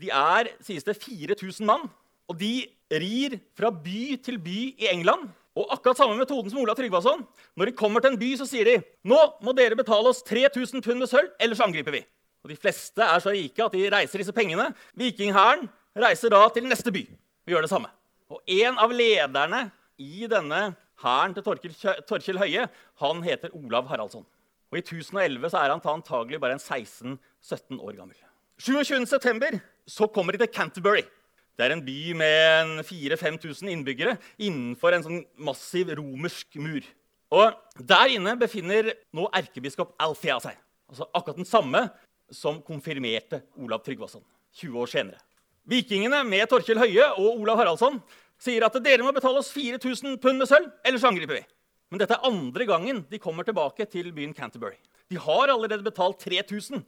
De 0.00 0.08
er 0.10 0.52
sies 0.64 0.84
det, 0.86 0.96
4000 0.96 1.66
mann. 1.68 1.88
Og 2.30 2.38
de 2.40 2.66
rir 2.92 3.38
fra 3.58 3.70
by 3.72 4.16
til 4.24 4.38
by 4.42 4.58
i 4.78 4.88
England. 4.92 5.28
Og 5.58 5.68
akkurat 5.74 5.98
samme 6.00 6.16
metoden 6.16 6.48
som 6.50 6.62
Olav 6.62 6.78
Tryggvason. 6.78 7.26
Når 7.56 7.68
de 7.68 7.76
kommer 7.76 8.00
til 8.00 8.14
en 8.14 8.20
by, 8.20 8.30
så 8.40 8.46
sier 8.48 8.68
de 8.68 8.78
nå 9.08 9.18
må 9.44 9.52
dere 9.56 9.76
betale 9.76 10.08
oss 10.08 10.22
3000 10.24 10.84
pund 10.84 11.02
med 11.02 11.10
sølv, 11.10 11.28
ellers 11.42 11.60
angriper 11.60 11.98
vi. 11.98 12.02
Og 12.42 12.50
De 12.50 12.56
fleste 12.58 13.04
er 13.04 13.20
så 13.22 13.34
rike 13.34 13.64
at 13.64 13.74
de 13.76 13.90
reiser 13.92 14.22
disse 14.22 14.34
pengene. 14.34 14.70
Vikinghæren 14.98 15.68
reiser 15.94 16.32
da 16.32 16.46
til 16.54 16.66
neste 16.66 16.92
by. 16.94 17.04
Vi 17.44 17.54
gjør 17.54 17.66
det 17.66 17.72
samme. 17.72 17.92
Og 18.32 18.40
en 18.48 18.80
av 18.80 18.94
lederne 18.96 19.66
i 20.00 20.26
denne 20.30 20.72
hæren 21.02 21.36
til 21.36 21.44
Torkil 21.44 22.40
Høie 22.40 22.66
han 23.02 23.22
heter 23.26 23.52
Olav 23.58 23.90
Haraldsson. 23.90 24.24
Og 24.72 24.80
I 24.80 24.82
1011 24.82 25.52
så 25.52 25.60
er 25.60 25.74
han 25.74 25.84
antagelig 25.84 26.40
bare 26.40 26.56
en 26.56 26.62
16-17 26.62 27.76
år 27.76 27.98
gammel. 27.98 28.16
27.9. 28.62 29.60
så 29.88 30.08
kommer 30.10 30.34
de 30.34 30.42
til 30.42 30.52
Canterbury. 30.54 31.04
Det 31.58 31.66
er 31.66 31.74
en 31.74 31.84
by 31.84 31.98
med 32.16 32.78
4000-5000 32.88 33.70
innbyggere 33.70 34.16
innenfor 34.40 34.96
en 34.96 35.04
sånn 35.04 35.22
massiv 35.36 35.92
romersk 35.98 36.56
mur. 36.62 36.86
Og 37.32 37.52
Der 37.78 38.12
inne 38.12 38.34
befinner 38.40 38.92
nå 39.12 39.28
erkebiskop 39.36 39.94
Althea 40.00 40.38
seg. 40.44 40.56
Altså 40.88 41.08
akkurat 41.12 41.40
den 41.40 41.48
samme 41.48 41.86
som 42.32 42.60
konfirmerte 42.64 43.42
Olav 43.60 43.84
Tryggvason 43.84 44.24
20 44.60 44.80
år 44.80 44.90
senere. 44.90 45.20
Vikingene 45.68 46.22
med 46.26 46.48
Torkjell 46.50 46.80
Høie 46.80 47.04
og 47.14 47.42
Olav 47.44 47.60
Haraldsson 47.60 48.00
sier 48.42 48.64
at 48.66 48.76
dere 48.82 49.04
må 49.06 49.12
betale 49.14 49.40
oss 49.40 49.52
4000 49.54 50.18
pund 50.22 50.40
med 50.40 50.50
sølv, 50.50 50.72
ellers 50.84 51.04
angriper 51.06 51.38
vi. 51.38 51.44
Men 51.92 52.00
dette 52.00 52.16
er 52.16 52.26
andre 52.26 52.66
gangen 52.66 53.04
de 53.10 53.20
kommer 53.20 53.46
tilbake 53.46 53.86
til 53.92 54.10
byen 54.16 54.34
Canterbury. 54.34 54.78
De 55.12 55.20
har 55.20 55.52
allerede 55.52 55.84
betalt 55.84 56.24
3000 56.24 56.80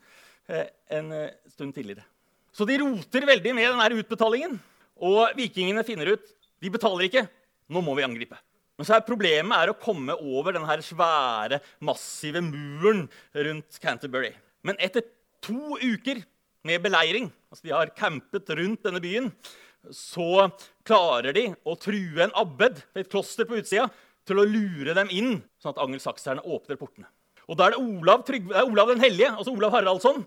eh, 0.49 0.66
en 0.97 1.12
eh, 1.12 1.36
stund 1.53 1.76
tidligere. 1.76 2.07
Så 2.55 2.66
de 2.68 2.78
roter 2.78 3.26
veldig 3.26 3.55
med 3.57 3.66
denne 3.72 4.00
utbetalingen. 4.00 4.59
Og 5.02 5.34
vikingene 5.38 5.82
finner 5.86 6.14
ut 6.14 6.34
de 6.62 6.70
betaler 6.72 7.09
ikke. 7.09 7.24
Nå 7.68 7.82
må 7.84 7.96
vi 7.98 8.07
angripe. 8.07 8.38
Men 8.78 8.86
så 8.86 8.96
er 8.96 9.07
problemet 9.07 9.55
er 9.55 9.70
å 9.70 9.78
komme 9.78 10.14
over 10.16 10.55
denne 10.55 10.76
svære, 10.82 11.61
massive 11.84 12.42
muren 12.42 13.05
rundt 13.46 13.78
Canterbury. 13.82 14.32
Men 14.66 14.78
etter 14.82 15.05
to 15.44 15.76
uker 15.78 16.22
med 16.64 16.82
beleiring, 16.82 17.28
altså 17.52 17.68
de 17.68 17.74
har 17.74 17.92
campet 17.94 18.50
rundt 18.57 18.86
denne 18.86 19.02
byen, 19.05 19.28
så 19.92 20.48
klarer 20.86 21.36
de 21.36 21.50
å 21.68 21.76
true 21.76 22.24
en 22.24 22.32
abbed 22.40 22.80
et 22.96 23.11
kloster 23.12 23.46
på 23.46 23.61
utsida 23.61 23.90
til 24.24 24.40
å 24.40 24.46
lure 24.48 24.96
dem 24.96 25.11
inn, 25.12 25.36
sånn 25.61 25.74
at 25.74 25.82
angelsakserne 25.84 26.44
åpner 26.48 26.80
portene. 26.80 27.11
Og 27.44 27.59
Da 27.61 27.68
er 27.68 27.74
det 27.74 27.82
Olav, 27.84 28.24
Trygve, 28.24 28.62
Olav 28.64 28.94
den 28.94 29.05
hellige, 29.05 29.34
altså 29.36 29.52
Olav 29.52 29.74
Haraldsson, 29.76 30.24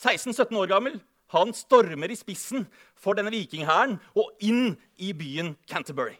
16-17 0.00 0.46
eh, 0.48 0.60
år 0.62 0.70
gammel, 0.72 0.96
han 1.34 1.54
stormer 1.56 2.12
i 2.12 2.18
spissen 2.18 2.66
for 2.98 3.18
denne 3.18 3.32
vikinghæren 3.34 3.98
og 4.18 4.26
inn 4.44 4.76
i 4.98 5.12
byen 5.16 5.54
Canterbury. 5.70 6.16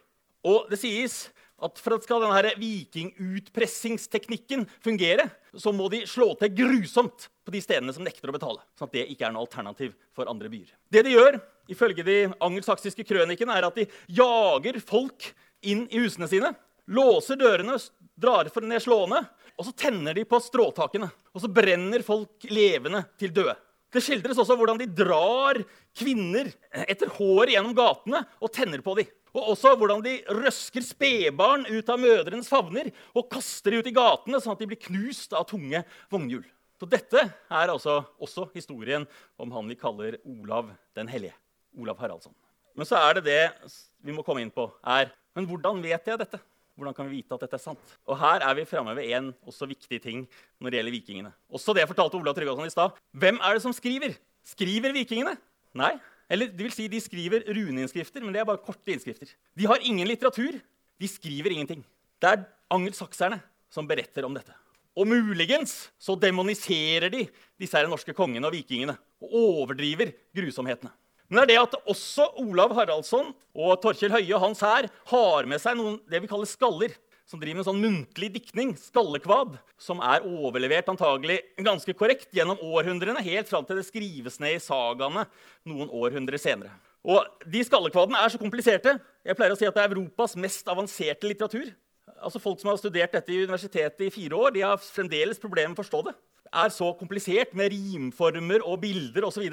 Og 0.47 0.71
det 0.71 0.79
sies 0.81 1.29
at 1.61 1.81
for 1.81 1.95
at 1.95 2.03
skal 2.07 2.23
denne 2.25 2.53
vikingutpressingsteknikken 2.57 4.67
fungere, 4.81 5.29
så 5.53 5.73
må 5.77 5.91
de 5.93 6.07
slå 6.09 6.33
til 6.41 6.55
grusomt 6.57 7.29
på 7.45 7.51
de 7.53 7.61
stedene 7.61 7.93
som 7.93 8.05
nekter 8.07 8.29
å 8.31 8.37
betale. 8.37 8.61
sånn 8.79 8.89
at 8.89 8.97
det 8.97 9.11
ikke 9.13 9.25
er 9.29 9.33
noe 9.35 9.45
alternativ 9.45 9.91
for 10.17 10.31
andre 10.31 10.49
byer. 10.53 10.71
Det 10.89 11.03
de 11.05 11.17
gjør, 11.17 11.35
ifølge 11.69 12.03
de 12.07 12.19
angelsaksiske 12.41 13.05
krønikene, 13.05 13.57
er 13.57 13.65
at 13.69 13.77
de 13.77 13.89
jager 14.09 14.81
folk 14.81 15.35
inn 15.61 15.87
i 15.91 15.99
husene 16.01 16.29
sine, 16.31 16.55
låser 16.89 17.37
dørene, 17.37 17.77
drar 18.21 18.49
for 18.53 18.61
ned 18.67 18.83
slående, 18.83 19.21
og 19.59 19.67
så 19.67 19.73
tenner 19.77 20.15
de 20.17 20.25
på 20.25 20.41
stråtakene. 20.41 21.11
Og 21.35 21.41
så 21.45 21.49
brenner 21.53 22.03
folk 22.03 22.45
levende 22.49 23.05
til 23.21 23.35
døde. 23.35 23.57
Det 23.91 24.03
skildres 24.05 24.39
også 24.39 24.55
hvordan 24.59 24.79
de 24.79 24.87
drar 24.87 25.59
kvinner 25.99 26.51
etter 26.87 27.11
håret 27.17 27.57
gjennom 27.57 27.75
gatene 27.75 28.23
og 28.39 28.53
tenner 28.55 28.83
på 28.85 28.95
dem. 29.01 29.09
Og 29.35 29.53
også 29.53 29.77
hvordan 29.79 30.03
de 30.03 30.17
røsker 30.41 30.83
spedbarn 30.83 31.67
ut 31.71 31.91
av 31.91 32.01
mødrenes 32.03 32.51
favner 32.51 32.91
og 33.15 33.29
kaster 33.31 33.75
dem 33.75 33.83
ut 33.83 33.91
i 33.91 33.95
gatene, 33.95 34.41
sånn 34.43 34.57
at 34.57 34.63
de 34.63 34.71
blir 34.71 34.83
knust 34.89 35.35
av 35.37 35.47
tunge 35.51 35.83
vognhjul. 36.11 36.47
Så 36.81 36.89
Dette 36.89 37.27
er 37.29 37.71
altså 37.71 38.01
også 38.23 38.49
historien 38.55 39.05
om 39.39 39.51
han 39.53 39.69
vi 39.69 39.77
kaller 39.79 40.17
Olav 40.25 40.71
den 40.97 41.11
hellige. 41.13 41.37
Olav 41.79 41.99
Haraldsson. 42.01 42.35
Men 42.75 42.89
så 42.89 42.99
er 42.99 43.19
det 43.19 43.27
det 43.27 43.73
vi 44.03 44.15
må 44.15 44.25
komme 44.27 44.43
inn 44.43 44.55
på, 44.55 44.71
er 44.83 45.13
Men 45.37 45.47
hvordan 45.47 45.79
vet 45.79 46.09
jeg 46.09 46.19
dette? 46.19 46.41
Hvordan 46.81 46.97
kan 46.97 47.09
vi 47.11 47.19
vite 47.19 47.37
at 47.37 47.43
dette 47.45 47.59
er 47.59 47.61
sant? 47.61 47.93
Og 48.09 48.17
Her 48.17 48.41
er 48.47 48.55
vi 48.57 48.65
framme 48.65 48.95
ved 48.97 49.11
en 49.13 49.35
viktig 49.45 49.99
ting 50.01 50.23
når 50.59 50.73
det 50.73 50.79
gjelder 50.79 50.95
vikingene. 50.97 51.33
Også 51.53 51.75
det 51.77 51.85
fortalte 51.91 52.17
Ola 52.17 52.33
Tryggvason 52.33 52.65
i 52.65 52.73
stad. 52.73 52.97
Hvem 53.13 53.37
er 53.37 53.57
det 53.57 53.63
som 53.67 53.75
skriver? 53.77 54.17
Skriver 54.49 54.95
vikingene? 54.97 55.37
Nei. 55.77 55.93
Eller 56.31 56.49
det 56.49 56.65
vil 56.65 56.73
si, 56.73 56.87
De 56.89 57.01
skriver 57.03 57.45
runeinnskrifter, 57.45 58.25
men 58.25 58.33
det 58.33 58.41
er 58.41 58.49
bare 58.49 58.63
korte 58.65 58.95
innskrifter. 58.95 59.29
De 59.53 59.67
har 59.69 59.83
ingen 59.85 60.09
litteratur. 60.09 60.57
De 61.01 61.09
skriver 61.09 61.53
ingenting. 61.53 61.85
Det 62.21 62.31
er 62.31 62.47
angelsakserne 62.73 63.41
som 63.73 63.89
beretter 63.89 64.25
om 64.25 64.35
dette. 64.35 64.55
Og 64.97 65.07
muligens 65.07 65.91
så 66.01 66.17
demoniserer 66.19 67.11
de 67.13 67.27
disse 67.61 67.77
her 67.77 67.89
norske 67.91 68.15
kongene 68.17 68.49
og 68.49 68.57
vikingene 68.57 68.97
og 69.21 69.37
overdriver 69.43 70.15
grusomhetene. 70.37 70.93
Men 71.31 71.45
det 71.45 71.45
er 71.45 71.51
det 71.53 71.61
at 71.63 71.91
også 71.93 72.27
Olav 72.43 72.75
Haraldsson 72.75 73.31
og 73.55 73.77
Torkjell 73.83 74.11
Høie 74.17 74.35
og 74.35 74.43
hans 74.49 74.63
hær 74.67 74.89
har 75.13 75.47
med 75.47 75.63
seg 75.63 75.79
noen 75.79 76.01
det 76.11 76.25
vi 76.25 76.31
kaller 76.31 76.51
skaller. 76.51 76.97
Som 77.31 77.39
driver 77.39 77.61
med 77.61 77.67
sånn 77.69 77.79
muntlig 77.79 78.33
diktning, 78.35 78.73
skallekvad, 78.75 79.53
som 79.79 80.01
er 80.03 80.25
overlevert 80.27 80.89
antagelig 80.91 81.37
ganske 81.63 81.95
korrekt 81.95 82.33
gjennom 82.35 82.59
århundrene, 82.59 83.23
helt 83.23 83.47
fram 83.47 83.63
til 83.69 83.79
det 83.79 83.85
skrives 83.87 84.41
ned 84.43 84.57
i 84.57 84.63
sagaene 84.65 85.23
noen 85.71 85.93
århundrer 85.95 86.43
senere. 86.43 86.73
Og 87.07 87.23
De 87.47 87.63
skallekvadene 87.63 88.19
er 88.19 88.33
så 88.35 88.41
kompliserte. 88.41 88.97
Jeg 89.23 89.39
pleier 89.39 89.55
å 89.55 89.61
si 89.61 89.69
at 89.69 89.79
det 89.79 89.85
er 89.85 89.95
Europas 89.95 90.35
mest 90.35 90.67
avanserte 90.75 91.31
litteratur. 91.31 91.71
Altså 92.19 92.43
Folk 92.43 92.59
som 92.59 92.73
har 92.73 92.81
studert 92.83 93.15
dette 93.15 93.31
i 93.31 93.45
universitetet 93.45 94.09
i 94.09 94.11
fire 94.11 94.35
år, 94.35 94.57
de 94.57 94.67
har 94.67 94.83
fremdeles 94.83 95.39
problemer 95.39 95.71
med 95.71 95.79
å 95.79 95.85
forstå 95.85 96.03
det. 96.09 96.17
Det 96.51 96.53
er 96.65 96.75
så 96.75 96.91
komplisert 96.99 97.55
med 97.55 97.71
rimformer 97.71 98.67
og 98.67 98.83
bilder 98.83 99.31
osv. 99.31 99.47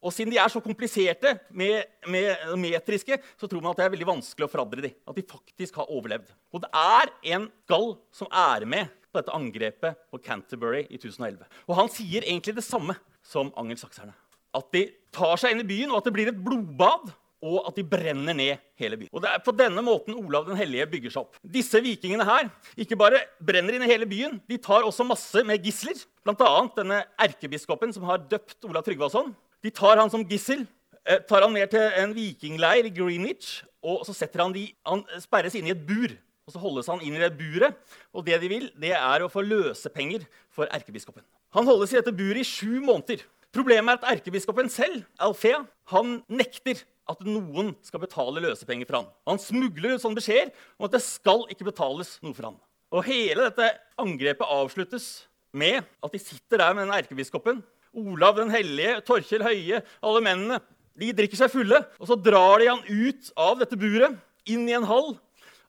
Og 0.00 0.14
siden 0.16 0.32
de 0.32 0.38
er 0.40 0.48
så 0.48 0.62
kompliserte, 0.64 1.34
med, 1.52 1.84
med, 2.08 2.54
metriske, 2.60 3.18
så 3.36 3.48
tror 3.48 3.60
man 3.60 3.74
at 3.74 3.82
det 3.82 3.86
er 3.86 3.92
veldig 3.92 4.08
vanskelig 4.08 4.46
å 4.46 4.52
fradre 4.52 4.84
dem. 4.86 4.96
At 5.04 5.18
de 5.18 5.26
faktisk 5.28 5.76
har 5.80 5.92
overlevd. 5.92 6.32
Og 6.56 6.64
det 6.64 6.70
er 6.72 7.12
en 7.36 7.46
gall 7.68 7.92
som 8.16 8.30
er 8.32 8.64
med 8.64 8.88
på 9.10 9.20
dette 9.20 9.34
angrepet 9.36 10.04
på 10.10 10.20
Canterbury 10.24 10.86
i 10.88 10.96
1011. 10.96 11.44
Og 11.68 11.76
han 11.76 11.90
sier 11.92 12.24
egentlig 12.24 12.56
det 12.56 12.64
samme 12.64 12.96
som 13.26 13.52
angelsakserne. 13.60 14.14
At 14.56 14.70
de 14.74 14.86
tar 15.14 15.36
seg 15.38 15.54
inn 15.54 15.64
i 15.64 15.68
byen, 15.68 15.92
og 15.92 16.00
at 16.00 16.08
det 16.08 16.14
blir 16.16 16.30
et 16.32 16.46
blodbad. 16.46 17.12
Og 17.40 17.64
at 17.64 17.76
de 17.78 17.84
brenner 17.88 18.36
ned 18.36 18.60
hele 18.76 18.98
byen. 19.00 19.12
Og 19.16 19.22
Det 19.24 19.30
er 19.30 19.40
på 19.40 19.54
denne 19.56 19.80
måten 19.84 20.16
Olav 20.16 20.44
den 20.44 20.58
hellige 20.60 20.88
bygger 20.92 21.14
seg 21.14 21.22
opp. 21.22 21.38
Disse 21.40 21.80
vikingene 21.80 22.26
her 22.28 22.50
ikke 22.76 22.98
bare 23.00 23.22
brenner 23.40 23.76
inn 23.76 23.84
i 23.86 23.88
hele 23.88 24.08
byen, 24.08 24.36
de 24.44 24.58
tar 24.60 24.84
også 24.84 25.06
masse 25.08 25.44
med 25.48 25.64
gisler. 25.64 25.96
Bl.a. 26.20 26.50
denne 26.76 26.98
erkebiskopen 27.16 27.96
som 27.96 28.04
har 28.10 28.20
døpt 28.28 28.68
Olav 28.68 28.84
Tryggvason. 28.84 29.32
De 29.64 29.72
tar 29.74 30.00
han 30.00 30.10
som 30.12 30.24
gissel, 30.24 30.66
eh, 31.04 31.20
tar 31.28 31.44
han 31.44 31.52
ned 31.52 31.70
til 31.72 31.84
en 32.00 32.14
vikingleir 32.16 32.88
i 32.88 32.94
Greenwich. 32.94 33.62
og 33.82 34.04
så 34.04 34.12
setter 34.12 34.42
Han 34.42 34.52
de, 34.52 34.74
han 34.84 35.04
sperres 35.18 35.54
inne 35.54 35.68
i 35.68 35.70
et 35.72 35.86
bur. 35.86 36.10
og 36.46 36.52
Så 36.52 36.58
holdes 36.58 36.86
han 36.86 37.00
inn 37.00 37.14
i 37.16 37.18
det 37.18 37.38
buret. 37.38 37.76
Og 38.12 38.24
det 38.26 38.40
de 38.40 38.48
vil, 38.48 38.70
det 38.76 38.92
er 38.92 39.22
å 39.22 39.30
få 39.30 39.40
løsepenger 39.40 40.26
for 40.50 40.66
erkebiskopen. 40.66 41.24
Han 41.52 41.64
holdes 41.64 41.92
i 41.92 41.96
dette 41.96 42.12
buret 42.12 42.42
i 42.42 42.44
sju 42.44 42.80
måneder. 42.80 43.24
Problemet 43.52 43.88
er 43.88 43.98
at 43.98 44.18
erkebiskopen 44.18 44.68
selv, 44.70 45.04
Alfea, 45.18 45.64
han 45.90 46.22
nekter 46.28 46.84
at 47.10 47.24
noen 47.26 47.72
skal 47.82 48.02
betale 48.04 48.42
løsepenger 48.44 48.86
for 48.86 49.00
han. 49.00 49.08
Han 49.26 49.40
smugler 49.42 49.96
ut 49.96 50.02
sånne 50.04 50.20
beskjeder 50.20 50.52
om 50.78 50.86
at 50.86 50.94
det 50.94 51.02
skal 51.02 51.46
ikke 51.50 51.66
betales 51.66 52.18
noe 52.22 52.36
for 52.36 52.46
han. 52.46 52.60
Og 52.94 53.06
Hele 53.06 53.48
dette 53.48 53.72
angrepet 53.98 54.46
avsluttes 54.46 55.08
med 55.50 55.82
at 55.82 56.14
de 56.14 56.20
sitter 56.22 56.62
der 56.62 56.74
med 56.76 56.86
den 56.86 56.94
erkebiskopen 56.94 57.64
Olav 57.96 58.36
den 58.38 58.52
hellige, 58.54 59.00
Torkjell 59.06 59.44
Høie, 59.44 59.80
alle 60.04 60.22
mennene. 60.24 60.60
De 61.00 61.10
drikker 61.16 61.38
seg 61.40 61.52
fulle, 61.52 61.80
og 61.98 62.10
så 62.10 62.16
drar 62.18 62.60
de 62.60 62.68
han 62.70 62.82
ut 62.86 63.30
av 63.40 63.58
dette 63.62 63.78
buret, 63.80 64.18
inn 64.50 64.66
i 64.68 64.76
en 64.76 64.86
hall. 64.88 65.14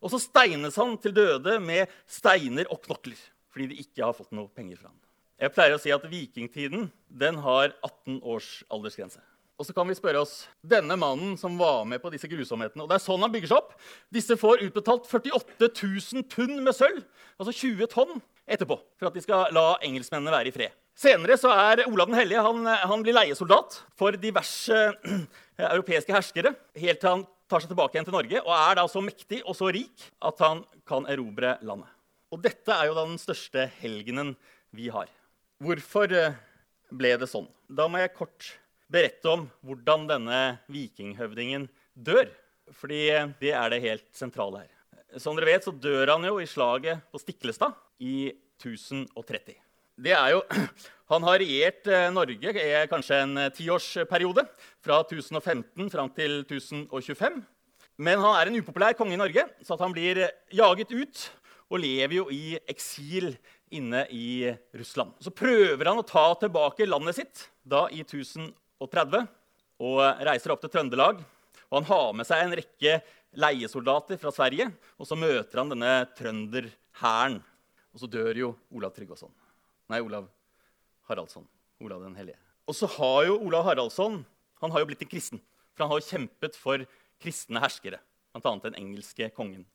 Og 0.02 0.14
så 0.14 0.20
steines 0.22 0.78
han 0.82 0.98
til 1.02 1.14
døde 1.16 1.60
med 1.64 1.92
steiner 2.10 2.70
og 2.72 2.82
knokler 2.88 3.20
fordi 3.52 3.66
de 3.68 3.82
ikke 3.84 4.06
har 4.06 4.16
fått 4.16 4.32
noe 4.32 4.48
penger 4.56 4.78
fra 4.80 4.88
ham. 4.88 5.00
Jeg 5.42 5.52
pleier 5.52 5.74
å 5.76 5.80
si 5.82 5.92
at 5.92 6.06
vikingtiden 6.08 6.86
den 7.20 7.40
har 7.44 7.74
18 7.84 8.22
års 8.24 8.62
aldersgrense. 8.72 9.20
Og 9.60 9.68
så 9.68 9.76
kan 9.78 9.86
vi 9.90 9.98
spørre 9.98 10.22
oss 10.24 10.46
denne 10.66 10.96
mannen 10.98 11.36
som 11.38 11.58
var 11.60 11.84
med 11.86 12.00
på 12.02 12.10
disse 12.14 12.30
grusomhetene. 12.32 12.86
og 12.86 12.90
det 12.90 12.96
er 12.96 13.04
sånn 13.04 13.22
han 13.22 13.34
bygger 13.34 13.52
seg 13.52 13.60
opp. 13.60 13.76
Disse 14.10 14.38
får 14.40 14.64
utbetalt 14.66 15.10
48 15.10 15.68
000 15.68 16.26
pund 16.32 16.64
med 16.64 16.74
sølv, 16.74 17.04
altså 17.38 17.54
20 17.54 17.92
tonn, 17.92 18.24
etterpå. 18.48 18.80
For 18.98 19.12
at 19.12 19.20
de 19.20 19.26
skal 19.26 19.52
la 19.54 19.76
engelskmennene 19.84 20.34
være 20.34 20.50
i 20.50 20.56
fred. 20.56 20.81
Senere 20.98 21.38
så 21.40 21.52
er 21.56 21.86
Olav 21.88 22.12
den 22.12 22.20
hellige 22.20 22.44
han, 22.44 22.66
han 22.68 23.04
blir 23.04 23.16
leiesoldat 23.16 23.80
for 23.98 24.18
diverse 24.20 24.76
eh, 24.76 25.24
europeiske 25.72 26.14
herskere. 26.14 26.54
Helt 26.78 27.02
til 27.02 27.10
han 27.10 27.26
tar 27.52 27.64
seg 27.64 27.72
tilbake 27.72 27.98
igjen 27.98 28.08
til 28.08 28.16
Norge 28.16 28.44
og 28.44 28.52
er 28.56 28.78
da 28.80 28.86
så 28.92 29.04
mektig 29.04 29.42
og 29.42 29.58
så 29.58 29.72
rik 29.74 30.06
at 30.24 30.44
han 30.44 30.64
kan 30.88 31.08
erobre 31.12 31.56
landet. 31.66 31.90
Og 32.32 32.40
dette 32.44 32.72
er 32.76 32.88
jo 32.88 32.96
da 32.96 33.06
den 33.08 33.20
største 33.20 33.66
helgenen 33.82 34.36
vi 34.76 34.92
har. 34.94 35.10
Hvorfor 35.62 36.12
eh, 36.16 36.38
ble 36.92 37.16
det 37.20 37.30
sånn? 37.32 37.50
Da 37.68 37.88
må 37.92 38.00
jeg 38.02 38.16
kort 38.16 38.54
berette 38.92 39.32
om 39.32 39.48
hvordan 39.66 40.08
denne 40.10 40.42
vikinghøvdingen 40.72 41.70
dør. 41.96 42.30
Fordi 42.72 43.02
det 43.42 43.52
er 43.58 43.74
det 43.74 43.82
helt 43.84 44.08
sentrale 44.16 44.64
her. 44.64 45.20
Som 45.20 45.36
dere 45.36 45.50
vet, 45.52 45.66
så 45.68 45.74
dør 45.76 46.14
han 46.14 46.24
jo 46.24 46.38
i 46.40 46.48
slaget 46.48 47.04
på 47.12 47.20
Stiklestad 47.20 47.76
i 48.00 48.32
1030. 48.62 49.58
Det 50.02 50.14
er 50.18 50.34
jo, 50.34 50.42
Han 51.12 51.26
har 51.28 51.42
regjert 51.42 51.88
eh, 51.92 52.08
Norge 52.14 52.54
i 52.56 52.70
kanskje 52.90 53.18
en 53.26 53.38
eh, 53.38 53.50
tiårsperiode, 53.54 54.46
fra 54.82 55.02
1015 55.04 55.92
fram 55.92 56.10
til 56.16 56.38
1025. 56.46 57.42
Men 58.02 58.22
han 58.24 58.38
er 58.40 58.50
en 58.50 58.58
upopulær 58.62 58.96
konge 58.98 59.14
i 59.14 59.20
Norge, 59.20 59.44
så 59.62 59.76
han 59.82 59.94
blir 59.94 60.24
eh, 60.24 60.38
jaget 60.56 60.94
ut 60.96 61.26
og 61.72 61.84
lever 61.84 62.16
jo 62.16 62.24
i 62.34 62.56
eksil 62.72 63.36
inne 63.72 64.06
i 64.10 64.50
Russland. 64.80 65.14
Så 65.22 65.36
prøver 65.36 65.92
han 65.92 66.00
å 66.00 66.08
ta 66.08 66.24
tilbake 66.40 66.88
landet 66.88 67.20
sitt 67.20 67.46
da 67.62 67.86
i 67.92 68.02
1030 68.02 69.28
og 69.84 70.02
reiser 70.26 70.56
opp 70.56 70.64
til 70.64 70.74
Trøndelag. 70.74 71.22
Og 71.70 71.78
han 71.78 71.90
har 71.92 72.18
med 72.18 72.28
seg 72.28 72.46
en 72.46 72.58
rekke 72.58 72.98
leiesoldater 73.40 74.20
fra 74.20 74.34
Sverige, 74.36 74.72
og 75.00 75.08
så 75.08 75.20
møter 75.20 75.62
han 75.62 75.72
denne 75.72 75.94
trønderhæren. 76.18 77.40
Og 77.92 78.04
så 78.04 78.12
dør 78.12 78.44
jo 78.48 78.52
Olav 78.74 78.96
Tryggvason. 78.96 79.32
Nei, 79.92 80.00
Olav 80.00 80.30
Haraldsson. 81.10 81.48
Olav 81.84 82.04
den 82.06 82.16
hellige. 82.16 82.40
Og 82.70 82.78
så 82.78 82.88
har 82.96 83.26
jo 83.28 83.40
Olav 83.44 83.66
Haraldsson 83.68 84.22
han 84.62 84.72
har 84.72 84.84
jo 84.84 84.88
blitt 84.92 85.02
en 85.04 85.10
kristen. 85.10 85.42
For 85.74 85.84
han 85.84 85.92
har 85.92 86.02
jo 86.02 86.10
kjempet 86.12 86.58
for 86.60 86.84
kristne 87.22 87.62
herskere, 87.64 87.98
bl.a. 88.32 88.54
den 88.64 88.78
engelske 88.78 89.30
kongen. 89.36 89.66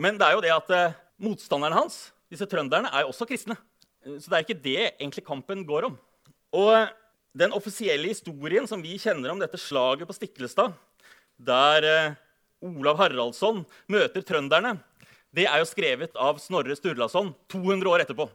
Men 0.00 0.18
det 0.18 0.26
er 0.26 0.36
jo 0.36 0.42
det 0.44 0.52
at 0.54 0.72
eh, 0.74 0.96
motstanderne 1.22 1.76
hans, 1.76 1.98
disse 2.32 2.48
trønderne, 2.50 2.90
er 2.90 3.04
jo 3.04 3.12
også 3.12 3.28
kristne. 3.28 3.56
Så 4.04 4.26
det 4.26 4.36
er 4.36 4.46
ikke 4.46 4.62
det 4.64 4.80
egentlig 4.88 5.24
kampen 5.26 5.62
går 5.68 5.90
om. 5.90 5.98
Og 6.56 6.70
eh, 6.72 6.92
den 7.36 7.54
offisielle 7.54 8.10
historien 8.10 8.66
som 8.70 8.82
vi 8.82 8.96
kjenner 9.00 9.32
om 9.34 9.42
dette 9.42 9.60
slaget 9.60 10.08
på 10.08 10.16
Stiklestad, 10.16 10.74
der 11.36 11.88
eh, 11.90 12.16
Olav 12.64 12.98
Haraldsson 13.02 13.62
møter 13.92 14.24
trønderne, 14.24 14.78
det 15.34 15.48
er 15.50 15.60
jo 15.60 15.68
skrevet 15.68 16.16
av 16.16 16.38
Snorre 16.40 16.76
Sturlason 16.78 17.32
200 17.52 17.90
år 17.90 18.04
etterpå. 18.06 18.28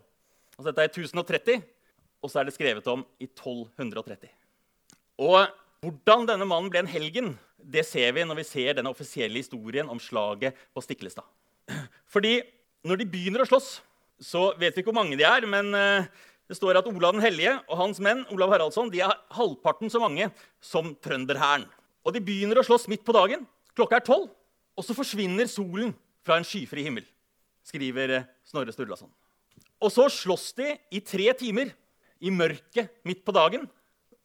Altså 0.60 0.74
dette 0.74 0.84
er 0.84 0.90
i 0.92 1.08
1030, 1.08 1.62
og 2.20 2.28
så 2.28 2.42
er 2.42 2.50
det 2.50 2.52
skrevet 2.52 2.88
om 2.92 3.06
i 3.24 3.30
1230. 3.30 4.28
Og 5.24 5.38
hvordan 5.80 6.26
denne 6.28 6.48
mannen 6.48 6.68
ble 6.68 6.82
en 6.84 6.90
helgen, 6.92 7.30
det 7.56 7.86
ser 7.88 8.12
vi 8.18 8.26
når 8.28 8.42
vi 8.42 8.48
ser 8.50 8.76
denne 8.76 8.92
offisielle 8.92 9.40
historien 9.40 9.88
om 9.88 10.02
slaget 10.04 10.58
på 10.76 10.84
Stiklestad. 10.84 11.24
Fordi 12.12 12.42
når 12.84 13.00
de 13.00 13.08
begynner 13.08 13.46
å 13.46 13.48
slåss, 13.48 13.70
så 14.20 14.50
vet 14.60 14.76
vi 14.76 14.84
ikke 14.84 14.92
hvor 14.92 15.00
mange 15.00 15.16
de 15.16 15.24
er, 15.24 15.48
men 15.48 15.72
eh, 15.80 16.10
det 16.52 16.58
står 16.60 16.82
at 16.82 16.92
Olav 16.92 17.16
den 17.16 17.24
hellige 17.24 17.56
og 17.70 17.80
hans 17.80 18.04
menn 18.04 18.26
Olav 18.36 18.52
Haraldsson, 18.52 18.92
de 18.92 19.00
er 19.06 19.16
halvparten 19.38 19.88
så 19.92 20.04
mange 20.04 20.28
som 20.60 20.92
trønderhæren. 21.00 21.70
Og 22.04 22.16
de 22.16 22.24
begynner 22.24 22.60
å 22.60 22.66
slåss 22.68 22.90
midt 22.92 23.08
på 23.08 23.16
dagen. 23.16 23.48
Klokka 23.80 24.02
er 24.02 24.08
tolv. 24.08 24.28
Og 24.76 24.84
så 24.84 24.96
forsvinner 24.96 25.48
solen 25.52 25.96
fra 26.28 26.36
en 26.40 26.48
skyfri 26.48 26.84
himmel, 26.84 27.08
skriver 27.68 28.18
eh, 28.18 28.30
Snorre 28.48 28.76
Sturlason. 28.76 29.12
Og 29.80 29.94
så 29.94 30.10
slåss 30.12 30.52
de 30.60 30.74
i 30.92 31.00
tre 31.04 31.32
timer 31.40 31.72
i 32.20 32.32
mørket 32.34 32.92
midt 33.08 33.24
på 33.26 33.36
dagen. 33.36 33.68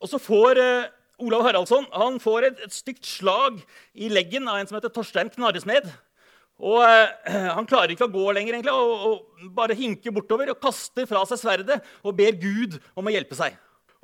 Og 0.03 0.11
så 0.11 0.19
får 0.21 0.61
eh, 0.61 0.89
Olav 1.23 1.45
Haraldsson 1.47 1.87
han 1.95 2.19
får 2.23 2.49
et, 2.49 2.65
et, 2.67 2.75
stygt 2.75 3.07
slag 3.07 3.61
i 3.95 4.11
leggen 4.11 4.49
av 4.51 4.59
en 4.59 4.69
som 4.69 4.79
heter 4.79 4.93
Torstein 4.95 5.31
Knarresmed. 5.33 5.87
Og 6.59 6.81
eh, 6.83 7.51
Han 7.55 7.69
klarer 7.71 7.95
ikke 7.95 8.09
å 8.09 8.15
gå 8.15 8.27
lenger 8.35 8.57
egentlig, 8.57 8.75
og, 8.75 9.07
og, 9.09 9.47
bare 9.55 9.79
hinker 9.79 10.15
bortover 10.15 10.53
og 10.53 10.61
kaster 10.63 11.07
fra 11.11 11.23
seg 11.31 11.41
sverdet 11.41 11.81
og 12.03 12.17
ber 12.19 12.39
Gud 12.41 12.81
om 12.99 13.07
å 13.07 13.15
hjelpe 13.15 13.39
seg. 13.39 13.57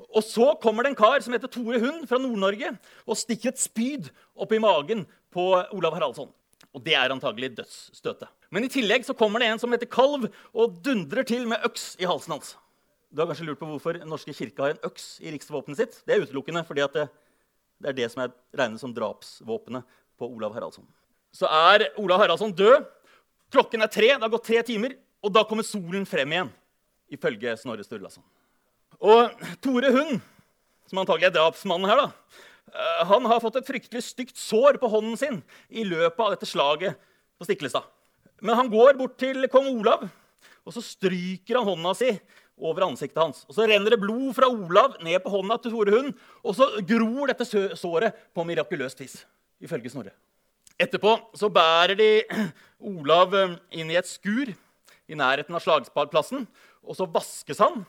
Og 0.09 0.23
Så 0.25 0.47
kommer 0.63 0.83
det 0.83 0.93
en 0.93 0.99
kar 0.99 1.19
som 1.23 1.35
heter 1.35 1.51
Tore 1.51 1.79
Hund 1.83 2.07
fra 2.09 2.19
Nord-Norge 2.19 2.73
og 3.05 3.19
stikker 3.19 3.51
et 3.51 3.61
spyd 3.61 4.09
opp 4.33 4.55
i 4.55 4.63
magen 4.63 5.05
på 5.31 5.51
Olav 5.75 5.99
Haraldsson. 5.99 6.31
Og 6.71 6.83
Det 6.83 6.95
er 6.95 7.11
antagelig 7.11 7.53
dødsstøtet. 7.59 8.31
Men 8.51 8.67
i 8.67 8.71
tillegg 8.71 9.05
så 9.07 9.15
kommer 9.17 9.41
det 9.41 9.49
en 9.51 9.61
som 9.61 9.71
heter 9.71 9.89
Kalv 9.91 10.27
og 10.51 10.79
dundrer 10.83 11.27
til 11.27 11.47
med 11.47 11.63
øks 11.67 11.93
i 12.01 12.07
halsen 12.09 12.35
hans. 12.35 12.55
Du 13.11 13.21
har 13.23 13.29
kanskje 13.31 13.47
lurt 13.47 13.59
på 13.59 13.67
hvorfor 13.67 13.99
Den 13.99 14.11
norske 14.11 14.35
kirke 14.35 14.63
har 14.63 14.75
en 14.75 14.85
øks 14.87 15.13
i 15.23 15.31
riksvåpenet 15.33 15.79
sitt. 15.79 16.01
Det 16.07 16.15
er 16.15 16.25
utelukkende 16.25 16.63
fordi 16.67 16.87
det, 16.95 17.09
det, 17.79 17.91
er 17.91 17.99
det 18.03 18.11
som 18.11 18.25
er 18.25 18.35
regnet 18.55 18.83
som 18.83 18.95
drapsvåpenet 18.95 19.99
på 20.19 20.27
Olav 20.27 20.55
Haraldsson 20.55 20.87
så 21.35 21.47
er 21.47 21.87
Olav 21.99 22.21
Haraldsson 22.21 22.53
død. 22.55 22.85
Klokken 23.51 23.83
er 23.83 23.91
tre, 23.91 24.11
det 24.13 24.23
har 24.23 24.31
gått 24.31 24.47
tre 24.47 24.61
timer, 24.67 24.95
og 25.23 25.33
da 25.35 25.43
kommer 25.47 25.65
solen 25.67 26.05
frem 26.07 26.35
igjen, 26.35 26.51
ifølge 27.11 27.55
Snorre 27.59 27.83
Sturlason. 27.83 28.23
Og 29.01 29.31
Tore 29.63 29.91
Hund, 29.91 30.21
som 30.87 31.01
antagelig 31.01 31.31
er 31.31 31.35
drapsmannen 31.35 31.89
her, 31.89 32.03
da, 32.03 32.37
eh, 32.71 33.01
han 33.09 33.27
har 33.27 33.41
fått 33.43 33.59
et 33.59 33.67
fryktelig 33.67 34.03
stygt 34.05 34.39
sår 34.39 34.79
på 34.79 34.91
hånden 34.91 35.17
sin 35.19 35.41
i 35.69 35.83
løpet 35.87 36.19
av 36.19 36.35
dette 36.35 36.47
slaget 36.47 36.99
på 37.39 37.47
Stiklestad. 37.47 37.87
Men 38.41 38.57
han 38.57 38.71
går 38.71 38.97
bort 38.99 39.19
til 39.21 39.45
kong 39.53 39.69
Olav, 39.71 40.07
og 40.65 40.73
så 40.73 40.81
stryker 40.83 41.59
han 41.59 41.67
hånda 41.67 41.93
si 41.97 42.09
over 42.61 42.85
ansiktet 42.85 43.21
hans. 43.21 43.43
Og 43.49 43.55
Så 43.57 43.67
renner 43.69 43.93
det 43.93 44.01
blod 44.01 44.33
fra 44.37 44.49
Olav 44.49 44.97
ned 45.05 45.21
på 45.23 45.33
hånda 45.33 45.57
til 45.61 45.73
Tore 45.73 45.93
Hund, 45.93 46.11
og 46.43 46.57
så 46.57 46.67
gror 46.85 47.31
dette 47.31 47.47
såret 47.77 48.17
på 48.33 48.45
mirakuløst 48.45 49.01
vis, 49.01 49.21
ifølge 49.61 49.93
Snorre. 49.93 50.13
Etterpå 50.81 51.13
så 51.37 51.49
bærer 51.53 51.97
de 51.97 52.09
Olav 52.91 53.33
eh, 53.37 53.57
inn 53.77 53.91
i 53.93 53.97
et 53.99 54.09
skur 54.09 54.49
i 54.49 55.17
nærheten 55.17 55.53
av 55.53 55.61
slagsplassen, 55.61 56.47
og 56.81 56.97
så 56.97 57.05
vaskes 57.05 57.61
han. 57.61 57.83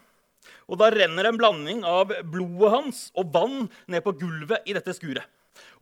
Og 0.68 0.76
da 0.80 0.90
renner 0.92 1.28
en 1.28 1.38
blanding 1.38 1.84
av 1.86 2.12
blodet 2.28 2.72
hans 2.74 3.04
og 3.16 3.30
vann 3.32 3.70
ned 3.88 4.04
på 4.04 4.12
gulvet 4.20 4.66
i 4.68 4.74
dette 4.76 4.92
skuret. 4.96 5.24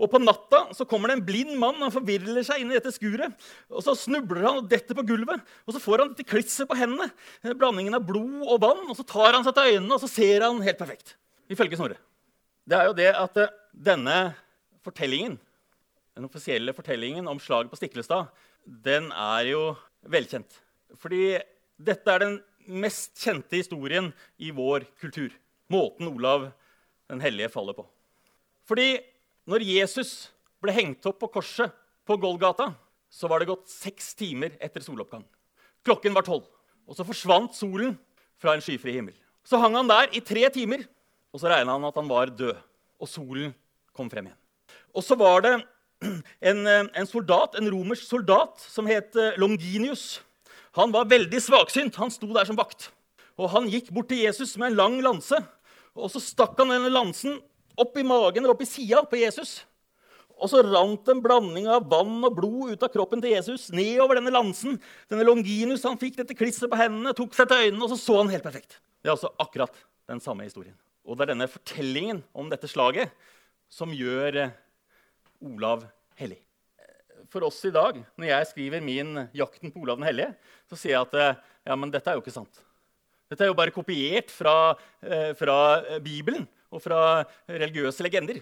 Og 0.01 0.11
På 0.13 0.21
natta 0.23 0.63
så 0.77 0.87
kommer 0.89 1.11
det 1.11 1.19
en 1.19 1.25
blind 1.27 1.55
mann 1.61 1.81
han 1.83 1.95
forvirrer 1.95 2.43
seg 2.47 2.63
inn 2.63 2.73
i 2.73 2.79
dette 2.79 2.93
skuret. 2.95 3.35
og 3.71 3.85
Så 3.85 3.97
snubler 3.99 4.47
han 4.47 4.63
og 4.63 4.71
detter 4.71 4.97
på 4.99 5.07
gulvet, 5.07 5.43
og 5.67 5.77
så 5.77 5.83
får 5.83 6.05
han 6.05 6.13
dette 6.15 6.29
klisset 6.29 6.69
på 6.69 6.79
hendene. 6.79 7.11
blandingen 7.55 7.95
av 7.95 8.07
blod 8.07 8.47
og 8.47 8.61
vann, 8.61 8.87
og 8.89 8.97
Så 8.97 9.07
tar 9.07 9.33
han 9.33 9.45
seg 9.45 9.55
til 9.55 9.77
øynene, 9.77 9.95
og 9.95 10.01
så 10.01 10.09
ser 10.09 10.47
han 10.47 10.63
helt 10.63 10.79
perfekt. 10.79 11.17
Ifølge 11.51 11.77
Snorre. 11.77 11.99
Det 12.67 12.77
er 12.79 12.87
jo 12.87 12.95
det 12.95 13.11
at 13.15 13.37
eh, 13.37 13.55
denne 13.75 14.35
fortellingen 14.85 15.39
den 16.21 16.27
offisielle 16.27 16.75
fortellingen 16.77 17.29
om 17.31 17.39
slaget 17.41 17.71
på 17.71 17.79
Stiklestad 17.79 18.29
den 18.85 19.09
er 19.15 19.47
jo 19.49 19.63
velkjent. 20.11 20.53
Fordi 21.01 21.39
dette 21.81 22.13
er 22.13 22.25
den 22.25 22.35
mest 22.69 23.15
kjente 23.19 23.57
historien 23.57 24.11
i 24.37 24.51
vår 24.55 24.85
kultur. 25.01 25.33
Måten 25.73 26.11
Olav 26.11 26.51
den 27.11 27.23
hellige 27.25 27.51
faller 27.55 27.77
på. 27.79 27.87
Fordi 28.69 28.99
når 29.51 29.65
Jesus 29.67 30.31
ble 30.63 30.75
hengt 30.77 31.07
opp 31.09 31.19
på 31.23 31.31
korset 31.41 31.73
på 32.07 32.17
Golgata, 32.21 32.71
så 33.11 33.27
var 33.27 33.43
det 33.43 33.51
gått 33.51 33.71
seks 33.73 34.13
timer 34.15 34.55
etter 34.63 34.85
soloppgang. 34.85 35.25
Klokken 35.87 36.15
var 36.15 36.27
tolv. 36.27 36.47
Og 36.87 36.95
så 36.95 37.07
forsvant 37.07 37.55
solen 37.57 37.97
fra 38.41 38.55
en 38.55 38.63
skyfri 38.63 38.95
himmel. 38.95 39.17
Så 39.47 39.59
hang 39.59 39.75
han 39.79 39.91
der 39.91 40.13
i 40.15 40.23
tre 40.23 40.47
timer, 40.55 40.85
og 41.35 41.43
så 41.43 41.51
regna 41.51 41.75
han 41.75 41.89
at 41.89 41.99
han 41.99 42.11
var 42.11 42.31
død. 42.31 42.55
Og 43.01 43.09
solen 43.09 43.53
kom 43.97 44.11
frem 44.13 44.29
igjen. 44.29 44.41
Og 44.95 45.05
så 45.07 45.17
var 45.19 45.43
det 45.47 45.55
en, 46.51 46.67
en, 46.69 47.09
soldat, 47.09 47.57
en 47.59 47.71
romersk 47.73 48.07
soldat 48.07 48.61
som 48.63 48.89
het 48.91 49.17
eh, 49.19 49.39
Longinius. 49.41 50.21
Han 50.79 50.93
var 50.95 51.09
veldig 51.11 51.41
svaksynt. 51.43 51.99
Han 51.99 52.13
sto 52.13 52.29
der 52.35 52.47
som 52.49 52.59
vakt. 52.59 52.91
Og 53.41 53.51
Han 53.55 53.71
gikk 53.73 53.91
bort 53.95 54.11
til 54.13 54.23
Jesus 54.27 54.57
med 54.61 54.73
en 54.73 54.81
lang 54.83 54.99
lanse. 55.03 55.39
og 55.95 56.13
Så 56.13 56.23
stakk 56.23 56.59
han 56.61 56.75
denne 56.75 56.93
lansen 56.93 57.41
opp 57.79 57.99
i 57.99 58.07
magen 58.07 58.43
eller 58.43 58.55
opp 58.55 58.65
i 58.65 58.69
sida 58.69 59.03
på 59.07 59.21
Jesus. 59.21 59.61
Og 60.41 60.49
så 60.49 60.63
rant 60.65 61.09
en 61.13 61.21
blanding 61.21 61.69
av 61.69 61.85
vann 61.91 62.23
og 62.25 62.37
blod 62.39 62.73
ut 62.73 62.85
av 62.87 62.93
kroppen 62.93 63.21
til 63.21 63.35
Jesus 63.35 63.69
nedover 63.77 64.19
denne 64.19 64.33
lansen. 64.33 64.79
Denne 65.13 65.27
Longinus 65.29 65.85
han 65.85 66.01
fikk 66.01 66.17
dette 66.21 66.37
klisteret 66.37 66.73
på 66.73 66.81
hendene, 66.81 67.13
tok 67.17 67.37
seg 67.37 67.51
til 67.51 67.67
øynene, 67.67 67.85
og 67.85 67.93
så 67.93 67.99
så 68.01 68.21
han 68.23 68.33
helt 68.33 68.47
perfekt. 68.47 68.79
Det 69.01 69.11
er 69.11 69.17
altså 69.17 69.33
akkurat 69.41 69.75
den 70.09 70.23
samme 70.25 70.47
historien. 70.47 70.77
Og 71.05 71.17
det 71.17 71.27
er 71.27 71.35
denne 71.35 71.49
fortellingen 71.51 72.23
om 72.37 72.49
dette 72.53 72.69
slaget 72.71 73.13
som 73.71 73.93
gjør 73.95 74.39
eh, 74.47 74.57
Olav 75.45 75.85
hellig. 76.21 76.41
For 77.31 77.45
oss 77.47 77.61
i 77.69 77.73
dag, 77.75 78.01
når 78.19 78.27
jeg 78.27 78.49
skriver 78.51 78.83
min 78.83 79.29
'Jakten 79.37 79.71
på 79.71 79.85
Olav 79.85 80.01
den 80.01 80.09
hellige', 80.09 80.35
så 80.67 80.77
sier 80.77 80.97
jeg 80.97 81.05
at 81.07 81.15
eh, 81.21 81.43
ja, 81.69 81.77
men 81.77 81.93
dette 81.93 82.11
er 82.11 82.17
jo 82.17 82.25
ikke 82.25 82.35
sant. 82.35 82.63
Dette 83.31 83.45
er 83.45 83.53
jo 83.53 83.59
bare 83.59 83.75
kopiert 83.75 84.33
fra, 84.33 84.75
eh, 85.05 85.31
fra 85.39 86.01
Bibelen 86.03 86.49
og 86.71 86.83
fra 86.83 87.01
religiøse 87.51 88.05
legender. 88.07 88.41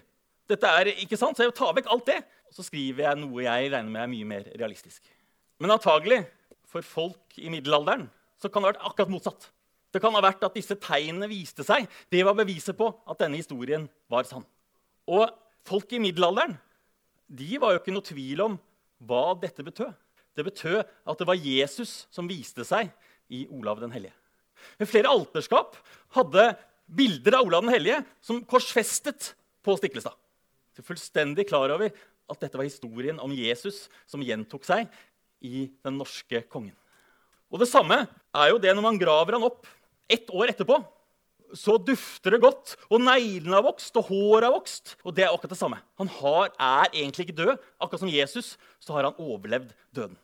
Dette 0.49 0.71
er 0.81 0.93
ikke 0.95 1.19
sant, 1.21 1.37
Så 1.37 1.45
jeg 1.45 1.55
tar 1.57 1.75
vekk 1.77 1.91
alt 1.93 2.07
det, 2.09 2.19
og 2.49 2.57
så 2.57 2.65
skriver 2.65 3.05
jeg 3.05 3.21
noe 3.21 3.45
jeg 3.45 3.73
regner 3.73 3.91
med 3.93 4.03
er 4.03 4.13
mye 4.13 4.29
mer 4.29 4.49
realistisk. 4.57 5.03
Men 5.61 5.75
antagelig 5.75 6.23
for 6.69 6.85
folk 6.85 7.37
i 7.41 7.51
middelalderen 7.53 8.07
så 8.41 8.49
kan 8.49 8.63
det 8.63 8.69
ha 8.69 8.73
vært 8.73 8.87
akkurat 8.89 9.13
motsatt. 9.13 9.49
Det 9.93 10.01
kan 10.05 10.15
ha 10.15 10.23
vært 10.23 10.45
at 10.45 10.57
disse 10.57 10.77
tegnene 10.81 11.29
viste 11.31 11.65
seg. 11.65 11.89
Det 12.13 12.21
var 12.25 12.37
beviset 12.37 12.77
på 12.77 12.91
at 13.09 13.21
denne 13.21 13.41
historien 13.41 13.89
var 14.13 14.29
sann. 14.29 14.45
Og 15.09 15.29
folk 15.69 15.93
i 15.97 16.01
middelalderen 16.03 16.57
de 17.29 17.59
var 17.61 17.75
jo 17.75 17.81
ikke 17.81 17.95
noe 17.97 18.05
tvil 18.05 18.45
om 18.45 18.59
hva 19.09 19.33
dette 19.41 19.65
betød. 19.65 19.93
Det 20.37 20.47
betød 20.47 20.79
at 20.85 21.19
det 21.19 21.27
var 21.29 21.41
Jesus 21.41 22.07
som 22.15 22.29
viste 22.31 22.65
seg 22.65 22.93
i 23.33 23.45
Olav 23.53 23.81
den 23.83 23.93
hellige. 23.93 24.15
Men 24.79 24.91
flere 24.91 25.11
alterskap 25.11 25.77
hadde 26.17 26.45
bilder 26.89 27.39
av 27.39 27.49
Olav 27.49 27.65
den 27.65 27.75
hellige 27.75 28.01
som 28.25 28.41
korsfestet 28.49 29.33
på 29.65 29.77
Stiklestad. 29.79 30.17
Så 30.77 30.85
fullstendig 30.87 31.49
klar 31.49 31.71
over 31.75 31.93
at 32.29 32.43
dette 32.43 32.59
var 32.59 32.69
historien 32.69 33.19
om 33.23 33.33
Jesus 33.35 33.87
som 34.09 34.23
gjentok 34.25 34.67
seg 34.67 34.89
i 35.45 35.69
den 35.85 35.99
norske 35.99 36.43
kongen. 36.51 36.77
Og 37.49 37.61
Det 37.63 37.71
samme 37.71 38.03
er 38.05 38.53
jo 38.53 38.61
det 38.61 38.75
når 38.75 38.85
man 38.85 39.01
graver 39.01 39.37
han 39.37 39.47
opp 39.47 39.67
ett 40.09 40.29
år 40.33 40.53
etterpå. 40.53 40.79
Så 41.57 41.79
dufter 41.81 42.35
det 42.35 42.43
godt, 42.43 42.75
og 42.93 43.01
neglene 43.01 43.57
har 43.57 43.65
vokst, 43.65 43.95
og 43.97 44.11
håret 44.11 44.45
har 44.45 44.53
vokst. 44.53 44.99
Og 45.01 45.15
det 45.17 45.25
er 45.25 45.33
akkurat 45.33 45.55
det 45.55 45.61
samme. 45.61 45.79
Han 45.97 46.11
har, 46.19 46.51
er 46.53 46.91
egentlig 46.91 47.25
ikke 47.25 47.39
død. 47.39 47.55
Akkurat 47.81 48.03
som 48.03 48.13
Jesus 48.13 48.51
så 48.85 48.93
har 48.93 49.09
han 49.09 49.17
overlevd 49.17 49.73
døden. 49.97 50.19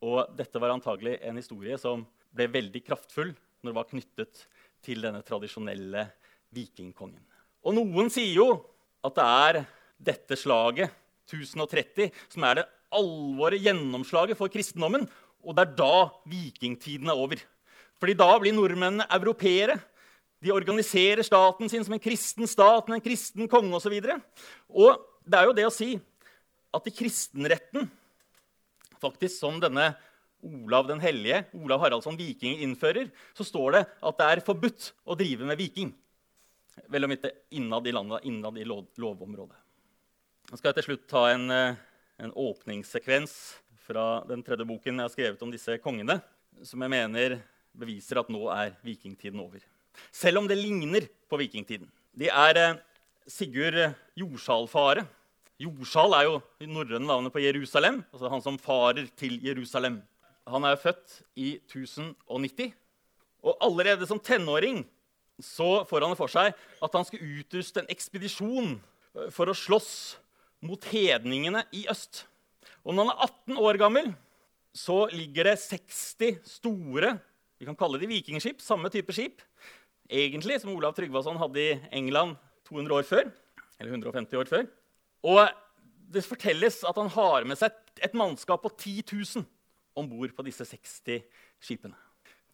Og 0.00 0.24
dette 0.36 0.60
var 0.60 0.72
antagelig 0.72 1.18
en 1.20 1.36
historie 1.36 1.76
som 1.80 2.06
ble 2.34 2.48
veldig 2.52 2.80
kraftfull 2.86 3.34
når 3.60 3.70
det 3.70 3.76
var 3.76 3.90
knyttet 3.90 4.46
til 4.84 5.02
denne 5.04 5.22
tradisjonelle 5.26 6.06
vikingkongen. 6.54 7.22
Og 7.64 7.76
noen 7.76 8.10
sier 8.12 8.36
jo 8.36 8.48
at 9.04 9.16
det 9.16 9.24
er 9.24 9.60
dette 10.12 10.38
slaget, 10.38 10.92
1030, 11.24 12.10
som 12.28 12.44
er 12.44 12.60
det 12.60 12.64
alvoret, 12.94 13.62
gjennomslaget 13.64 14.38
for 14.38 14.52
kristendommen. 14.52 15.06
Og 15.44 15.56
det 15.56 15.64
er 15.64 15.74
da 15.78 15.96
vikingtiden 16.28 17.08
er 17.08 17.20
over. 17.20 17.40
Fordi 18.00 18.16
da 18.18 18.30
blir 18.40 18.54
nordmennene 18.56 19.06
europeere. 19.16 19.78
De 20.44 20.52
organiserer 20.52 21.24
staten 21.24 21.70
sin 21.72 21.84
som 21.86 21.96
en 21.96 22.02
kristen 22.02 22.48
stat 22.48 22.88
med 22.88 22.98
en 22.98 23.04
kristen 23.04 23.48
konge 23.48 23.72
osv. 23.78 23.94
Og, 23.96 24.04
så 24.04 24.18
og 24.68 25.06
det 25.24 25.40
er 25.40 25.48
jo 25.48 25.56
det 25.56 25.68
å 25.68 25.72
si 25.72 25.94
at 26.74 26.90
i 26.90 26.92
kristenretten, 26.92 27.86
faktisk 29.00 29.38
som 29.38 29.60
denne 29.62 29.92
Olav 30.44 30.88
den 30.88 31.00
hellige, 31.02 31.44
Olav 31.56 31.82
Haraldsson 31.82 32.18
Viking, 32.18 32.58
innfører, 32.64 33.10
så 33.36 33.46
står 33.46 33.78
det 33.78 33.82
at 34.04 34.20
det 34.20 34.30
er 34.30 34.44
forbudt 34.44 34.90
å 35.08 35.16
drive 35.18 35.48
med 35.48 35.58
viking. 35.60 35.92
Vel 36.90 37.06
om 37.06 37.14
ikke 37.14 37.32
innad 37.54 37.86
i 37.86 37.94
landet, 37.94 38.26
innad 38.28 38.58
i 38.58 38.66
lov, 38.68 38.86
lovområdet. 39.00 39.56
Nå 40.50 40.58
skal 40.58 40.70
jeg 40.72 40.80
til 40.80 40.88
slutt 40.90 41.06
ta 41.08 41.26
en, 41.32 41.50
eh, 41.50 41.76
en 42.20 42.32
åpningssekvens 42.32 43.34
fra 43.86 44.24
den 44.28 44.42
tredje 44.44 44.66
boken 44.68 44.98
jeg 44.98 45.06
har 45.06 45.12
skrevet 45.12 45.44
om 45.44 45.52
disse 45.52 45.78
kongene, 45.82 46.20
som 46.62 46.82
jeg 46.84 46.92
mener 46.92 47.38
beviser 47.74 48.20
at 48.20 48.30
nå 48.30 48.46
er 48.52 48.74
vikingtiden 48.84 49.40
over. 49.40 49.62
Selv 50.12 50.42
om 50.42 50.48
det 50.50 50.58
ligner 50.58 51.06
på 51.30 51.38
vikingtiden. 51.40 51.88
De 52.14 52.28
er 52.30 52.60
eh, 52.60 52.80
Sigurd 53.30 53.78
Jordsalfare. 54.18 55.06
Jordsal 55.62 56.16
er 56.18 56.26
jo 56.26 56.40
norrøne 56.66 57.06
navnet 57.06 57.32
på 57.32 57.42
Jerusalem. 57.42 58.02
altså 58.12 58.28
Han 58.28 58.42
som 58.42 58.58
farer 58.58 59.06
til 59.16 59.38
Jerusalem. 59.42 60.02
Han 60.50 60.66
er 60.68 60.80
født 60.80 61.20
i 61.40 61.54
1090. 61.64 62.74
Og 63.44 63.56
allerede 63.64 64.08
som 64.08 64.20
tenåring 64.20 64.82
så 65.42 65.82
får 65.88 66.06
han 66.06 66.16
for 66.18 66.30
seg 66.30 66.52
at 66.54 66.94
han 66.94 67.06
skal 67.06 67.24
utruste 67.40 67.82
en 67.82 67.90
ekspedisjon 67.90 68.76
eh, 68.76 69.30
for 69.34 69.50
å 69.50 69.56
slåss 69.56 69.90
mot 70.64 70.84
hedningene 70.92 71.64
i 71.74 71.84
øst. 71.90 72.24
Og 72.84 72.94
når 72.94 73.08
han 73.08 73.14
er 73.14 73.24
18 73.26 73.62
år 73.66 73.80
gammel, 73.80 74.12
så 74.74 75.04
ligger 75.12 75.50
det 75.50 75.58
60 75.64 76.38
store 76.56 77.16
vi 77.64 77.68
kan 77.68 77.76
kalle 77.78 78.00
de 78.02 78.08
vikingskip, 78.10 78.58
samme 78.60 78.90
type 78.92 79.14
skip, 79.14 79.42
egentlig 80.10 80.58
som 80.60 80.72
Olav 80.74 80.92
Tryggvason 80.96 81.38
hadde 81.40 81.62
i 81.62 81.76
England 81.96 82.34
200 82.68 82.96
år 82.98 83.06
før. 83.08 83.30
Eller 83.78 83.94
150 83.94 84.40
år 84.40 84.50
før. 84.50 84.66
Og 85.24 85.38
det 86.12 86.24
fortelles 86.26 86.82
at 86.84 86.98
han 87.00 87.08
har 87.14 87.46
med 87.48 87.58
seg 87.58 87.72
et 88.04 88.16
mannskap 88.18 88.66
på 88.66 88.72
10 88.74 89.04
000 89.38 89.46
om 89.94 90.08
bord 90.10 90.34
på 90.36 90.44
disse 90.46 90.66
60 90.68 91.22
skipene. 91.62 91.96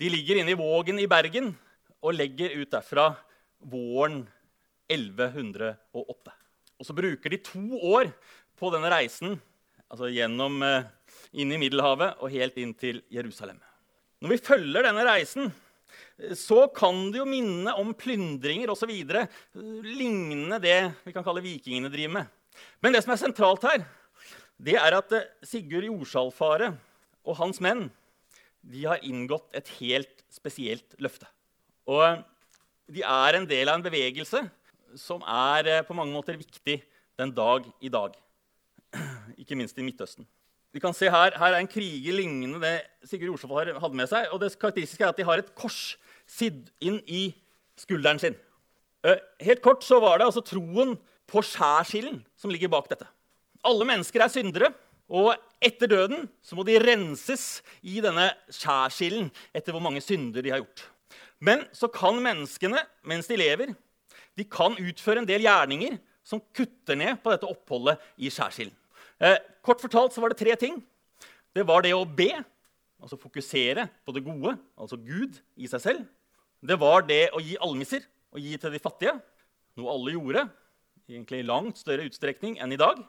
De 0.00 0.08
ligger 0.08 0.40
inne 0.40 0.54
i 0.54 0.58
Vågen 0.58 1.00
i 1.00 1.08
Bergen 1.10 1.52
og 2.00 2.16
legger 2.16 2.54
ut 2.56 2.70
derfra 2.72 3.10
våren 3.68 4.22
1108. 4.90 6.34
Og 6.80 6.88
så 6.88 6.96
bruker 6.96 7.32
de 7.32 7.42
to 7.44 7.64
år 7.92 8.08
på 8.60 8.70
denne 8.72 8.90
reisen 8.92 9.36
altså 9.90 10.08
gjennom 10.12 10.60
eh, 10.64 10.86
inn 11.42 11.52
i 11.52 11.58
Middelhavet 11.60 12.22
og 12.22 12.32
helt 12.32 12.56
inn 12.62 12.72
til 12.78 13.02
Jerusalem. 13.12 13.58
Når 14.20 14.34
vi 14.34 14.44
følger 14.44 14.86
denne 14.86 15.04
reisen, 15.06 15.50
så 16.36 16.66
kan 16.76 17.08
det 17.10 17.20
jo 17.20 17.28
minne 17.28 17.72
om 17.80 17.94
plyndringer 17.96 18.70
osv. 18.72 18.92
Lignende 18.92 20.60
det 20.62 20.78
vi 21.06 21.14
kan 21.14 21.24
kalle 21.26 21.42
vikingene 21.44 21.90
driver 21.92 22.20
med. 22.20 22.36
Men 22.84 22.94
det 22.94 23.02
som 23.04 23.14
er 23.14 23.22
sentralt 23.22 23.64
her, 23.66 23.84
det 24.60 24.76
er 24.78 24.96
at 24.96 25.12
eh, 25.16 25.28
Sigurd 25.46 25.88
Jordsalfare 25.88 26.74
og 27.30 27.38
hans 27.38 27.60
menn 27.62 27.88
de 28.60 28.82
har 28.84 29.04
inngått 29.06 29.54
et 29.56 29.68
helt 29.78 30.24
spesielt 30.32 30.98
løfte. 31.00 31.28
Og 31.88 32.20
de 32.90 33.04
er 33.06 33.38
en 33.38 33.46
del 33.48 33.70
av 33.70 33.78
en 33.78 33.84
bevegelse 33.86 34.42
som 34.98 35.22
er 35.22 35.68
eh, 35.70 35.84
på 35.86 35.94
mange 35.96 36.12
måter 36.12 36.38
viktig 36.38 36.80
den 37.20 37.32
dag 37.32 37.64
i 37.80 37.90
dag. 37.92 38.16
Ikke 39.40 39.56
minst 39.58 39.78
i 39.78 39.86
Midtøsten. 39.86 40.26
Vi 40.74 40.82
kan 40.82 40.94
se 40.94 41.08
her, 41.10 41.34
her 41.38 41.54
er 41.54 41.58
en 41.58 41.70
kriger 41.70 42.14
lignende 42.14 42.60
det 42.62 43.08
Sigurd 43.08 43.32
Jordsvold 43.32 43.72
hadde 43.82 43.98
med 43.98 44.10
seg. 44.10 44.28
og 44.30 44.42
Det 44.42 44.52
karakteristiske 44.58 45.02
er 45.02 45.14
at 45.14 45.18
de 45.18 45.26
har 45.26 45.42
et 45.42 45.54
kors 45.58 45.96
sydd 46.30 46.68
inn 46.84 47.00
i 47.10 47.30
skulderen 47.80 48.20
sin. 48.22 48.36
Eh, 49.06 49.18
helt 49.46 49.62
kort 49.64 49.86
så 49.86 49.98
var 50.02 50.20
det 50.20 50.28
altså 50.28 50.44
troen 50.44 50.94
på 51.30 51.42
skjærsilden 51.46 52.20
som 52.38 52.52
ligger 52.52 52.70
bak 52.70 52.90
dette. 52.90 53.08
Alle 53.66 53.86
mennesker 53.88 54.22
er 54.22 54.32
syndere, 54.32 54.70
og 55.10 55.34
etter 55.60 55.90
døden 55.90 56.26
så 56.44 56.56
må 56.56 56.64
de 56.66 56.78
renses 56.80 57.60
i 57.82 58.00
denne 58.04 58.30
skjærsilden 58.52 59.28
etter 59.56 59.74
hvor 59.74 59.84
mange 59.84 60.02
synder 60.04 60.44
de 60.44 60.52
har 60.52 60.62
gjort. 60.62 60.84
Men 61.40 61.64
så 61.76 61.88
kan 61.92 62.20
menneskene 62.20 62.80
mens 63.08 63.28
de 63.30 63.38
lever, 63.40 63.74
de 64.36 64.46
kan 64.48 64.76
utføre 64.78 65.22
en 65.22 65.28
del 65.28 65.44
gjerninger 65.44 65.98
som 66.26 66.42
kutter 66.56 66.98
ned 66.98 67.20
på 67.22 67.32
dette 67.32 67.48
oppholdet 67.48 68.00
i 68.20 68.30
skjærsilden. 68.32 68.76
Eh, 69.20 69.36
kort 69.64 69.82
fortalt 69.82 70.14
så 70.14 70.22
var 70.22 70.32
det 70.32 70.40
tre 70.40 70.54
ting. 70.56 70.78
Det 71.52 71.64
var 71.66 71.82
det 71.84 71.92
å 71.96 72.06
be, 72.06 72.30
altså 73.00 73.18
fokusere 73.20 73.88
på 74.06 74.14
det 74.16 74.24
gode, 74.24 74.54
altså 74.78 74.96
Gud 75.00 75.40
i 75.60 75.68
seg 75.68 75.82
selv. 75.82 76.06
Det 76.60 76.76
var 76.80 77.04
det 77.08 77.30
å 77.34 77.40
gi 77.42 77.56
almisser, 77.60 78.04
og 78.30 78.40
gi 78.44 78.54
til 78.60 78.72
de 78.72 78.80
fattige, 78.80 79.16
noe 79.80 79.92
alle 79.92 80.16
gjorde. 80.16 80.48
egentlig 81.10 81.40
i 81.40 81.46
langt 81.46 81.74
større 81.74 82.04
utstrekning 82.06 82.60
enn 82.62 82.70
i 82.70 82.78
dag. 82.78 83.00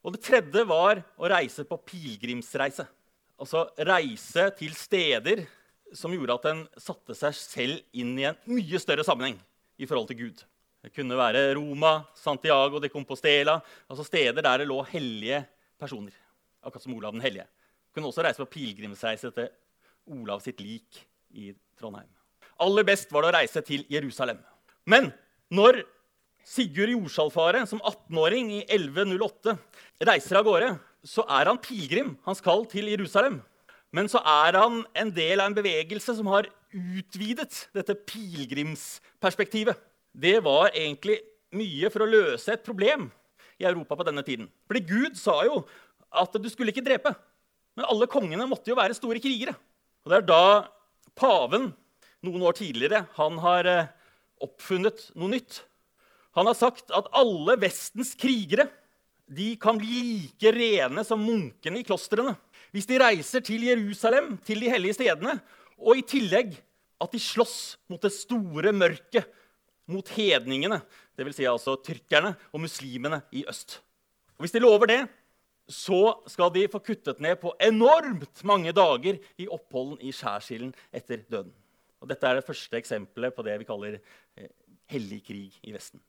Og 0.00 0.14
det 0.14 0.22
tredje 0.24 0.64
var 0.68 1.02
å 1.20 1.28
reise 1.28 1.66
på 1.68 1.78
pilegrimsreise. 1.90 2.86
Altså 3.40 3.66
reise 3.88 4.46
til 4.56 4.72
steder 4.76 5.44
som 5.96 6.12
gjorde 6.14 6.36
at 6.38 6.48
en 6.50 6.62
satte 6.80 7.16
seg 7.18 7.36
selv 7.36 7.98
inn 7.98 8.14
i 8.20 8.26
en 8.28 8.38
mye 8.48 8.80
større 8.80 9.04
sammenheng 9.04 9.38
i 9.80 9.88
forhold 9.88 10.10
til 10.10 10.20
Gud. 10.20 10.42
Det 10.80 10.92
kunne 10.94 11.18
være 11.18 11.50
Roma, 11.58 11.98
Santiago 12.16 12.80
de 12.80 12.88
Compostela, 12.92 13.58
altså 13.90 14.06
steder 14.06 14.40
der 14.44 14.62
det 14.62 14.68
lå 14.70 14.78
hellige 14.88 15.42
personer. 15.80 16.14
Akkurat 16.64 16.84
som 16.84 16.94
Olav 16.96 17.12
den 17.16 17.24
hellige. 17.24 17.48
Kunne 17.92 18.08
også 18.08 18.24
reise 18.24 18.40
på 18.40 18.52
pilegrimsreise 18.54 19.32
til 19.36 19.50
Olav 20.16 20.40
sitt 20.44 20.60
lik 20.64 21.02
i 21.36 21.50
Trondheim. 21.80 22.08
Aller 22.60 22.84
best 22.84 23.12
var 23.12 23.24
det 23.24 23.32
å 23.32 23.36
reise 23.38 23.64
til 23.64 23.84
Jerusalem. 23.92 24.40
Men 24.88 25.10
når 25.52 25.82
Sigurd 26.46 26.92
Jordsalfaret, 26.94 27.68
som 27.68 27.82
18-åring 27.82 28.50
i 28.58 28.62
1108 28.66 29.56
reiser 30.08 30.40
av 30.40 30.46
gårde, 30.48 30.72
så 31.06 31.24
er 31.28 31.50
han 31.50 31.60
pilegrim. 31.62 32.14
Han 32.26 32.36
skal 32.36 32.66
til 32.70 32.90
Jerusalem. 32.90 33.40
Men 33.94 34.08
så 34.10 34.22
er 34.22 34.58
han 34.58 34.82
en 34.98 35.12
del 35.14 35.40
av 35.40 35.50
en 35.50 35.56
bevegelse 35.56 36.14
som 36.18 36.28
har 36.30 36.48
utvidet 36.70 37.66
dette 37.74 37.96
pilegrimsperspektivet. 38.06 39.78
Det 40.10 40.38
var 40.44 40.70
egentlig 40.70 41.18
mye 41.56 41.90
for 41.90 42.04
å 42.04 42.10
løse 42.10 42.54
et 42.54 42.66
problem 42.66 43.08
i 43.60 43.66
Europa 43.68 43.98
på 43.98 44.06
denne 44.06 44.24
tiden. 44.26 44.48
Fordi 44.70 44.82
Gud 44.86 45.18
sa 45.18 45.40
jo 45.46 45.64
at 46.10 46.34
du 46.38 46.48
skulle 46.50 46.74
ikke 46.74 46.86
drepe. 46.86 47.12
Men 47.78 47.88
alle 47.90 48.08
kongene 48.10 48.48
måtte 48.50 48.72
jo 48.72 48.78
være 48.78 48.96
store 48.96 49.22
krigere. 49.22 49.54
Og 50.04 50.12
Det 50.12 50.20
er 50.20 50.28
da 50.28 50.44
paven 51.18 51.70
noen 52.24 52.46
år 52.46 52.56
tidligere 52.58 53.04
han 53.16 53.38
har 53.42 53.68
eh, 53.68 53.90
oppfunnet 54.44 55.10
noe 55.18 55.34
nytt. 55.34 55.62
Han 56.38 56.46
har 56.46 56.58
sagt 56.58 56.92
at 56.94 57.10
alle 57.16 57.56
Vestens 57.60 58.14
krigere 58.18 58.68
de 59.30 59.52
kan 59.62 59.78
bli 59.78 60.00
like 60.02 60.52
rene 60.54 61.04
som 61.06 61.22
munkene 61.22 61.80
i 61.80 61.86
klostrene 61.86 62.34
hvis 62.74 62.86
de 62.86 62.98
reiser 63.02 63.42
til 63.42 63.64
Jerusalem, 63.66 64.36
til 64.46 64.60
de 64.62 64.70
hellige 64.70 64.94
stedene, 65.00 65.40
og 65.74 65.98
i 65.98 66.04
tillegg 66.06 66.52
at 67.02 67.14
de 67.14 67.18
slåss 67.22 67.80
mot 67.90 68.02
det 68.02 68.12
store 68.14 68.70
mørket, 68.76 69.26
mot 69.90 70.06
hedningene, 70.14 70.78
dvs. 71.18 71.40
Si 71.40 71.48
altså 71.50 71.74
tyrkerne 71.82 72.36
og 72.52 72.62
muslimene 72.62 73.24
i 73.34 73.42
øst. 73.50 73.80
Og 74.38 74.44
Hvis 74.44 74.54
de 74.54 74.62
lover 74.62 74.86
det, 74.86 75.00
så 75.70 76.20
skal 76.30 76.52
de 76.54 76.68
få 76.70 76.78
kuttet 76.82 77.18
ned 77.22 77.40
på 77.42 77.52
enormt 77.62 78.44
mange 78.46 78.72
dager 78.74 79.18
i 79.38 79.48
oppholden 79.50 79.98
i 80.02 80.12
skjærsilden 80.14 80.70
etter 80.94 81.24
døden. 81.30 81.52
Og 82.00 82.08
dette 82.10 82.26
er 82.26 82.38
det 82.38 82.46
første 82.46 82.78
eksempelet 82.78 83.34
på 83.34 83.44
det 83.46 83.58
vi 83.60 83.68
kaller 83.68 83.98
eh, 83.98 84.50
hellig 84.90 85.20
krig 85.26 85.58
i 85.62 85.74
Vesten. 85.74 86.00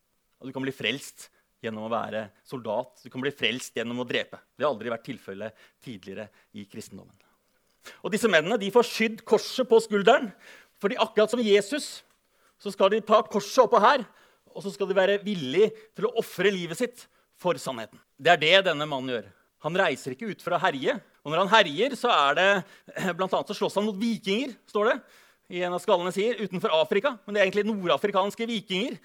Og 0.41 0.49
du 0.49 0.55
kan 0.55 0.65
bli 0.65 0.73
frelst 0.73 1.29
gjennom 1.61 1.85
å 1.85 1.91
være 1.93 2.25
soldat. 2.47 3.03
Du 3.03 3.09
kan 3.13 3.21
bli 3.21 3.33
frelst 3.33 3.75
gjennom 3.77 4.01
å 4.01 4.07
drepe. 4.07 4.39
Det 4.57 4.65
har 4.65 4.73
aldri 4.73 4.91
vært 4.91 5.05
tilfellet 5.05 5.67
tidligere 5.83 6.27
i 6.57 6.65
kristendommen. 6.69 7.13
Og 8.01 8.13
disse 8.13 8.29
mennene 8.29 8.59
de 8.61 8.69
får 8.73 8.89
skydd 8.89 9.21
korset 9.25 9.69
på 9.69 9.79
skulderen. 9.85 10.31
fordi 10.81 10.97
akkurat 10.97 11.29
som 11.29 11.39
Jesus 11.39 12.01
så 12.57 12.71
skal 12.73 12.89
de 12.89 13.01
ta 13.05 13.21
korset 13.21 13.61
oppå 13.61 13.77
her, 13.77 14.01
og 14.49 14.63
så 14.63 14.71
skal 14.73 14.87
de 14.89 14.97
være 14.97 15.21
villige 15.21 15.69
til 15.95 16.07
å 16.07 16.15
ofre 16.17 16.49
livet 16.49 16.77
sitt 16.77 17.05
for 17.37 17.53
sannheten. 17.53 17.99
Det 18.17 18.31
er 18.33 18.41
det 18.41 18.65
denne 18.65 18.85
mannen 18.89 19.13
gjør. 19.13 19.29
Han 19.61 19.77
reiser 19.77 20.15
ikke 20.15 20.31
ut 20.33 20.41
for 20.41 20.55
å 20.57 20.61
herje. 20.61 20.97
Og 21.21 21.31
når 21.31 21.43
han 21.43 21.51
herjer, 21.53 21.95
så 21.95 22.09
er 22.09 22.37
det 22.37 22.47
bl.a. 23.17 23.29
så 23.29 23.53
slåss 23.53 23.77
han 23.77 23.85
mot 23.85 23.97
vikinger. 23.97 24.55
står 24.69 24.89
det 24.89 24.97
i 25.51 25.61
en 25.65 25.75
av 25.75 25.81
skallene 25.83 26.13
sier, 26.15 26.39
utenfor 26.39 26.73
Afrika, 26.79 27.15
men 27.25 27.35
det 27.35 27.41
er 27.41 27.49
egentlig 27.49 27.67
nordafrikanske 27.67 28.47
vikinger, 28.47 28.97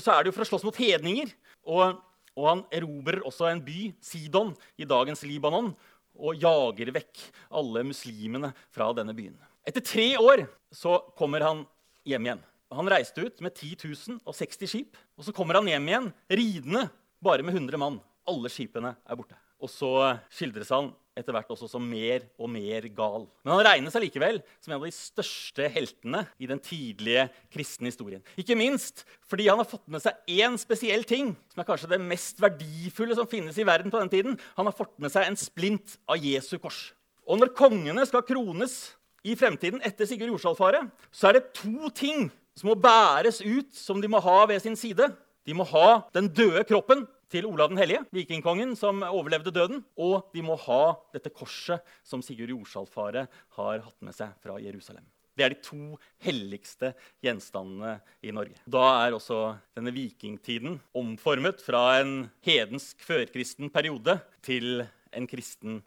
så 0.00 0.14
er 0.14 0.22
det 0.22 0.30
jo 0.30 0.36
for 0.38 0.46
å 0.46 0.50
slåss 0.50 0.64
mot 0.66 0.80
hedninger. 0.80 1.32
Og, 1.68 2.00
og 2.38 2.48
han 2.48 2.64
erobrer 2.74 3.20
også 3.28 3.50
en 3.50 3.62
by, 3.64 3.90
Sidon, 4.04 4.54
i 4.80 4.88
dagens 4.88 5.24
Libanon, 5.28 5.74
og 6.20 6.40
jager 6.40 6.92
vekk 6.96 7.22
alle 7.60 7.84
muslimene 7.86 8.52
fra 8.74 8.90
denne 8.96 9.14
byen. 9.16 9.36
Etter 9.68 9.84
tre 9.84 10.08
år 10.18 10.46
så 10.74 10.98
kommer 11.18 11.44
han 11.44 11.64
hjem 12.08 12.26
igjen. 12.26 12.46
Han 12.70 12.90
reiste 12.90 13.24
ut 13.24 13.40
med 13.42 13.54
10 13.56 13.76
000 13.82 14.20
og 14.22 14.34
60 14.36 14.70
skip. 14.70 14.98
Og 15.18 15.26
så 15.26 15.34
kommer 15.34 15.58
han 15.58 15.68
hjem 15.68 15.88
igjen 15.90 16.10
ridende 16.30 16.84
bare 17.22 17.44
med 17.46 17.56
100 17.56 17.80
mann. 17.80 17.98
Alle 18.30 18.50
skipene 18.52 18.94
er 18.94 19.18
borte. 19.18 19.36
Og 19.60 19.70
så 19.72 19.90
skildres 20.32 20.70
han 20.72 20.92
etter 21.18 21.34
hvert 21.34 21.50
også 21.52 21.68
som 21.70 21.84
mer 21.84 22.24
og 22.40 22.50
mer 22.52 22.86
gal. 22.94 23.26
Men 23.42 23.54
han 23.54 23.64
regnes 23.66 23.96
allikevel 23.98 24.40
som 24.60 24.72
en 24.72 24.78
av 24.78 24.86
de 24.86 24.92
største 24.94 25.66
heltene 25.72 26.22
i 26.40 26.48
den 26.50 26.60
tidlige 26.62 27.26
kristne 27.52 27.90
historien. 27.90 28.22
Ikke 28.40 28.56
minst 28.58 29.04
fordi 29.30 29.48
han 29.50 29.60
har 29.60 29.68
fått 29.68 29.86
med 29.90 30.02
seg 30.04 30.16
én 30.40 30.56
spesiell 30.60 31.04
ting, 31.08 31.34
som 31.52 31.62
er 31.62 31.68
kanskje 31.68 31.90
det 31.92 32.00
mest 32.02 32.40
verdifulle 32.42 33.18
som 33.18 33.28
finnes 33.30 33.58
i 33.58 33.66
verden 33.66 33.92
på 33.92 34.00
den 34.02 34.12
tiden. 34.12 34.38
Han 34.58 34.70
har 34.70 34.76
fått 34.76 34.96
med 35.02 35.12
seg 35.12 35.28
en 35.28 35.38
splint 35.40 35.98
av 36.10 36.22
Jesu 36.22 36.56
kors. 36.62 36.90
Og 37.26 37.40
når 37.40 37.54
kongene 37.58 38.06
skal 38.08 38.26
krones 38.26 38.80
i 39.26 39.36
fremtiden 39.36 39.82
etter 39.84 40.08
Sigurd 40.08 40.32
Jordsalfaret, 40.32 40.88
så 41.12 41.28
er 41.28 41.38
det 41.38 41.50
to 41.58 41.90
ting 41.94 42.30
som 42.58 42.70
må 42.70 42.76
bæres 42.78 43.40
ut, 43.44 43.70
som 43.76 44.00
de 44.02 44.08
må 44.10 44.20
ha 44.22 44.44
ved 44.50 44.62
sin 44.62 44.78
side. 44.78 45.10
De 45.46 45.56
må 45.56 45.64
ha 45.70 46.02
den 46.14 46.28
døde 46.32 46.64
kroppen 46.68 47.06
til 47.30 47.46
Olav 47.48 47.70
den 47.70 47.80
hellige, 47.80 48.02
vikingkongen 48.14 48.74
som 48.78 49.04
overlevde 49.06 49.52
døden. 49.54 49.84
Og 50.00 50.30
de 50.34 50.42
må 50.44 50.58
ha 50.66 50.82
dette 51.14 51.32
korset 51.32 51.86
som 52.06 52.24
Sigurd 52.24 52.52
Jordsalfaret 52.52 53.40
har 53.56 53.82
hatt 53.86 53.98
med 54.04 54.16
seg 54.16 54.34
fra 54.42 54.58
Jerusalem. 54.62 55.06
Det 55.38 55.46
er 55.46 55.54
de 55.54 55.62
to 55.64 55.96
helligste 56.20 56.90
gjenstandene 57.24 57.94
i 58.26 58.32
Norge. 58.34 58.58
Da 58.68 58.82
er 59.06 59.14
også 59.16 59.54
denne 59.78 59.92
vikingtiden 59.94 60.80
omformet 60.96 61.62
fra 61.64 62.00
en 62.02 62.26
hedensk 62.44 63.00
førkristen 63.06 63.70
periode 63.72 64.18
til 64.44 64.82
en 65.16 65.26
kristen 65.30 65.80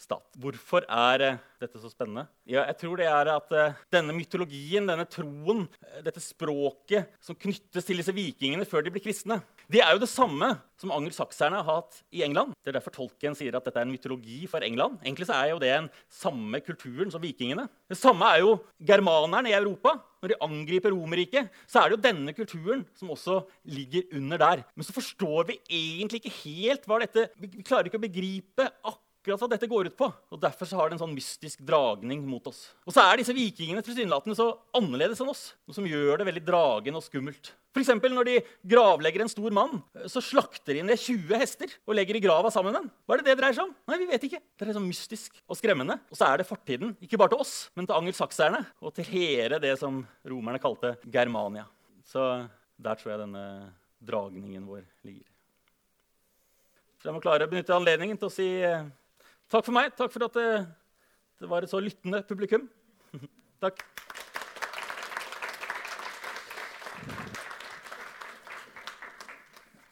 stat. 0.00 0.26
Hvorfor 0.40 0.86
er 0.86 1.24
eh, 1.26 1.40
dette 1.60 1.80
så 1.80 1.90
spennende? 1.92 2.26
Ja, 2.48 2.64
jeg 2.68 2.78
tror 2.80 3.00
det 3.00 3.06
er 3.10 3.30
at 3.34 3.52
uh, 3.54 3.78
denne 3.92 4.14
mytologien, 4.16 4.88
denne 4.88 5.06
troen, 5.10 5.66
uh, 5.68 6.00
dette 6.04 6.22
språket 6.24 7.12
som 7.22 7.38
knyttes 7.38 7.86
til 7.86 8.00
disse 8.00 8.14
vikingene 8.16 8.66
før 8.68 8.86
de 8.86 8.92
blir 8.94 9.04
kristne, 9.04 9.40
det 9.70 9.82
er 9.84 9.94
jo 9.94 10.02
det 10.02 10.10
samme 10.10 10.48
som 10.80 10.92
angelsakserne 10.96 11.60
har 11.60 11.82
hatt 11.82 12.00
i 12.16 12.24
England. 12.26 12.56
Det 12.58 12.72
er 12.72 12.78
derfor 12.78 12.94
tolken 12.96 13.36
sier 13.38 13.54
at 13.54 13.66
dette 13.66 13.78
er 13.78 13.86
en 13.86 13.92
mytologi 13.92 14.40
for 14.50 14.64
England. 14.66 14.96
Egentlig 15.04 15.28
så 15.28 15.36
er 15.36 15.52
jo 15.52 15.60
det 15.62 15.70
den 15.70 15.90
samme 16.10 16.62
kulturen 16.64 17.12
som 17.12 17.22
vikingene. 17.22 17.68
Det 17.90 17.98
samme 18.00 18.26
er 18.32 18.42
jo 18.42 18.56
germanerne 18.88 19.52
i 19.52 19.58
Europa. 19.58 19.98
Når 20.20 20.32
de 20.32 20.40
angriper 20.44 20.92
Romerriket, 20.92 21.52
så 21.70 21.80
er 21.80 21.88
det 21.88 21.96
jo 21.96 22.06
denne 22.08 22.34
kulturen 22.36 22.82
som 22.98 23.12
også 23.14 23.38
ligger 23.72 24.10
under 24.18 24.40
der. 24.42 24.64
Men 24.74 24.88
så 24.88 24.96
forstår 24.96 25.52
vi 25.52 25.60
egentlig 25.68 26.20
ikke 26.20 26.34
helt 26.42 26.88
hva 26.88 26.98
dette 27.00 27.30
Vi 27.40 27.62
klarer 27.62 27.88
ikke 27.88 28.00
å 28.00 28.08
begripe 28.08 28.66
akkurat 28.66 29.06
akkurat 29.20 29.42
hva 29.42 29.48
dette 29.52 29.68
går 29.68 29.90
ut 29.90 29.96
på. 29.98 30.06
og 30.08 30.40
Derfor 30.40 30.68
så 30.68 30.78
har 30.78 30.88
det 30.88 30.96
en 30.96 31.02
sånn 31.02 31.12
mystisk 31.14 31.60
dragning 31.66 32.22
mot 32.24 32.44
oss. 32.48 32.70
Og 32.88 32.94
så 32.96 33.04
er 33.04 33.20
disse 33.20 33.34
vikingene 33.36 33.82
tilsynelatende 33.84 34.36
så 34.38 34.46
annerledes 34.76 35.20
enn 35.20 35.28
oss, 35.28 35.42
noe 35.68 35.76
som 35.76 35.88
gjør 35.88 36.20
det 36.20 36.26
veldig 36.30 36.42
dragende 36.46 37.00
og 37.00 37.04
skummelt. 37.04 37.52
F.eks. 37.70 37.92
når 38.00 38.26
de 38.26 38.36
gravlegger 38.66 39.22
en 39.22 39.30
stor 39.30 39.52
mann, 39.54 39.82
så 40.10 40.22
slakter 40.24 40.78
de 40.78 40.84
ned 40.88 40.98
20 40.98 41.36
hester 41.38 41.74
og 41.84 41.94
legger 41.98 42.16
i 42.16 42.22
grava 42.24 42.50
sammen 42.50 42.72
med 42.72 42.80
den. 42.80 42.92
Hva 43.04 43.14
er 43.14 43.20
det 43.20 43.28
det 43.28 43.38
dreier 43.42 43.58
seg 43.58 43.68
om? 43.68 43.74
Nei, 43.92 43.98
vi 44.00 44.08
vet 44.08 44.24
ikke. 44.26 44.40
Det 44.56 44.66
er 44.66 44.78
sånn 44.78 44.88
mystisk 44.88 45.36
og 45.44 45.58
skremmende. 45.60 45.98
Og 46.08 46.18
så 46.18 46.30
er 46.30 46.40
det 46.40 46.48
fortiden, 46.48 46.96
ikke 47.04 47.20
bare 47.20 47.34
til 47.34 47.44
oss, 47.44 47.54
men 47.76 47.86
til 47.86 47.98
angelsakserne 48.00 48.64
og 48.80 48.94
til 48.96 49.10
hele 49.12 49.60
det 49.62 49.76
som 49.78 50.00
romerne 50.32 50.62
kalte 50.62 50.96
Germania. 51.12 51.68
Så 52.08 52.24
der 52.80 52.96
tror 52.96 53.12
jeg 53.12 53.22
denne 53.26 53.44
dragningen 54.00 54.64
vår 54.64 54.82
ligger. 55.04 55.28
Så 57.00 57.08
jeg 57.08 57.16
må 57.16 57.22
klare 57.24 57.46
å 57.46 57.48
benytte 57.52 57.72
anledningen 57.72 58.18
til 58.20 58.28
å 58.28 58.32
si 58.32 58.48
Takk 59.50 59.66
for 59.66 59.74
meg. 59.74 59.90
Takk 59.98 60.12
for 60.14 60.22
at 60.28 60.36
det, 60.38 60.50
det 61.42 61.48
var 61.50 61.66
et 61.66 61.70
så 61.72 61.80
lyttende 61.82 62.22
publikum. 62.28 62.68
Takk. 63.62 63.82